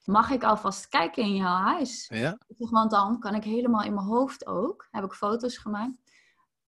mag 0.04 0.30
ik 0.30 0.44
alvast 0.44 0.88
kijken 0.88 1.22
in 1.22 1.34
jouw 1.34 1.56
huis? 1.56 2.08
Ja, 2.12 2.38
want 2.56 2.90
dan 2.90 3.18
kan 3.20 3.34
ik 3.34 3.44
helemaal 3.44 3.82
in 3.82 3.94
mijn 3.94 4.06
hoofd 4.06 4.46
ook, 4.46 4.88
heb 4.90 5.04
ik 5.04 5.12
foto's 5.12 5.58
gemaakt, 5.58 5.98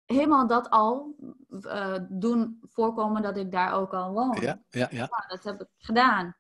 helemaal 0.05 0.47
dat 0.47 0.69
al 0.69 1.15
eh, 1.61 1.97
doen 2.09 2.59
voorkomen 2.61 3.21
dat 3.21 3.38
ik 3.38 3.51
daar 3.51 3.73
ook 3.73 3.93
al 3.93 4.13
woon. 4.13 4.41
ja, 4.41 4.61
ja, 4.69 4.88
ja. 4.91 5.07
Nou, 5.09 5.28
dat 5.28 5.43
heb 5.43 5.61
ik 5.61 5.67
gedaan. 5.78 6.36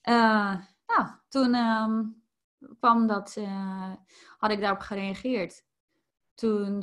Eh, 0.00 0.56
nou, 0.86 1.08
toen 1.28 1.54
ehm, 1.54 2.02
kwam 2.80 3.06
dat, 3.06 3.36
eh, 3.36 3.92
had 4.38 4.50
ik 4.50 4.60
daarop 4.60 4.80
gereageerd. 4.80 5.64
Toen, 6.34 6.82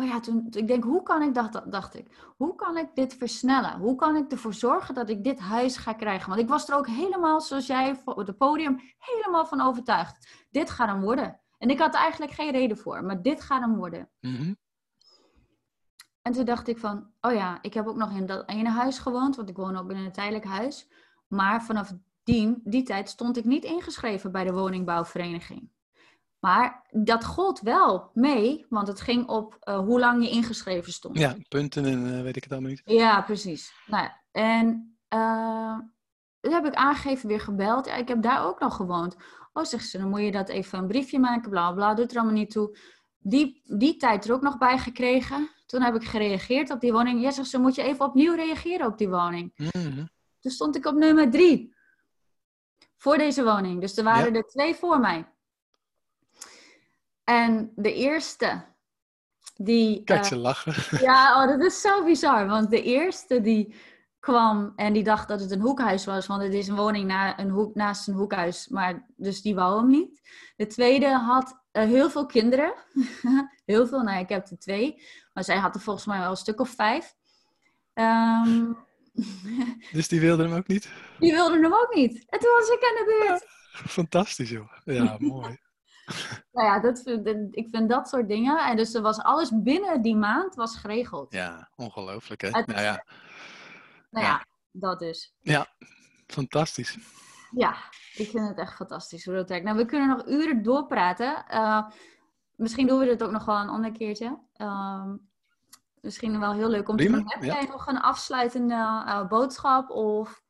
oh 0.00 0.06
ja, 0.06 0.20
toen, 0.20 0.46
ik 0.50 0.68
denk, 0.68 0.84
hoe 0.84 1.02
kan 1.02 1.22
ik 1.22 1.34
dat, 1.34 1.62
dacht 1.66 1.94
ik, 1.94 2.34
hoe 2.36 2.54
kan 2.54 2.76
ik 2.76 2.94
dit 2.94 3.14
versnellen? 3.14 3.78
Hoe 3.78 3.94
kan 3.94 4.16
ik 4.16 4.32
ervoor 4.32 4.54
zorgen 4.54 4.94
dat 4.94 5.10
ik 5.10 5.24
dit 5.24 5.38
huis 5.38 5.76
ga 5.76 5.92
krijgen? 5.92 6.28
Want 6.28 6.40
ik 6.40 6.48
was 6.48 6.68
er 6.68 6.76
ook 6.76 6.86
helemaal, 6.86 7.40
zoals 7.40 7.66
jij 7.66 8.00
op 8.04 8.16
het 8.16 8.36
podium, 8.36 8.80
helemaal 8.98 9.46
van 9.46 9.60
overtuigd. 9.60 10.46
Dit 10.50 10.70
gaat 10.70 10.88
hem 10.88 11.00
worden. 11.00 11.40
En 11.58 11.70
ik 11.70 11.78
had 11.78 11.94
er 11.94 12.00
eigenlijk 12.00 12.32
geen 12.32 12.50
reden 12.50 12.78
voor, 12.78 13.04
maar 13.04 13.22
dit 13.22 13.40
gaat 13.40 13.60
hem 13.60 13.76
worden. 13.76 14.10
Mhm. 14.20 14.54
En 16.22 16.32
toen 16.32 16.44
dacht 16.44 16.68
ik 16.68 16.78
van, 16.78 17.10
oh 17.20 17.32
ja, 17.32 17.58
ik 17.62 17.74
heb 17.74 17.86
ook 17.86 17.96
nog 17.96 18.16
in 18.16 18.26
dat 18.26 18.48
ene 18.48 18.68
huis 18.68 18.98
gewoond, 18.98 19.36
want 19.36 19.48
ik 19.48 19.56
woon 19.56 19.76
ook 19.76 19.90
in 19.90 19.96
een 19.96 20.12
tijdelijk 20.12 20.44
huis. 20.44 20.88
Maar 21.28 21.62
vanaf 21.62 21.92
die, 22.22 22.60
die 22.64 22.82
tijd 22.82 23.08
stond 23.08 23.36
ik 23.36 23.44
niet 23.44 23.64
ingeschreven 23.64 24.32
bij 24.32 24.44
de 24.44 24.52
woningbouwvereniging. 24.52 25.70
Maar 26.40 26.86
dat 26.90 27.24
gold 27.24 27.60
wel 27.60 28.10
mee, 28.14 28.66
want 28.68 28.88
het 28.88 29.00
ging 29.00 29.28
op 29.28 29.56
eh, 29.60 29.78
hoe 29.78 29.98
lang 30.00 30.22
je 30.24 30.30
ingeschreven 30.30 30.92
stond. 30.92 31.18
Ja, 31.18 31.36
punten 31.48 31.84
en 31.84 32.16
eh, 32.16 32.22
weet 32.22 32.36
ik 32.36 32.42
het 32.42 32.52
allemaal 32.52 32.70
niet. 32.70 32.82
Ja, 32.84 33.22
precies. 33.22 33.72
Nou, 33.86 34.02
ja, 34.04 34.20
en 34.32 34.96
eh 35.08 35.78
toen 36.40 36.52
heb 36.52 36.66
ik 36.66 36.74
aangegeven, 36.74 37.28
weer 37.28 37.40
gebeld. 37.40 37.86
Ja, 37.86 37.94
ik 37.94 38.08
heb 38.08 38.22
daar 38.22 38.44
ook 38.44 38.60
nog 38.60 38.76
gewoond. 38.76 39.16
Oh, 39.52 39.64
zegt 39.64 39.88
ze, 39.88 39.98
dan 39.98 40.08
moet 40.08 40.20
je 40.20 40.32
dat 40.32 40.48
even 40.48 40.78
een 40.78 40.86
briefje 40.86 41.18
maken, 41.18 41.50
bla 41.50 41.72
bla, 41.72 41.94
doet 41.94 42.10
er 42.10 42.16
allemaal 42.16 42.34
niet 42.34 42.50
toe. 42.50 42.78
Die, 43.18 43.62
die 43.64 43.96
tijd 43.96 44.24
er 44.24 44.32
ook 44.32 44.40
nog 44.42 44.58
bij 44.58 44.78
gekregen. 44.78 45.48
Toen 45.66 45.82
heb 45.82 45.94
ik 45.94 46.04
gereageerd 46.04 46.70
op 46.70 46.80
die 46.80 46.92
woning. 46.92 47.22
Ja, 47.22 47.30
zegt 47.30 47.48
ze, 47.48 47.58
moet 47.58 47.74
je 47.74 47.82
even 47.82 48.04
opnieuw 48.04 48.34
reageren 48.34 48.86
op 48.86 48.98
die 48.98 49.08
woning. 49.08 49.52
Mhm. 49.56 50.04
Toen 50.40 50.50
stond 50.52 50.76
ik 50.76 50.86
op 50.86 50.94
nummer 50.94 51.30
drie. 51.30 51.74
Voor 52.96 53.18
deze 53.18 53.44
woning. 53.44 53.80
Dus 53.80 53.96
er 53.96 54.04
waren 54.04 54.32
Ja. 54.32 54.38
er 54.38 54.46
twee 54.46 54.74
voor 54.74 55.00
mij. 55.00 55.28
En 57.30 57.72
de 57.76 57.94
eerste, 57.94 58.64
die... 59.56 60.04
Kijk 60.04 60.20
eh, 60.20 60.26
ze 60.26 60.36
lachen. 60.36 60.74
ja, 61.08 61.42
oh, 61.42 61.48
dat 61.48 61.60
is 61.66 61.80
zo 61.80 62.04
bizar. 62.04 62.46
Want 62.46 62.70
de 62.70 62.82
eerste 62.82 63.40
die 63.40 63.74
kwam 64.20 64.72
en 64.76 64.92
die 64.92 65.02
dacht 65.02 65.28
dat 65.28 65.40
het 65.40 65.50
een 65.50 65.60
hoekhuis 65.60 66.04
was. 66.04 66.26
Want 66.26 66.42
het 66.42 66.54
is 66.54 66.68
een 66.68 66.76
woning 66.76 67.06
na, 67.06 67.38
een 67.38 67.50
hoek, 67.50 67.74
naast 67.74 68.08
een 68.08 68.14
hoekhuis. 68.14 68.68
Maar 68.68 69.06
dus 69.16 69.42
die 69.42 69.54
wou 69.54 69.78
hem 69.78 69.88
niet. 69.90 70.20
De 70.56 70.66
tweede 70.66 71.08
had 71.08 71.62
eh, 71.70 71.84
heel 71.84 72.10
veel 72.10 72.26
kinderen. 72.26 72.74
heel 73.64 73.86
veel, 73.86 74.02
nou 74.02 74.20
ik 74.20 74.28
heb 74.28 74.50
er 74.50 74.58
twee. 74.58 75.02
Maar 75.32 75.44
zij 75.44 75.56
had 75.56 75.74
er 75.74 75.80
volgens 75.80 76.06
mij 76.06 76.18
wel 76.18 76.30
een 76.30 76.36
stuk 76.36 76.60
of 76.60 76.70
vijf. 76.70 77.14
Ehm, 77.92 78.72
Dus 79.92 80.08
die 80.08 80.20
wilde 80.20 80.42
hem 80.42 80.54
ook 80.54 80.68
niet? 80.68 80.90
die 81.18 81.32
wilde 81.32 81.60
hem 81.60 81.74
ook 81.74 81.94
niet. 81.94 82.24
En 82.28 82.38
toen 82.38 82.50
was 82.58 82.68
ik 82.68 82.84
aan 82.84 83.04
de 83.04 83.24
beurt. 83.26 83.44
Fantastisch, 83.90 84.50
joh. 84.50 84.72
Ja, 84.84 85.16
mooi. 85.18 85.58
Nou 86.52 86.66
ja, 86.66 86.80
dat, 86.80 87.06
ik 87.50 87.68
vind 87.70 87.88
dat 87.88 88.08
soort 88.08 88.28
dingen. 88.28 88.58
En 88.58 88.76
dus 88.76 88.94
er 88.94 89.02
was 89.02 89.18
alles 89.18 89.50
binnen 89.54 90.02
die 90.02 90.16
maand 90.16 90.54
was 90.54 90.76
geregeld. 90.76 91.32
Ja, 91.32 91.70
ongelooflijk, 91.76 92.40
hè? 92.40 92.48
Het- 92.48 92.66
Nou 92.66 92.80
ja, 92.80 93.04
Nou 94.10 94.26
ja, 94.26 94.30
Ja. 94.32 94.44
dat 94.72 94.98
dus. 94.98 95.34
fantastisch. 96.26 96.98
Ja, 97.50 97.74
ik 98.14 98.28
vind 98.30 98.48
het 98.48 98.58
echt 98.58 98.74
fantastisch 98.74 99.24
hoe 99.24 99.34
dat 99.34 99.48
werkt. 99.48 99.64
Nou, 99.64 99.76
we 99.76 99.84
kunnen 99.84 100.08
nog 100.08 100.26
uren 100.26 100.62
doorpraten. 100.62 101.46
Eh, 101.46 101.86
misschien 102.56 102.86
doen 102.86 102.98
we 102.98 103.04
dit 103.04 103.22
ook 103.22 103.30
nog 103.30 103.44
wel 103.44 103.56
een 103.56 103.68
ander 103.68 103.92
keertje. 103.92 104.38
Ehm, 104.54 105.16
misschien 106.00 106.40
wel 106.40 106.52
heel 106.52 106.68
leuk 106.68 106.88
om 106.88 106.96
Prima, 106.96 107.16
te 107.16 107.22
doen. 107.22 107.32
Heb 107.32 107.42
ja. 107.42 107.54
jij 107.60 107.68
nog 107.70 107.86
een 107.86 108.00
afsluitende 108.00 108.74
eh, 109.06 109.26
boodschap 109.28 109.90
of 109.90 110.42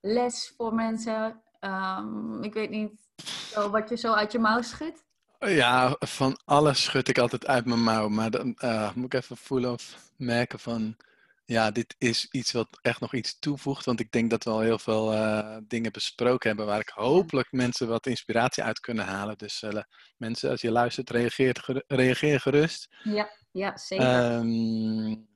les 0.00 0.52
voor 0.56 0.74
mensen? 0.74 1.42
Ehm, 1.58 2.42
ik 2.42 2.54
weet 2.54 2.70
niet 2.70 3.09
zo, 3.26 3.70
wat 3.70 3.88
je 3.88 3.96
zo 3.96 4.12
uit 4.12 4.32
je 4.32 4.38
mouw 4.38 4.62
schudt. 4.62 5.04
Ja, 5.38 5.96
van 5.98 6.40
alles 6.44 6.82
schud 6.82 7.08
ik 7.08 7.18
altijd 7.18 7.46
uit 7.46 7.64
mijn 7.64 7.82
mouw. 7.82 8.08
Maar 8.08 8.30
dan 8.30 8.56
uh, 8.64 8.94
moet 8.94 9.14
ik 9.14 9.20
even 9.22 9.36
voelen 9.36 9.72
of 9.72 9.96
merken 10.16 10.58
van... 10.58 10.96
Ja, 11.44 11.70
dit 11.70 11.94
is 11.98 12.28
iets 12.30 12.52
wat 12.52 12.78
echt 12.82 13.00
nog 13.00 13.14
iets 13.14 13.38
toevoegt. 13.38 13.84
Want 13.84 14.00
ik 14.00 14.12
denk 14.12 14.30
dat 14.30 14.44
we 14.44 14.50
al 14.50 14.60
heel 14.60 14.78
veel 14.78 15.14
uh, 15.14 15.56
dingen 15.62 15.92
besproken 15.92 16.48
hebben... 16.48 16.66
waar 16.66 16.80
ik 16.80 16.88
hopelijk 16.88 17.52
mensen 17.52 17.88
wat 17.88 18.06
inspiratie 18.06 18.62
uit 18.62 18.80
kunnen 18.80 19.04
halen. 19.04 19.38
Dus 19.38 19.62
uh, 19.62 19.82
mensen, 20.16 20.50
als 20.50 20.60
je 20.60 20.70
luistert, 20.70 21.10
reageer, 21.10 21.82
reageer 21.86 22.40
gerust. 22.40 22.88
Ja, 23.02 23.30
ja 23.50 23.76
zeker. 23.76 24.34
Um, 24.34 25.28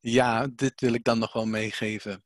ja, 0.00 0.46
dit 0.54 0.80
wil 0.80 0.92
ik 0.92 1.04
dan 1.04 1.18
nog 1.18 1.32
wel 1.32 1.46
meegeven. 1.46 2.24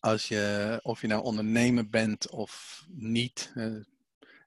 Als 0.00 0.28
je, 0.28 0.80
of 0.82 1.00
je 1.00 1.06
nou 1.06 1.22
ondernemer 1.22 1.88
bent 1.88 2.30
of 2.30 2.84
niet 2.88 3.52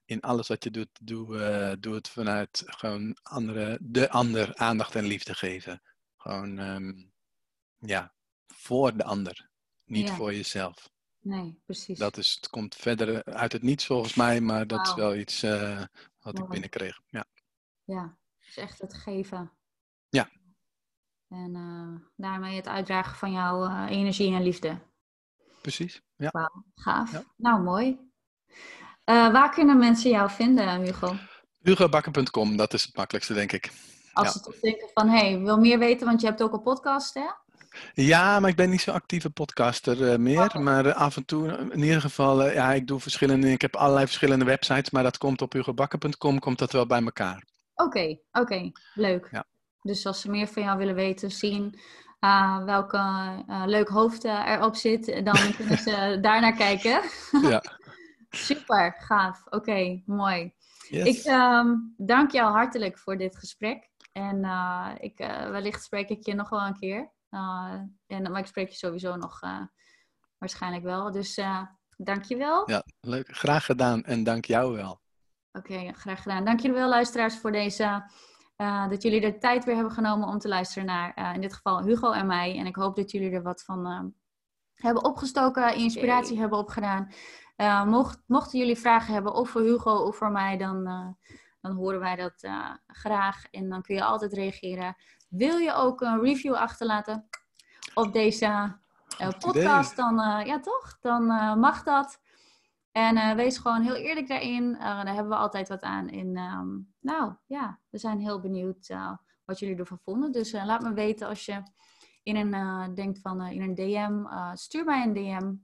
in 0.04 0.20
alles 0.20 0.48
wat 0.48 0.64
je 0.64 0.70
doet, 0.70 0.88
doe, 1.00 1.36
uh, 1.36 1.72
doe 1.80 1.94
het 1.94 2.08
vanuit 2.08 2.62
gewoon 2.66 3.16
andere, 3.22 3.78
de 3.80 4.10
ander 4.10 4.56
aandacht 4.56 4.94
en 4.94 5.04
liefde 5.04 5.34
geven. 5.34 5.82
Gewoon, 6.16 6.58
um, 6.58 7.12
ja, 7.78 8.12
voor 8.46 8.96
de 8.96 9.04
ander, 9.04 9.48
niet 9.84 10.08
Ja. 10.08 10.14
voor 10.14 10.34
jezelf. 10.34 10.90
Nee, 11.20 11.60
precies. 11.64 11.98
Dat 11.98 12.16
is, 12.16 12.32
het 12.40 12.48
komt 12.50 12.74
verder 12.74 13.24
uit 13.24 13.52
het 13.52 13.62
niets 13.62 13.86
volgens 13.86 14.14
mij, 14.14 14.40
maar 14.40 14.66
dat 14.66 14.86
is 14.86 14.94
wel 14.94 15.14
iets 15.16 15.42
eh, 15.42 15.82
wat 16.20 16.38
ik 16.38 16.48
binnenkreeg. 16.48 17.00
Ja, 17.06 17.24
Ja, 17.84 18.16
dus 18.44 18.56
echt 18.56 18.78
het 18.78 18.94
geven. 18.94 19.52
Ja. 20.08 20.30
En 21.28 21.54
eh, 21.54 22.08
daarmee 22.16 22.56
het 22.56 22.68
uitdragen 22.68 23.16
van 23.16 23.32
jouw 23.32 23.64
eh, 23.64 23.86
energie 23.88 24.34
en 24.34 24.42
liefde. 24.42 24.78
Precies. 25.62 26.02
Ja. 26.16 26.50
Gaaf. 26.74 27.12
Ja. 27.12 27.22
Nou, 27.36 27.62
mooi. 27.62 27.98
Eh, 29.04 29.32
waar 29.32 29.50
kunnen 29.50 29.78
mensen 29.78 30.10
jou 30.10 30.30
vinden, 30.30 30.80
Hugo? 30.82 31.14
HugoBakker.com, 31.62 32.56
dat 32.56 32.74
is 32.74 32.82
het 32.82 32.96
makkelijkste, 32.96 33.34
denk 33.34 33.52
ik. 33.52 33.72
Als 34.12 34.26
Ja. 34.26 34.32
ze 34.32 34.40
toch 34.40 34.60
denken 34.60 34.88
van, 34.94 35.08
hé, 35.08 35.18
hey, 35.30 35.38
wil 35.38 35.58
meer 35.58 35.78
weten, 35.78 36.06
want 36.06 36.20
je 36.20 36.26
hebt 36.26 36.42
ook 36.42 36.52
een 36.52 36.62
podcast, 36.62 37.14
hè? 37.14 37.26
Ja, 37.94 38.40
maar 38.40 38.50
ik 38.50 38.56
ben 38.56 38.70
niet 38.70 38.80
zo'n 38.80 38.94
actieve 38.94 39.30
podcaster 39.30 40.12
eh, 40.12 40.18
meer. 40.18 40.44
Oké. 40.44 40.58
Maar 40.58 40.86
eh, 40.86 40.96
af 40.96 41.16
en 41.16 41.24
toe, 41.24 41.48
in 41.72 41.82
ieder 41.82 42.00
geval, 42.00 42.42
eh, 42.42 42.54
ja, 42.54 42.72
ik 42.72 42.86
doe 42.86 43.00
verschillende, 43.00 43.50
ik 43.50 43.60
heb 43.60 43.76
allerlei 43.76 44.06
verschillende 44.06 44.44
websites, 44.44 44.90
maar 44.90 45.02
dat 45.02 45.18
komt 45.18 45.42
op 45.42 45.52
hugobakker.com, 45.52 46.38
komt 46.38 46.58
dat 46.58 46.72
wel 46.72 46.86
bij 46.86 47.02
elkaar. 47.02 47.44
Oké, 47.74 48.18
oké, 48.32 48.70
leuk. 48.94 49.28
Ja. 49.30 49.44
Dus 49.82 50.06
als 50.06 50.20
ze 50.20 50.30
meer 50.30 50.46
van 50.46 50.62
jou 50.62 50.78
willen 50.78 50.94
weten, 50.94 51.30
zien 51.30 51.80
uh, 52.24 52.64
welke 52.64 52.96
uh, 53.48 53.62
leuk 53.66 53.88
hoofd 53.88 54.24
uh, 54.24 54.48
erop 54.48 54.74
zit, 54.76 55.24
dan 55.24 55.36
kunnen 55.56 55.78
ze 55.78 56.18
daar 56.20 56.40
naar 56.40 56.56
kijken. 56.56 57.00
Ja. 57.50 57.62
Super, 58.30 58.96
gaaf. 58.98 59.42
Oké, 59.44 59.56
okay, 59.56 60.02
mooi. 60.06 60.54
Yes. 60.88 61.06
Ik 61.06 61.32
um, 61.32 61.94
dank 61.96 62.30
jou 62.30 62.52
hartelijk 62.52 62.98
voor 62.98 63.16
dit 63.16 63.36
gesprek. 63.36 63.90
En 64.12 64.36
ik, 65.00 65.18
wellicht 65.50 65.82
spreek 65.82 66.08
ik 66.08 66.26
je 66.26 66.34
nog 66.34 66.48
wel 66.48 66.60
een 66.60 66.78
keer. 66.78 67.12
En, 68.06 68.30
maar 68.30 68.38
ik 68.38 68.46
spreek 68.46 68.68
je 68.68 68.76
sowieso 68.76 69.16
nog 69.16 69.40
waarschijnlijk 70.38 70.82
wel. 70.82 71.10
Dus 71.10 71.40
dank 71.96 72.24
je 72.24 72.36
wel. 72.36 72.70
Ja, 72.70 72.84
leuk. 73.00 73.28
Graag 73.36 73.64
gedaan 73.64 74.04
en 74.04 74.24
dank 74.24 74.44
jou 74.44 74.74
wel. 74.74 75.00
Oké, 75.52 75.72
okay, 75.72 75.92
graag 75.92 76.22
gedaan. 76.22 76.44
Dank 76.44 76.60
jullie 76.60 76.76
wel, 76.76 76.88
luisteraars, 76.88 77.38
voor 77.38 77.52
deze. 77.52 78.02
Uh, 78.62 78.88
dat 78.88 79.02
jullie 79.02 79.20
de 79.20 79.38
tijd 79.38 79.64
weer 79.64 79.74
hebben 79.74 79.92
genomen 79.92 80.28
om 80.28 80.38
te 80.38 80.48
luisteren 80.48 80.86
naar, 80.86 81.12
uh, 81.18 81.34
in 81.34 81.40
dit 81.40 81.54
geval, 81.54 81.82
Hugo 81.82 82.12
en 82.12 82.26
mij. 82.26 82.58
En 82.58 82.66
ik 82.66 82.76
hoop 82.76 82.96
dat 82.96 83.10
jullie 83.10 83.30
er 83.30 83.42
wat 83.42 83.62
van 83.62 83.86
uh, 83.86 84.00
hebben 84.74 85.04
opgestoken, 85.04 85.74
inspiratie 85.74 86.30
okay. 86.30 86.40
hebben 86.40 86.58
opgedaan. 86.58 87.12
Mocht, 87.88 88.22
mochten 88.26 88.58
jullie 88.58 88.78
vragen 88.78 89.12
hebben, 89.12 89.34
of 89.34 89.50
voor 89.50 89.60
Hugo 89.60 89.94
of 89.94 90.16
voor 90.16 90.30
mij, 90.30 90.56
dan, 90.56 90.84
dan 91.60 91.72
horen 91.72 92.00
wij 92.00 92.16
dat 92.16 92.48
graag. 92.86 93.44
En 93.50 93.68
dan 93.68 93.82
kun 93.82 93.94
je 93.94 94.04
altijd 94.04 94.32
reageren. 94.32 94.96
Wil 95.28 95.56
je 95.56 95.72
ook 95.72 96.00
een 96.00 96.20
review 96.20 96.54
achterlaten 96.54 97.28
op 97.94 98.12
deze 98.12 98.78
podcast, 99.38 99.96
dan, 99.96 100.14
ja 100.46 100.60
toch? 100.60 100.98
Dan 101.00 101.26
mag 101.58 101.82
dat. 101.82 102.20
En 102.92 103.36
wees 103.36 103.58
gewoon 103.58 103.82
heel 103.82 103.96
eerlijk 103.96 104.28
daarin. 104.28 104.72
Daar 104.78 105.14
hebben 105.14 105.28
we 105.28 105.36
altijd 105.36 105.68
wat 105.68 105.82
aan. 105.82 106.14
Um, 106.14 106.91
nou 107.02 107.34
ja, 107.46 107.80
we 107.88 107.98
zijn 107.98 108.18
heel 108.18 108.40
benieuwd 108.40 108.88
uh, 108.88 109.16
wat 109.44 109.58
jullie 109.58 109.76
ervan 109.76 109.98
vonden. 109.98 110.32
Dus 110.32 110.52
laat 110.52 110.82
me 110.82 110.92
weten 110.92 111.28
als 111.28 111.44
je 111.44 111.62
in 112.22 112.36
een, 112.36 112.94
denkt 112.94 113.20
van 113.20 113.46
in 113.46 113.62
een 113.62 113.74
DM. 113.74 114.24
stuur 114.56 114.84
mij 114.84 115.02
een 115.02 115.12
DM. 115.12 115.54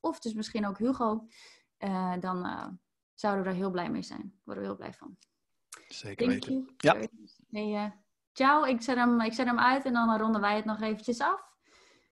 of 0.00 0.18
dus 0.18 0.34
misschien 0.34 0.66
ook 0.66 0.78
Hugo. 0.78 1.26
dan 2.20 2.46
zouden 3.14 3.44
we 3.44 3.50
er 3.50 3.56
heel 3.56 3.70
blij 3.70 3.90
mee 3.90 4.02
zijn. 4.02 4.20
Daar 4.20 4.40
worden 4.44 4.62
we 4.62 4.68
heel 4.68 4.78
blij 4.78 4.92
van. 4.92 5.16
Zeker 5.88 6.26
Thank 6.26 6.44
weten. 6.44 6.74
You. 6.76 7.00
Ja. 7.00 7.08
Hey, 7.50 7.92
ciao, 8.32 8.64
ik 8.64 8.82
zet, 8.82 8.96
hem, 8.96 9.20
ik 9.20 9.32
zet 9.32 9.46
hem 9.46 9.58
uit 9.58 9.84
en 9.84 9.92
dan 9.92 10.18
ronden 10.18 10.40
wij 10.40 10.56
het 10.56 10.64
nog 10.64 10.80
eventjes 10.80 11.20
af. 11.20 11.53